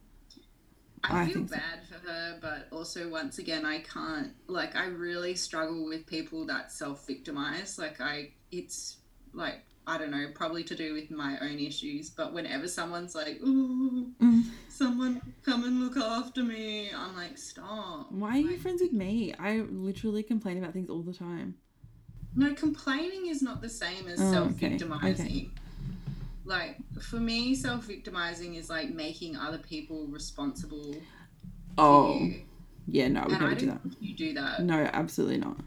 I, 1.03 1.23
I 1.23 1.25
feel 1.27 1.47
so. 1.47 1.55
bad 1.55 1.85
for 1.87 2.07
her, 2.07 2.37
but 2.41 2.67
also 2.71 3.09
once 3.09 3.37
again, 3.37 3.65
I 3.65 3.79
can't. 3.79 4.31
Like, 4.47 4.75
I 4.75 4.85
really 4.85 5.35
struggle 5.35 5.85
with 5.85 6.05
people 6.05 6.45
that 6.47 6.71
self-victimize. 6.71 7.77
Like, 7.77 7.99
I, 7.99 8.31
it's 8.51 8.97
like 9.33 9.63
I 9.85 9.97
don't 9.97 10.11
know, 10.11 10.27
probably 10.33 10.63
to 10.65 10.75
do 10.75 10.93
with 10.93 11.11
my 11.11 11.37
own 11.41 11.59
issues. 11.59 12.09
But 12.09 12.33
whenever 12.33 12.67
someone's 12.67 13.15
like, 13.15 13.41
"Ooh, 13.41 14.11
Mm. 14.21 14.43
someone 14.69 15.21
come 15.43 15.65
and 15.65 15.81
look 15.81 15.97
after 15.97 16.41
me," 16.43 16.89
I'm 16.93 17.15
like, 17.15 17.37
"Stop." 17.37 18.11
Why 18.11 18.37
are 18.37 18.39
you 18.39 18.57
friends 18.57 18.81
with 18.81 18.93
me? 18.93 19.33
I 19.37 19.59
literally 19.61 20.23
complain 20.23 20.57
about 20.57 20.73
things 20.73 20.89
all 20.89 21.01
the 21.01 21.13
time. 21.13 21.55
No, 22.35 22.53
complaining 22.53 23.27
is 23.27 23.41
not 23.41 23.61
the 23.61 23.69
same 23.69 24.07
as 24.07 24.19
Oh, 24.21 24.31
self 24.31 24.51
okay, 24.53 24.69
victimizing. 24.69 25.25
okay. 25.25 25.49
Like 26.45 26.77
for 27.01 27.17
me, 27.17 27.55
self 27.55 27.85
victimizing 27.85 28.55
is 28.55 28.69
like 28.69 28.93
making 28.93 29.35
other 29.37 29.57
people 29.59 30.05
responsible. 30.07 30.95
Oh, 31.77 32.29
yeah, 32.87 33.07
no, 33.07 33.23
we 33.27 33.33
and 33.33 33.41
never 33.41 33.55
do 33.55 33.65
that. 33.67 33.79
you 33.99 34.13
do 34.15 34.33
that. 34.33 34.61
No, 34.61 34.89
absolutely 34.93 35.37
not. 35.37 35.57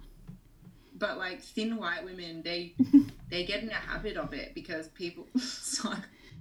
But 0.99 1.19
like 1.19 1.43
thin 1.43 1.77
white 1.77 2.05
women, 2.05 2.43
they 2.43 2.75
they 3.31 3.45
get 3.45 3.63
in 3.63 3.71
a 3.71 3.75
habit 3.75 4.17
of 4.17 4.33
it 4.35 4.55
because 4.55 4.89
people. 4.89 5.27
so, 5.39 5.93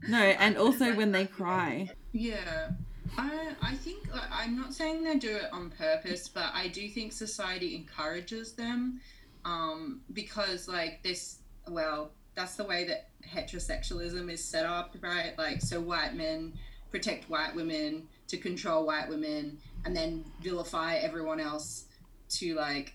No, 0.07 0.17
and 0.17 0.57
also 0.57 0.85
like 0.89 0.97
when 0.97 1.11
they 1.11 1.25
cry. 1.25 1.89
yeah. 2.11 2.69
I, 3.17 3.53
I 3.61 3.75
think 3.75 4.11
like, 4.11 4.29
I'm 4.31 4.57
not 4.57 4.73
saying 4.73 5.03
they 5.03 5.15
do 5.17 5.29
it 5.37 5.45
on 5.53 5.69
purpose, 5.69 6.27
but 6.27 6.49
I 6.53 6.67
do 6.67 6.89
think 6.89 7.13
society 7.13 7.75
encourages 7.75 8.53
them 8.53 8.99
um, 9.45 10.01
because 10.11 10.67
like 10.67 11.01
this 11.03 11.37
well 11.69 12.11
that's 12.35 12.55
the 12.55 12.63
way 12.63 12.83
that 12.85 13.07
heterosexualism 13.27 14.29
is 14.31 14.43
set 14.43 14.65
up 14.65 14.95
right 15.01 15.37
like 15.37 15.61
so 15.61 15.79
white 15.79 16.13
men 16.15 16.53
protect 16.91 17.29
white 17.29 17.55
women 17.55 18.07
to 18.27 18.37
control 18.37 18.85
white 18.85 19.09
women 19.09 19.57
and 19.85 19.95
then 19.95 20.23
vilify 20.41 20.95
everyone 20.95 21.39
else 21.39 21.85
to 22.29 22.53
like 22.55 22.93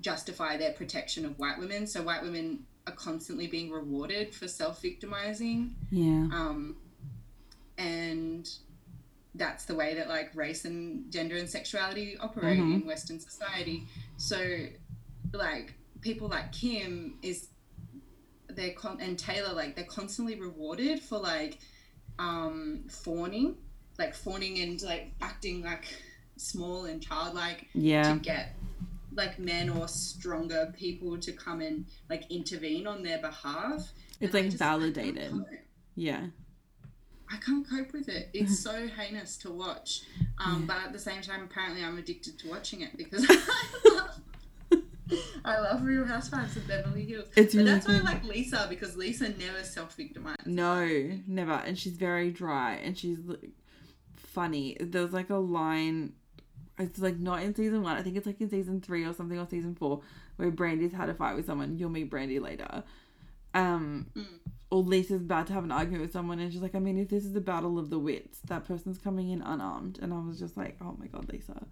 justify 0.00 0.56
their 0.56 0.72
protection 0.72 1.24
of 1.24 1.38
white 1.38 1.58
women 1.58 1.86
so 1.86 2.02
white 2.02 2.22
women 2.22 2.64
are 2.86 2.94
constantly 2.94 3.46
being 3.46 3.70
rewarded 3.70 4.34
for 4.34 4.48
self-victimizing 4.48 5.74
Yeah. 5.90 6.28
um, 6.32 6.76
and 7.78 8.48
that's 9.34 9.64
the 9.64 9.74
way 9.74 9.94
that 9.94 10.08
like 10.08 10.34
race 10.34 10.64
and 10.64 11.10
gender 11.10 11.36
and 11.36 11.48
sexuality 11.48 12.16
operate 12.18 12.58
Mhm. 12.58 12.74
in 12.82 12.86
Western 12.86 13.20
society. 13.20 13.86
So, 14.16 14.66
like 15.32 15.74
people 16.00 16.28
like 16.28 16.50
Kim 16.52 17.14
is 17.22 17.48
they're 18.60 18.74
con- 18.74 18.98
and 19.00 19.18
Taylor 19.18 19.52
like 19.54 19.74
they're 19.74 19.84
constantly 19.84 20.38
rewarded 20.38 21.00
for 21.00 21.18
like 21.18 21.58
um, 22.18 22.84
fawning, 22.88 23.56
like 23.98 24.14
fawning 24.14 24.60
and 24.60 24.80
like 24.82 25.12
acting 25.22 25.62
like 25.62 25.84
small 26.36 26.84
and 26.84 27.02
childlike 27.02 27.68
Yeah. 27.74 28.12
to 28.12 28.18
get 28.20 28.54
like 29.12 29.38
men 29.38 29.68
or 29.70 29.88
stronger 29.88 30.72
people 30.78 31.18
to 31.18 31.32
come 31.32 31.60
and 31.60 31.86
like 32.08 32.24
intervene 32.30 32.86
on 32.86 33.02
their 33.02 33.18
behalf. 33.18 33.90
It's 34.20 34.34
like 34.34 34.44
just- 34.46 34.58
validated. 34.58 35.32
Yeah. 35.96 36.26
I 37.32 37.36
can't 37.36 37.64
cope 37.68 37.92
with 37.92 38.08
it. 38.08 38.28
It's 38.34 38.58
so 38.68 38.88
heinous 38.88 39.36
to 39.38 39.50
watch. 39.52 40.02
Um, 40.44 40.66
But 40.66 40.78
at 40.86 40.92
the 40.92 40.98
same 40.98 41.22
time, 41.22 41.44
apparently, 41.44 41.82
I'm 41.84 41.96
addicted 41.96 42.38
to 42.40 42.48
watching 42.48 42.80
it 42.82 42.96
because 42.96 43.24
I 43.28 43.34
love, 43.94 44.20
I 45.44 45.58
love 45.60 45.82
Real 45.84 46.04
Housewives 46.04 46.56
of 46.56 46.66
Beverly 46.68 47.04
Hills. 47.04 47.28
It's 47.36 47.54
but 47.54 47.60
really 47.60 47.70
that's 47.70 47.88
why 47.88 47.96
I 47.96 48.00
like 48.00 48.24
Lisa 48.24 48.66
because 48.68 48.96
Lisa 48.96 49.28
never 49.30 49.62
self 49.62 49.94
victimized. 49.96 50.46
No, 50.46 50.86
never. 51.26 51.52
And 51.52 51.78
she's 51.78 51.96
very 51.96 52.30
dry 52.30 52.74
and 52.74 52.96
she's 52.96 53.18
funny. 54.16 54.76
There's 54.80 55.12
like 55.12 55.30
a 55.30 55.36
line, 55.36 56.12
it's 56.78 56.98
like 56.98 57.18
not 57.18 57.42
in 57.42 57.54
season 57.54 57.82
one. 57.82 57.96
I 57.96 58.02
think 58.02 58.16
it's 58.16 58.26
like 58.26 58.40
in 58.40 58.50
season 58.50 58.80
three 58.80 59.04
or 59.04 59.12
something 59.12 59.38
or 59.38 59.46
season 59.48 59.74
four 59.74 60.00
where 60.36 60.50
Brandy's 60.50 60.92
had 60.92 61.08
a 61.08 61.14
fight 61.14 61.36
with 61.36 61.46
someone. 61.46 61.76
You'll 61.78 61.90
meet 61.90 62.10
Brandy 62.10 62.38
later. 62.38 62.82
Um, 63.52 64.06
Mm. 64.14 64.26
or 64.70 64.82
Lisa's 64.84 65.22
about 65.22 65.48
to 65.48 65.52
have 65.52 65.64
an 65.64 65.72
argument 65.72 66.02
with 66.02 66.12
someone, 66.12 66.38
and 66.38 66.52
she's 66.52 66.62
like, 66.62 66.76
I 66.76 66.78
mean, 66.78 66.96
if 66.96 67.08
this 67.08 67.24
is 67.24 67.32
the 67.32 67.40
battle 67.40 67.76
of 67.80 67.90
the 67.90 67.98
wits, 67.98 68.38
that 68.46 68.64
person's 68.64 68.96
coming 68.98 69.28
in 69.30 69.42
unarmed, 69.42 69.98
and 70.00 70.14
I 70.14 70.20
was 70.20 70.38
just 70.38 70.56
like, 70.56 70.76
oh 70.80 70.94
my 70.98 71.06
god, 71.08 71.28
Lisa, 71.32 71.66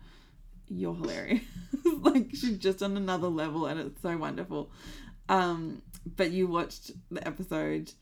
you're 0.71 0.95
hilarious. 0.95 1.43
like 2.03 2.31
she's 2.35 2.59
just 2.59 2.83
on 2.83 2.97
another 2.97 3.29
level, 3.29 3.67
and 3.67 3.79
it's 3.81 4.01
so 4.03 4.17
wonderful. 4.17 4.71
Um, 5.29 5.83
but 6.17 6.31
you 6.31 6.47
watched 6.47 6.93
the 7.11 7.27
episode, 7.27 7.93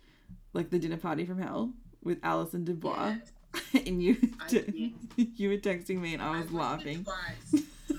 like 0.53 0.71
the 0.71 0.79
dinner 0.79 0.97
party 0.97 1.25
from 1.25 1.41
hell 1.41 1.73
with 2.03 2.19
Allison 2.23 2.65
DuBois, 2.65 3.17
and 3.87 4.03
you 4.03 4.17
I 4.41 4.93
you 5.17 5.49
were 5.49 5.57
texting 5.57 6.01
me, 6.01 6.15
and 6.15 6.23
I 6.23 6.41
was 6.41 6.51
watched 6.51 6.87
laughing. 6.87 7.07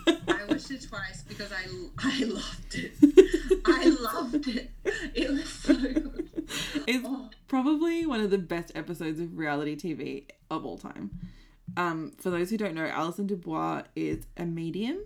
I 0.07 0.45
watched 0.47 0.71
it 0.71 0.87
twice 0.87 1.23
because 1.27 1.51
I 1.51 1.65
I 1.99 2.23
loved 2.23 2.75
it. 2.75 2.93
I 3.65 3.89
loved 3.89 4.47
it. 4.47 4.71
It 5.13 5.29
was 5.29 5.49
so 5.49 5.73
good. 5.75 6.29
It's 6.87 7.05
Oh, 7.05 7.29
probably 7.49 8.05
one 8.05 8.21
of 8.21 8.29
the 8.29 8.37
best 8.37 8.71
episodes 8.75 9.19
of 9.19 9.37
reality 9.37 9.75
TV 9.75 10.25
of 10.49 10.65
all 10.65 10.77
time. 10.77 11.11
Um, 11.75 12.13
for 12.17 12.29
those 12.29 12.49
who 12.49 12.57
don't 12.57 12.75
know, 12.75 12.85
Allison 12.85 13.27
DuBois 13.27 13.83
is 13.95 14.25
a 14.37 14.45
medium, 14.45 14.99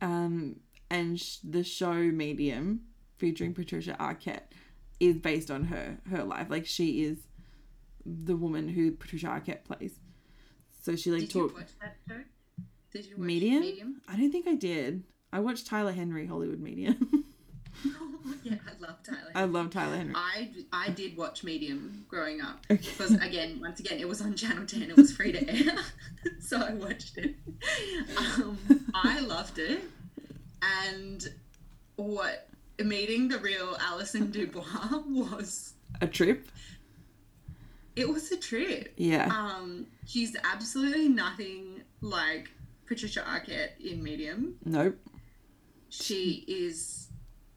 um, 0.00 0.56
and 0.90 1.18
sh- 1.20 1.38
the 1.44 1.62
show 1.62 1.94
Medium, 1.94 2.80
featuring 3.18 3.54
Patricia 3.54 3.96
Arquette, 4.00 4.52
is 5.00 5.18
based 5.18 5.50
on 5.50 5.64
her 5.64 5.98
her 6.10 6.24
life. 6.24 6.48
Like 6.50 6.66
she 6.66 7.04
is 7.04 7.18
the 8.04 8.36
woman 8.36 8.68
who 8.68 8.92
Patricia 8.92 9.26
Arquette 9.28 9.64
plays. 9.64 9.98
So 10.82 10.96
she 10.96 11.10
like 11.10 11.20
did 11.20 11.34
you 11.34 11.52
watch 11.54 11.70
that 11.80 11.96
show? 12.08 12.20
Did 12.92 13.06
you 13.06 13.16
watch 13.16 13.26
Medium? 13.26 13.60
Medium? 13.60 14.00
I 14.08 14.16
don't 14.16 14.30
think 14.32 14.46
I 14.46 14.54
did. 14.54 15.04
I 15.32 15.40
watched 15.40 15.66
Tyler 15.66 15.92
Henry 15.92 16.26
Hollywood 16.26 16.60
Medium. 16.60 17.24
yeah, 18.42 18.54
I 18.66 18.80
love 18.80 19.02
Tyler. 19.02 19.30
I 19.34 19.44
love 19.44 19.70
Tyler 19.70 19.96
Henry. 19.96 20.14
I, 20.16 20.50
I 20.72 20.90
did 20.90 21.16
watch 21.16 21.44
Medium 21.44 22.04
growing 22.08 22.40
up 22.40 22.64
Okay. 22.70 22.88
because 22.90 23.12
again, 23.14 23.58
once 23.60 23.80
again, 23.80 23.98
it 23.98 24.08
was 24.08 24.20
on 24.22 24.34
Channel 24.34 24.66
Ten. 24.66 24.82
It 24.82 24.96
was 24.96 25.12
free 25.12 25.32
to 25.32 25.48
air, 25.48 25.76
so 26.40 26.58
I 26.60 26.74
watched 26.74 27.18
it. 27.18 27.34
Um, 28.16 28.58
I 28.94 29.20
loved 29.20 29.58
it, 29.58 29.82
and 30.86 31.26
what 31.96 32.48
meeting 32.82 33.28
the 33.28 33.38
real 33.38 33.76
Allison 33.80 34.30
DuBois 34.30 35.02
was. 35.08 35.74
A 36.00 36.06
trip. 36.06 36.48
It 37.96 38.08
was 38.08 38.32
a 38.32 38.36
trip. 38.36 38.92
Yeah. 38.96 39.26
Um, 39.26 39.86
she's 40.06 40.36
absolutely 40.42 41.08
nothing 41.08 41.82
like 42.00 42.50
Patricia 42.86 43.20
Arquette 43.20 43.78
in 43.80 44.02
Medium. 44.02 44.56
Nope. 44.64 44.98
She 45.90 46.44
is 46.48 47.03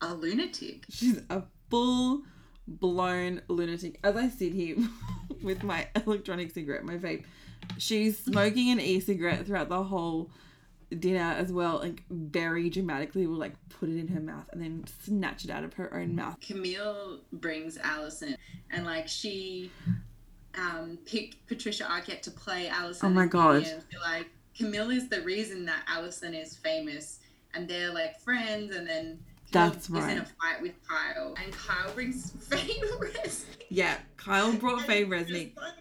a 0.02 0.14
lunatic. 0.14 0.86
She's 0.90 1.22
a 1.30 1.44
full 1.70 2.24
blown 2.68 3.42
lunatic. 3.48 4.00
As 4.04 4.16
I 4.16 4.30
sit 4.30 4.54
here 4.54 4.78
with 5.44 5.64
my 5.64 5.88
electronic 5.96 6.52
cigarette, 6.52 6.84
my 6.84 6.98
vape, 6.98 7.24
she's 7.78 8.20
smoking 8.20 8.72
an 8.72 8.80
e 8.80 9.00
cigarette 9.00 9.46
throughout 9.46 9.70
the 9.70 9.84
whole 9.84 10.30
dinner 10.98 11.36
as 11.38 11.52
well. 11.52 11.80
Like, 11.80 12.04
very 12.10 12.70
dramatically, 12.70 13.28
will 13.28 13.38
like 13.38 13.54
put 13.70 13.90
it 13.90 13.98
in 13.98 14.08
her 14.10 14.20
mouth 14.20 14.48
and 14.52 14.62
then 14.62 14.86
snatch 15.04 15.46
it 15.46 15.52
out 15.52 15.64
of 15.64 15.74
her 15.76 15.94
own 15.94 16.16
mouth. 16.16 16.38
Camille 16.42 17.20
brings 17.34 17.78
Allison, 17.78 18.36
and 18.72 18.86
like 18.86 19.08
she 19.08 19.72
um, 20.58 20.98
picked 21.06 21.46
Patricia 21.48 21.84
Arquette 21.86 22.22
to 22.24 22.32
play 22.32 22.68
Allison. 22.68 23.08
Oh 23.08 23.14
my 23.14 23.26
God. 23.26 23.66
So, 23.66 23.80
like 24.02 24.28
Camille 24.58 24.92
is 24.92 25.08
the 25.10 25.22
reason 25.22 25.66
that 25.66 25.84
Allison 25.88 26.34
is 26.34 26.56
famous, 26.56 27.20
and 27.54 27.68
they're 27.68 27.94
like 27.94 28.20
friends, 28.20 28.76
and 28.76 28.88
then. 28.88 29.20
That's 29.52 29.90
is 29.90 29.96
in 29.96 30.18
a 30.20 30.26
fight 30.26 30.62
with 30.62 30.74
Kyle, 30.88 31.36
and 31.44 31.54
Kyle 31.54 31.92
brings 31.94 32.32
Faye 32.32 32.80
Resnick. 33.00 33.64
Yeah, 33.70 33.98
Kyle 34.18 34.54
brought 34.54 34.82
Faye 34.84 35.06
Resnick, 35.06 35.56
like- 35.56 35.74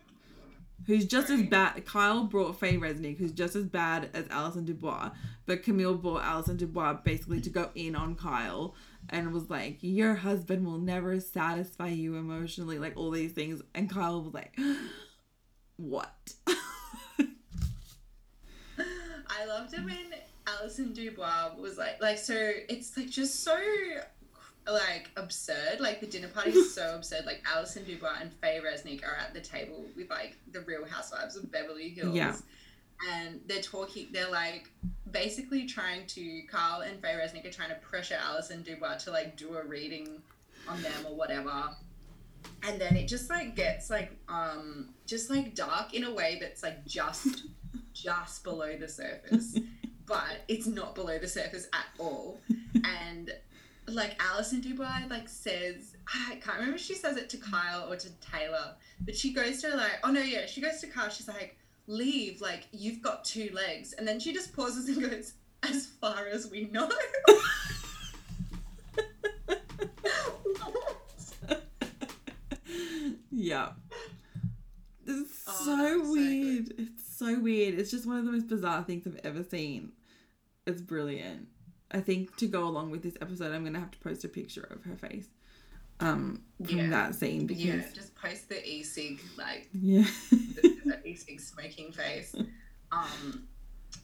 who's 0.87 1.05
just 1.07 1.31
as 1.31 1.43
bad. 1.43 1.85
Kyle 1.85 2.25
brought 2.25 2.59
Faye 2.61 2.77
Resnick, 2.77 3.19
who's 3.19 3.33
just 3.33 3.57
as 3.57 3.65
bad 3.65 4.11
as 4.15 4.27
Allison 4.31 4.65
DuBois, 4.65 5.11
but 5.47 5.63
Camille 5.65 5.97
brought 5.97 6.23
Allison 6.23 6.57
DuBois 6.57 6.95
basically 7.05 7.41
to 7.41 7.51
go 7.51 7.71
in 7.75 7.97
on 7.97 8.15
Kyle 8.15 8.75
and 9.09 9.33
was 9.33 9.51
like, 9.51 9.79
"Your 9.81 10.15
husband 10.15 10.65
will 10.65 10.79
never 10.79 11.19
satisfy 11.21 11.89
you 11.89 12.17
emotionally," 12.17 12.79
like 12.79 12.97
all 12.97 13.11
these 13.11 13.33
things, 13.33 13.63
and 13.75 13.91
Kyle 13.91 14.23
was 14.23 14.33
like, 14.35 14.57
"What?" 15.77 16.35
I 19.29 19.45
loved 19.47 19.75
it 19.75 19.85
when 19.85 19.97
Allison 20.67 20.93
DuBois 20.93 21.53
was 21.61 21.79
like, 21.79 22.03
like 22.03 22.19
so. 22.19 22.35
It's 22.69 22.97
like 22.97 23.09
just 23.09 23.45
so 23.45 23.57
like 24.69 25.11
absurd. 25.17 25.79
Like 25.79 26.01
the 26.01 26.09
dinner 26.09 26.27
party 26.27 26.51
is 26.51 26.75
so 26.75 26.95
absurd. 26.97 27.25
Like 27.25 27.41
Allison 27.49 27.85
DuBois 27.85 28.17
and 28.21 28.33
Faye 28.33 28.61
Resnick 28.61 29.05
are 29.05 29.17
at 29.17 29.33
the 29.33 29.41
table 29.41 29.85
with 29.97 30.11
like 30.11 30.37
the 30.51 30.63
Real 30.63 30.85
Housewives 30.85 31.37
of 31.37 31.53
Beverly 31.53 31.91
Hills. 31.91 32.17
Yeah. 32.17 32.35
And 33.13 33.41
they're 33.47 33.63
talking. 33.63 34.09
They're 34.11 34.29
like 34.29 34.69
basically 35.13 35.67
trying 35.67 36.05
to. 36.09 36.43
Carl 36.51 36.81
and 36.81 37.01
Faye 37.01 37.15
Resnick 37.15 37.47
are 37.47 37.53
trying 37.53 37.69
to 37.69 37.77
pressure 37.77 38.19
Allison 38.21 38.65
DuBois 38.65 38.97
to 39.05 39.13
like 39.13 39.37
do 39.37 39.55
a 39.55 39.65
reading 39.65 40.21
on 40.69 40.83
them 40.83 41.07
or 41.07 41.15
whatever. 41.15 41.71
And 42.65 42.81
then 42.81 42.97
it 42.97 43.07
just 43.07 43.31
like 43.31 43.55
gets 43.55 43.89
like 43.89 44.11
um 44.29 44.89
just 45.07 45.31
like 45.31 45.55
dark 45.55 45.95
in 45.95 46.03
a 46.03 46.13
way 46.13 46.39
that's 46.41 46.65
like 46.65 46.85
just 46.87 47.45
just 47.93 48.43
below 48.43 48.77
the 48.77 48.89
surface, 48.89 49.59
but 50.07 50.43
it's 50.49 50.67
not 50.67 50.95
below 50.95 51.19
the 51.19 51.29
surface 51.29 51.69
at 51.73 51.87
all. 51.99 52.39
And 52.85 53.33
like 53.89 54.21
Allison 54.23 54.61
DuBois 54.61 55.07
like 55.09 55.29
says, 55.29 55.97
I 56.13 56.35
can't 56.37 56.59
remember 56.59 56.77
if 56.77 56.83
she 56.83 56.95
says 56.95 57.17
it 57.17 57.31
to 57.31 57.37
Kyle 57.39 57.91
or 57.91 57.97
to 57.97 58.09
Taylor, 58.21 58.75
but 59.01 59.17
she 59.17 59.33
goes 59.33 59.63
to 59.63 59.75
like, 59.77 59.99
oh 60.05 60.11
no, 60.11 60.21
yeah, 60.21 60.47
she 60.47 60.61
goes 60.61 60.81
to 60.83 60.87
Kyle. 60.89 61.09
She's 61.09 61.29
like, 61.29 61.57
leave, 61.87 62.41
like 62.41 62.67
you've 62.73 63.01
got 63.01 63.25
two 63.25 63.51
legs, 63.55 63.93
and 63.95 64.07
then 64.07 64.21
she 64.21 64.33
just 64.33 64.55
pauses 64.55 64.89
and 64.89 65.01
goes, 65.11 65.35
as 65.63 65.87
far 65.87 66.27
as 66.27 66.51
we 66.51 66.65
know. 66.67 66.89
yeah. 73.31 73.71
It's 75.07 75.45
Oh, 75.49 75.53
so 75.65 75.99
was 75.99 76.09
so 76.09 76.13
good. 76.13 76.13
weird. 76.13 76.73
it's 76.79 77.17
so 77.17 77.41
weird. 77.41 77.75
It's 77.79 77.91
just 77.91 78.07
one 78.07 78.19
of 78.19 78.25
the 78.25 78.33
most 78.33 78.49
bizarre 78.49 78.83
things 78.83 79.07
I've 79.07 79.21
ever 79.25 79.45
seen. 79.45 79.93
It's 80.67 80.81
brilliant. 80.83 81.49
I 81.91 82.01
think 82.01 82.37
to 82.37 82.47
go 82.47 82.65
along 82.65 82.91
with 82.91 83.03
this 83.03 83.17
episode, 83.21 83.53
I'm 83.55 83.65
gonna 83.65 83.79
have 83.81 83.93
to 83.93 83.99
post 83.99 84.25
a 84.25 84.29
picture 84.29 84.67
of 84.71 84.83
her 84.85 84.97
face, 84.97 85.29
um, 86.01 86.43
from 86.65 86.79
Yeah. 86.79 86.91
that 86.91 87.15
scene 87.15 87.47
because 87.47 87.65
yeah, 87.65 87.83
just 87.95 88.15
post 88.17 88.49
the 88.49 88.67
e-cig 88.69 89.21
like 89.39 89.69
yeah, 89.73 90.05
the, 90.31 90.77
the 90.85 91.09
e-cig 91.09 91.41
smoking 91.41 91.93
face. 91.93 92.35
Um, 92.93 93.49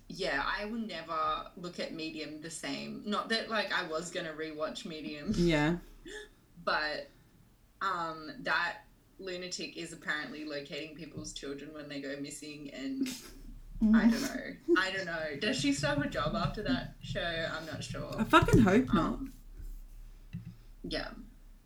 yeah, 0.08 0.42
I 0.44 0.64
will 0.64 0.80
never 0.80 1.46
look 1.56 1.78
at 1.78 1.94
Medium 1.94 2.40
the 2.42 2.50
same. 2.50 3.02
Not 3.06 3.28
that 3.28 3.48
like 3.48 3.72
I 3.72 3.86
was 3.86 4.10
gonna 4.10 4.32
rewatch 4.32 4.84
Medium, 4.84 5.32
yeah, 5.36 5.76
but 6.64 7.08
um, 7.80 8.32
that 8.40 8.78
lunatic 9.20 9.76
is 9.76 9.92
apparently 9.92 10.44
locating 10.44 10.96
people's 10.96 11.32
children 11.32 11.72
when 11.72 11.88
they 11.88 12.00
go 12.00 12.16
missing, 12.20 12.70
and 12.74 13.08
I 13.82 14.06
don't 14.06 14.22
know. 14.22 14.76
I 14.78 14.90
don't 14.92 15.06
know. 15.06 15.40
Does 15.40 15.56
she 15.58 15.72
still 15.72 15.90
have 15.90 16.02
a 16.02 16.08
job 16.08 16.34
after 16.36 16.62
that 16.62 16.94
show? 17.02 17.48
I'm 17.52 17.66
not 17.66 17.82
sure. 17.82 18.14
I 18.18 18.24
fucking 18.24 18.60
hope 18.60 18.86
not. 18.94 19.04
Um, 19.04 19.32
yeah. 20.84 21.08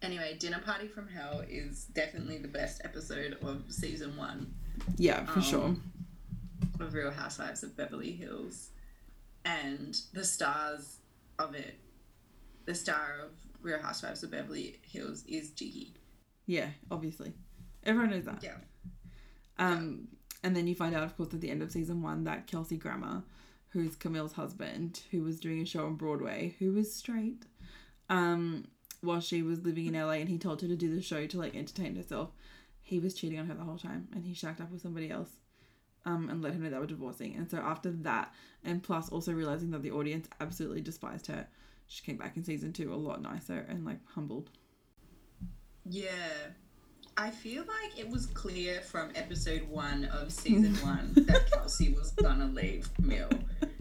Anyway, 0.02 0.36
Dinner 0.38 0.60
Party 0.64 0.88
from 0.88 1.08
Hell 1.08 1.42
is 1.48 1.84
definitely 1.86 2.38
the 2.38 2.48
best 2.48 2.80
episode 2.84 3.36
of 3.42 3.64
season 3.68 4.16
one 4.16 4.54
Yeah, 4.96 5.24
for 5.26 5.40
um, 5.40 5.42
sure. 5.44 5.76
of 6.80 6.94
Real 6.94 7.10
Housewives 7.10 7.62
of 7.62 7.76
Beverly 7.76 8.12
Hills. 8.12 8.70
And 9.44 9.98
the 10.12 10.24
stars 10.24 10.98
of 11.38 11.54
it, 11.54 11.74
the 12.64 12.74
star 12.74 13.20
of 13.24 13.30
Real 13.62 13.78
Housewives 13.80 14.22
of 14.22 14.30
Beverly 14.30 14.80
Hills 14.82 15.22
is 15.28 15.50
Giggy. 15.50 15.92
Yeah, 16.46 16.68
obviously, 16.90 17.32
everyone 17.84 18.10
knows 18.10 18.24
that. 18.24 18.42
Yeah. 18.42 18.56
Um, 19.58 20.08
and 20.42 20.56
then 20.56 20.66
you 20.66 20.74
find 20.74 20.94
out, 20.94 21.02
of 21.02 21.16
course, 21.16 21.32
at 21.34 21.40
the 21.40 21.50
end 21.50 21.62
of 21.62 21.70
season 21.70 22.02
one 22.02 22.24
that 22.24 22.46
Kelsey 22.46 22.76
Grammer, 22.76 23.22
who's 23.70 23.96
Camille's 23.96 24.32
husband, 24.32 25.02
who 25.10 25.22
was 25.22 25.40
doing 25.40 25.60
a 25.60 25.66
show 25.66 25.86
on 25.86 25.96
Broadway, 25.96 26.54
who 26.58 26.72
was 26.72 26.94
straight, 26.94 27.44
um, 28.08 28.66
while 29.00 29.20
she 29.20 29.42
was 29.42 29.64
living 29.64 29.86
in 29.86 29.94
LA, 29.94 30.12
and 30.12 30.28
he 30.28 30.38
told 30.38 30.62
her 30.62 30.68
to 30.68 30.76
do 30.76 30.94
the 30.94 31.02
show 31.02 31.26
to 31.26 31.38
like 31.38 31.54
entertain 31.54 31.96
herself. 31.96 32.30
He 32.82 33.00
was 33.00 33.14
cheating 33.14 33.38
on 33.38 33.46
her 33.46 33.54
the 33.54 33.64
whole 33.64 33.78
time, 33.78 34.08
and 34.12 34.24
he 34.24 34.34
shacked 34.34 34.60
up 34.60 34.70
with 34.70 34.82
somebody 34.82 35.10
else, 35.10 35.30
um, 36.04 36.28
and 36.30 36.40
let 36.42 36.52
her 36.52 36.58
know 36.58 36.70
they 36.70 36.78
were 36.78 36.86
divorcing. 36.86 37.34
And 37.34 37.50
so 37.50 37.58
after 37.58 37.90
that, 37.90 38.32
and 38.64 38.82
plus 38.82 39.08
also 39.08 39.32
realizing 39.32 39.70
that 39.72 39.82
the 39.82 39.90
audience 39.90 40.28
absolutely 40.40 40.80
despised 40.80 41.26
her, 41.26 41.46
she 41.88 42.04
came 42.04 42.16
back 42.16 42.36
in 42.36 42.44
season 42.44 42.72
two 42.72 42.92
a 42.92 42.96
lot 42.96 43.22
nicer 43.22 43.64
and 43.68 43.84
like 43.84 43.98
humbled. 44.14 44.50
Yeah. 45.84 46.50
I 47.18 47.30
feel 47.30 47.62
like 47.62 47.98
it 47.98 48.08
was 48.08 48.26
clear 48.26 48.80
from 48.82 49.10
episode 49.14 49.62
one 49.68 50.04
of 50.06 50.30
season 50.30 50.74
one 50.86 51.12
that 51.26 51.50
Kelsey 51.50 51.92
was 51.92 52.10
gonna 52.10 52.46
leave 52.46 52.90
Mill. 53.00 53.30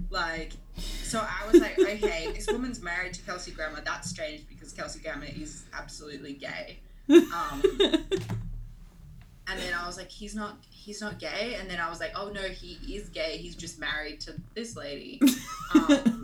Like, 0.09 0.53
so 0.77 1.19
I 1.19 1.45
was 1.51 1.61
like, 1.61 1.77
okay, 1.77 2.31
this 2.33 2.47
woman's 2.47 2.81
married 2.81 3.13
to 3.15 3.21
Kelsey 3.23 3.51
Grammer. 3.51 3.81
That's 3.83 4.09
strange 4.09 4.47
because 4.47 4.71
Kelsey 4.71 4.99
Grammer 4.99 5.25
is 5.25 5.65
absolutely 5.73 6.33
gay. 6.33 6.79
Um, 7.09 7.61
and 9.47 9.59
then 9.59 9.73
I 9.77 9.85
was 9.85 9.97
like, 9.97 10.09
he's 10.09 10.35
not, 10.35 10.57
he's 10.69 11.01
not 11.01 11.19
gay. 11.19 11.57
And 11.59 11.69
then 11.69 11.81
I 11.81 11.89
was 11.89 11.99
like, 11.99 12.13
oh 12.15 12.29
no, 12.29 12.41
he 12.41 12.95
is 12.95 13.09
gay. 13.09 13.37
He's 13.37 13.55
just 13.55 13.79
married 13.79 14.21
to 14.21 14.35
this 14.53 14.75
lady. 14.75 15.19
Um, 15.73 16.23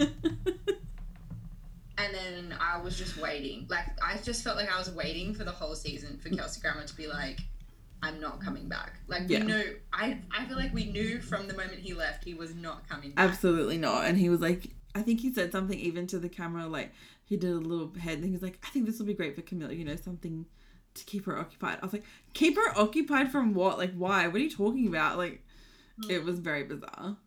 and 2.01 2.15
then 2.15 2.57
I 2.59 2.81
was 2.81 2.97
just 2.97 3.17
waiting. 3.17 3.67
Like, 3.69 3.85
I 4.03 4.17
just 4.17 4.43
felt 4.43 4.57
like 4.57 4.73
I 4.73 4.77
was 4.77 4.91
waiting 4.91 5.33
for 5.33 5.43
the 5.43 5.51
whole 5.51 5.75
season 5.75 6.17
for 6.17 6.29
Kelsey 6.29 6.61
Grammer 6.61 6.85
to 6.85 6.95
be 6.95 7.07
like, 7.07 7.39
I'm 8.03 8.19
not 8.19 8.41
coming 8.41 8.67
back. 8.67 8.99
Like 9.07 9.23
Yeah. 9.27 9.39
we 9.39 9.45
knew, 9.45 9.77
I 9.93 10.19
I 10.31 10.45
feel 10.45 10.57
like 10.57 10.73
we 10.73 10.85
knew 10.85 11.21
from 11.21 11.47
the 11.47 11.53
moment 11.53 11.79
he 11.79 11.93
left 11.93 12.23
he 12.23 12.33
was 12.33 12.55
not 12.55 12.87
coming 12.89 13.11
back. 13.11 13.29
Absolutely 13.29 13.77
not. 13.77 14.05
And 14.05 14.17
he 14.17 14.29
was 14.29 14.41
like, 14.41 14.71
I 14.95 15.01
think 15.03 15.19
he 15.19 15.31
said 15.31 15.51
something 15.51 15.79
even 15.79 16.07
to 16.07 16.19
the 16.19 16.29
camera, 16.29 16.67
like 16.67 16.93
he 17.23 17.37
did 17.37 17.51
a 17.51 17.55
little 17.55 17.93
head 17.99 18.17
and 18.17 18.25
he 18.25 18.31
was 18.31 18.41
like, 18.41 18.57
I 18.63 18.69
think 18.69 18.85
this 18.85 18.97
will 18.97 19.05
be 19.05 19.13
great 19.13 19.35
for 19.35 19.41
Camilla, 19.41 19.73
you 19.73 19.85
know, 19.85 19.95
something 19.95 20.45
to 20.95 21.05
keep 21.05 21.25
her 21.25 21.37
occupied. 21.37 21.77
I 21.81 21.85
was 21.85 21.93
like, 21.93 22.03
keep 22.33 22.55
her 22.55 22.77
occupied 22.77 23.31
from 23.31 23.53
what? 23.53 23.77
Like, 23.77 23.93
why? 23.95 24.27
What 24.27 24.35
are 24.35 24.39
you 24.43 24.49
talking 24.49 24.87
about? 24.87 25.17
Like, 25.17 25.43
it 26.09 26.21
mm. 26.21 26.25
was 26.25 26.39
very 26.39 26.63
bizarre. 26.63 27.17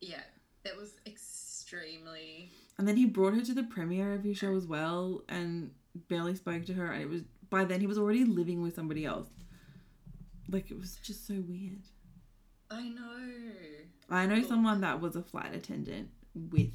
Yeah, 0.00 0.22
that 0.64 0.76
was 0.76 0.94
extremely. 1.06 2.35
And 2.78 2.86
then 2.86 2.96
he 2.96 3.06
brought 3.06 3.34
her 3.34 3.42
to 3.42 3.54
the 3.54 3.62
premiere 3.62 4.12
of 4.12 4.22
his 4.24 4.36
show 4.36 4.54
as 4.54 4.66
well 4.66 5.22
and 5.28 5.70
barely 6.08 6.34
spoke 6.34 6.66
to 6.66 6.74
her. 6.74 6.92
And 6.92 7.02
it 7.02 7.08
was, 7.08 7.22
by 7.48 7.64
then, 7.64 7.80
he 7.80 7.86
was 7.86 7.96
already 7.98 8.24
living 8.24 8.60
with 8.62 8.74
somebody 8.74 9.04
else. 9.06 9.28
Like, 10.48 10.70
it 10.70 10.78
was 10.78 10.96
just 11.02 11.26
so 11.26 11.34
weird. 11.48 11.82
I 12.70 12.88
know. 12.88 13.32
I 14.10 14.26
know 14.26 14.42
someone 14.42 14.80
that 14.82 15.00
was 15.00 15.16
a 15.16 15.22
flight 15.22 15.54
attendant 15.54 16.10
with 16.34 16.72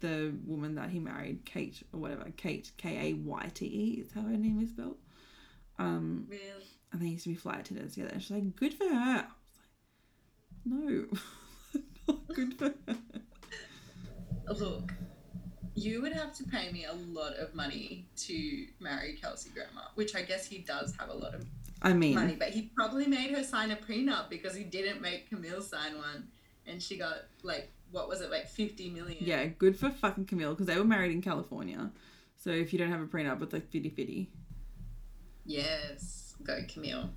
the 0.00 0.34
woman 0.46 0.74
that 0.74 0.90
he 0.90 0.98
married, 0.98 1.44
Kayte 1.44 1.82
or 1.92 2.00
whatever. 2.00 2.24
Kayte, 2.36 2.72
K 2.76 3.10
A 3.10 3.14
Y 3.14 3.50
T 3.54 3.66
E 3.66 4.00
is 4.00 4.12
how 4.12 4.22
her 4.22 4.36
name 4.36 4.60
is 4.60 4.70
spelled. 4.70 4.96
Um, 5.78 6.26
Really. 6.28 6.42
and 6.92 7.00
they 7.02 7.06
used 7.08 7.24
to 7.24 7.30
be 7.30 7.34
flight 7.36 7.60
attendants 7.60 7.94
together. 7.94 8.12
And 8.14 8.22
she's 8.22 8.30
like, 8.30 8.56
good 8.56 8.74
for 8.74 8.84
her. 8.84 8.90
I 8.94 9.24
was 9.46 9.58
like, 9.58 10.64
no, 10.64 11.06
not 12.08 12.28
good 12.34 12.54
for 12.58 12.64
her. 12.88 12.96
Look, 14.48 14.92
you 15.74 16.02
would 16.02 16.12
have 16.12 16.32
to 16.34 16.44
pay 16.44 16.70
me 16.72 16.84
a 16.84 16.92
lot 16.92 17.34
of 17.34 17.54
money 17.54 18.06
to 18.16 18.66
marry 18.80 19.14
Kelsey 19.14 19.50
Grammer, 19.50 19.86
which 19.94 20.14
I 20.14 20.22
guess 20.22 20.46
he 20.46 20.58
does 20.58 20.94
have 20.98 21.08
a 21.08 21.14
lot 21.14 21.34
of 21.34 21.44
I 21.80 21.92
mean, 21.92 22.14
money, 22.14 22.36
but 22.38 22.50
he 22.50 22.70
probably 22.76 23.06
made 23.06 23.30
her 23.30 23.42
sign 23.42 23.70
a 23.70 23.76
prenup 23.76 24.28
because 24.28 24.54
he 24.54 24.64
didn't 24.64 25.00
make 25.00 25.28
Camille 25.28 25.62
sign 25.62 25.96
one, 25.96 26.28
and 26.66 26.82
she 26.82 26.96
got 26.96 27.18
like 27.42 27.70
what 27.90 28.08
was 28.08 28.20
it 28.20 28.30
like 28.30 28.48
fifty 28.48 28.90
million? 28.90 29.24
yeah, 29.24 29.46
good 29.46 29.76
for 29.76 29.90
fucking 29.90 30.26
Camille 30.26 30.50
because 30.50 30.66
they 30.66 30.76
were 30.76 30.84
married 30.84 31.12
in 31.12 31.22
California. 31.22 31.90
So 32.36 32.50
if 32.50 32.72
you 32.72 32.78
don't 32.78 32.90
have 32.90 33.00
a 33.00 33.06
prenup, 33.06 33.42
it's 33.42 33.52
like 33.52 33.70
fitty 33.70 33.88
fitty. 33.88 34.30
Yes, 35.44 36.34
go 36.42 36.60
Camille. 36.68 37.10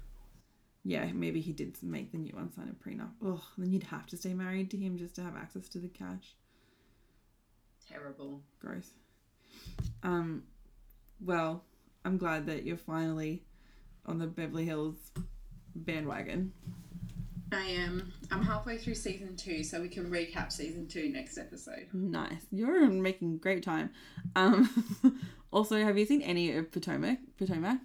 Yeah, 0.83 1.11
maybe 1.13 1.41
he 1.41 1.51
did 1.51 1.75
make 1.81 2.11
the 2.11 2.19
new 2.19 2.33
one 2.33 2.51
sign 2.53 2.69
a 2.69 2.89
prenup. 2.89 3.09
Oh, 3.23 3.43
then 3.57 3.71
you'd 3.71 3.83
have 3.83 4.05
to 4.07 4.17
stay 4.17 4.33
married 4.33 4.69
to 4.71 4.77
him 4.77 4.97
just 4.97 5.15
to 5.15 5.23
have 5.23 5.35
access 5.35 5.67
to 5.69 5.79
the 5.79 5.87
cash. 5.87 6.35
Terrible. 7.89 8.41
Gross. 8.59 8.91
Um, 10.03 10.43
well, 11.19 11.63
I'm 12.03 12.17
glad 12.17 12.45
that 12.47 12.63
you're 12.65 12.77
finally 12.77 13.43
on 14.05 14.19
the 14.19 14.27
Beverly 14.27 14.65
Hills 14.65 14.95
bandwagon. 15.75 16.51
I 17.51 17.63
am. 17.65 18.11
I'm 18.31 18.41
halfway 18.43 18.77
through 18.77 18.95
season 18.95 19.35
two, 19.35 19.63
so 19.63 19.79
we 19.81 19.87
can 19.87 20.09
recap 20.09 20.51
season 20.51 20.87
two 20.87 21.09
next 21.09 21.37
episode. 21.37 21.87
Nice. 21.93 22.41
You're 22.51 22.89
making 22.89 23.37
great 23.37 23.63
time. 23.63 23.91
Um, 24.35 25.21
also, 25.51 25.81
have 25.83 25.97
you 25.97 26.05
seen 26.05 26.21
any 26.21 26.51
of 26.57 26.71
Potomac? 26.71 27.19
Potomac. 27.37 27.79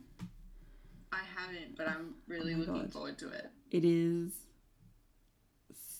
I 1.13 1.21
haven't, 1.37 1.77
but 1.77 1.89
I'm 1.89 2.15
really 2.27 2.55
Oh 2.55 2.59
looking 2.59 2.75
God. 2.75 2.93
forward 2.93 3.19
to 3.19 3.29
it. 3.29 3.51
It 3.71 3.85
is 3.85 4.33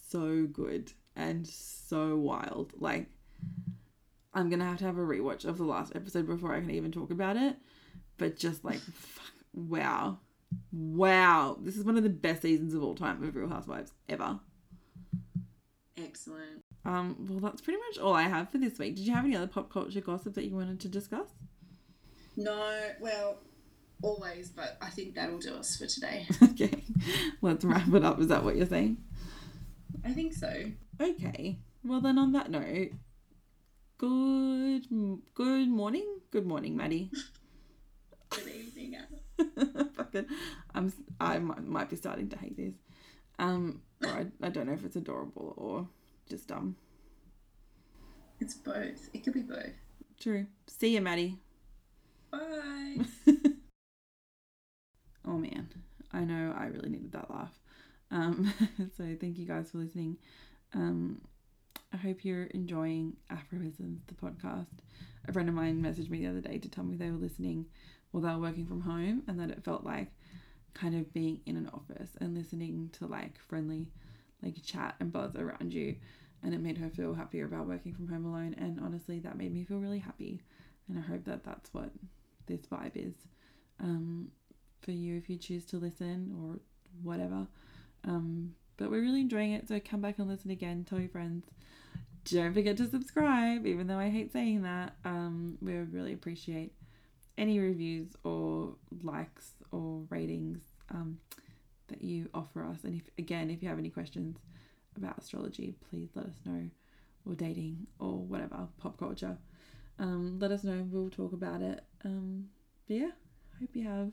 so 0.09 0.47
good 0.47 0.93
and 1.15 1.47
so 1.47 2.17
wild. 2.17 2.73
Like, 2.79 3.09
I'm 4.33 4.49
gonna 4.51 4.65
have 4.65 4.79
to 4.79 4.85
have 4.85 4.99
a 4.99 5.03
rewatch 5.03 5.45
of 5.45 5.59
the 5.59 5.65
last 5.65 5.93
episode 5.95 6.27
before 6.27 6.55
I 6.55 6.61
can 6.61 6.71
even 6.71 6.93
talk 6.93 7.11
about 7.11 7.37
it. 7.37 7.57
But 8.17 8.37
just 8.37 8.65
like, 8.65 8.79
fuck, 8.79 9.33
wow, 9.53 10.19
wow, 10.73 11.59
this 11.61 11.77
is 11.77 11.85
one 11.85 11.97
of 11.97 12.03
the 12.03 12.11
best 12.11 12.43
seasons 12.43 12.75
of 12.75 12.83
all 12.83 12.95
time 12.95 13.23
of 13.23 13.35
Real 13.35 13.49
Housewives 13.49 13.93
ever. 14.09 14.39
Excellent. 15.97 16.65
Um, 16.85 17.27
well, 17.29 17.41
that's 17.41 17.61
pretty 17.61 17.79
much 17.89 17.99
all 17.99 18.15
I 18.15 18.23
have 18.23 18.51
for 18.51 18.59
this 18.59 18.79
week. 18.79 18.97
Did 18.97 19.07
you 19.07 19.15
have 19.15 19.25
any 19.25 19.37
other 19.37 19.47
pop 19.47 19.71
culture 19.71 20.01
gossip 20.01 20.35
that 20.35 20.45
you 20.45 20.55
wanted 20.55 20.81
to 20.81 20.89
discuss? 20.89 21.29
No, 22.37 22.73
well, 23.01 23.39
always, 24.03 24.51
but 24.51 24.79
I 24.81 24.89
think 24.89 25.15
that'll 25.15 25.39
do 25.39 25.55
us 25.55 25.77
for 25.77 25.87
today. 25.87 26.27
okay, 26.43 26.85
let's 27.43 27.65
wrap 27.65 27.89
it 27.93 28.05
up. 28.05 28.21
Is 28.21 28.29
that 28.29 28.45
what 28.45 28.57
you're 28.57 28.67
saying? 28.67 28.99
I 30.05 30.13
think 30.13 30.33
so. 30.33 30.65
Okay. 31.01 31.59
Well, 31.85 32.01
then 32.01 32.19
on 32.19 32.33
that 32.33 32.51
note, 32.51 32.93
good 34.01 34.87
good 35.35 35.69
morning. 35.69 36.07
Good 36.31 36.47
morning, 36.47 36.75
Madi. 36.75 37.11
Good 38.31 38.49
evening. 38.49 38.97
Fucking, 39.95 40.27
I'm 40.75 40.93
I 41.21 41.39
might, 41.39 41.63
might 41.67 41.91
be 41.91 41.97
starting 41.97 42.31
to 42.31 42.39
hate 42.39 42.57
this. 42.57 42.75
Um, 43.39 43.83
or 44.03 44.09
I, 44.09 44.27
I 44.43 44.49
don't 44.49 44.67
know 44.69 44.73
if 44.73 44.85
it's 44.87 44.97
adorable 44.97 45.53
or 45.59 45.87
just 46.31 46.49
dumb. 46.49 46.77
It's 48.41 48.55
both. 48.55 49.11
It 49.13 49.23
could 49.23 49.35
be 49.35 49.43
both. 49.43 49.75
True. 50.19 50.47
See 50.67 50.95
you, 50.95 51.03
Madi. 51.03 51.37
Bye. 52.31 53.01
oh 55.27 55.37
man, 55.37 55.69
I 56.11 56.21
know 56.21 56.55
I 56.57 56.67
really 56.67 56.89
needed 56.89 57.13
that 57.13 57.31
laugh. 57.31 57.53
Um, 58.11 58.51
so 58.97 59.15
thank 59.21 59.37
you 59.37 59.45
guys 59.45 59.71
for 59.71 59.77
listening. 59.79 60.17
Um, 60.73 61.21
I 61.93 61.97
hope 61.97 62.25
you're 62.25 62.45
enjoying 62.45 63.17
Afroisms, 63.31 64.01
the 64.07 64.15
podcast. 64.15 64.67
A 65.27 65.33
friend 65.33 65.49
of 65.49 65.55
mine 65.55 65.83
messaged 65.83 66.11
me 66.11 66.21
the 66.21 66.29
other 66.29 66.41
day 66.41 66.59
to 66.59 66.69
tell 66.69 66.85
me 66.85 66.97
they 66.97 67.11
were 67.11 67.17
listening 67.17 67.67
while 68.11 68.23
they 68.23 68.31
were 68.31 68.39
working 68.39 68.67
from 68.67 68.81
home 68.81 69.23
and 69.27 69.39
that 69.41 69.51
it 69.51 69.65
felt 69.65 69.85
like 69.85 70.13
kind 70.73 70.95
of 70.95 71.13
being 71.13 71.41
in 71.47 71.57
an 71.57 71.69
office 71.75 72.11
and 72.21 72.37
listening 72.37 72.91
to 72.93 73.07
like 73.07 73.39
friendly 73.41 73.89
like 74.43 74.63
chat 74.65 74.95
and 75.01 75.13
buzz 75.13 75.35
around 75.35 75.75
you 75.75 75.97
and 76.43 76.55
it 76.55 76.61
made 76.61 76.79
her 76.79 76.89
feel 76.89 77.13
happier 77.13 77.45
about 77.45 77.67
working 77.67 77.93
from 77.93 78.09
home 78.09 78.25
alone 78.25 78.55
and 78.57 78.79
honestly 78.81 79.19
that 79.19 79.37
made 79.37 79.53
me 79.53 79.65
feel 79.65 79.79
really 79.79 79.99
happy 79.99 80.41
and 80.89 80.99
I 80.99 81.03
hope 81.03 81.25
that 81.25 81.45
that's 81.45 81.73
what 81.75 81.91
this 82.47 82.61
vibe 82.67 82.93
is 82.95 83.15
um, 83.81 84.29
for 84.83 84.93
you 84.93 85.17
if 85.17 85.29
you 85.29 85.37
choose 85.37 85.65
to 85.67 85.77
listen 85.77 86.35
or 86.41 86.61
whatever. 87.03 87.47
Um, 88.05 88.55
but 88.77 88.91
we're 88.91 89.03
really 89.03 89.21
enjoying 89.21 89.53
it, 89.53 89.69
so 89.69 89.79
come 89.81 90.01
back 90.01 90.19
and 90.19 90.29
listen 90.29 90.51
again. 90.51 90.85
Tell 90.89 90.99
your 90.99 91.09
friends. 91.11 91.47
Don't 92.25 92.53
forget 92.55 92.77
to 92.77 92.89
subscribe, 92.89 93.67
even 93.67 93.87
though 93.87 93.99
I 93.99 94.11
hate 94.11 94.33
saying 94.33 94.63
that. 94.63 94.95
Um, 95.05 95.59
we 95.61 95.77
would 95.79 95.93
really 95.93 96.13
appreciate 96.13 96.73
any 97.39 97.59
reviews 97.59 98.09
or 98.25 98.75
likes 99.03 99.55
or 99.73 100.05
ratings 100.11 100.61
um, 100.91 101.19
that 101.89 102.03
you 102.03 102.29
offer 102.35 102.65
us. 102.65 102.85
And 102.85 102.95
if 102.95 103.09
again, 103.19 103.51
if 103.51 103.63
you 103.63 103.69
have 103.69 103.79
any 103.79 103.91
questions 103.91 104.37
about 104.97 105.19
astrology, 105.19 105.75
please 105.89 106.11
let 106.15 106.27
us 106.27 106.37
know, 106.45 106.69
or 107.25 107.35
dating 107.35 107.87
or 107.99 108.19
whatever 108.19 108.69
pop 108.79 108.99
culture. 108.99 109.37
Um, 109.99 110.39
let 110.39 110.51
us 110.51 110.65
know. 110.65 110.87
We'll 110.91 111.11
talk 111.11 111.33
about 111.33 111.63
it. 111.63 111.83
Um, 112.05 112.47
but 112.87 112.97
yeah, 112.97 113.11
hope 113.59 113.71
you 113.75 113.87
have 113.87 114.11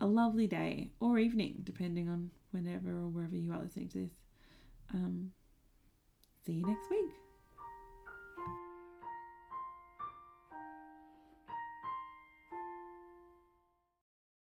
a 0.00 0.06
lovely 0.06 0.46
day 0.46 0.90
or 1.00 1.18
evening, 1.18 1.60
depending 1.64 2.08
on 2.08 2.30
whenever 2.50 2.90
or 2.90 3.08
wherever 3.08 3.36
you 3.36 3.52
are 3.52 3.60
listening 3.62 3.88
to 3.88 3.98
this. 3.98 4.12
Um, 4.92 5.32
see 6.44 6.52
you 6.52 6.66
next 6.66 6.90
week. 6.90 7.23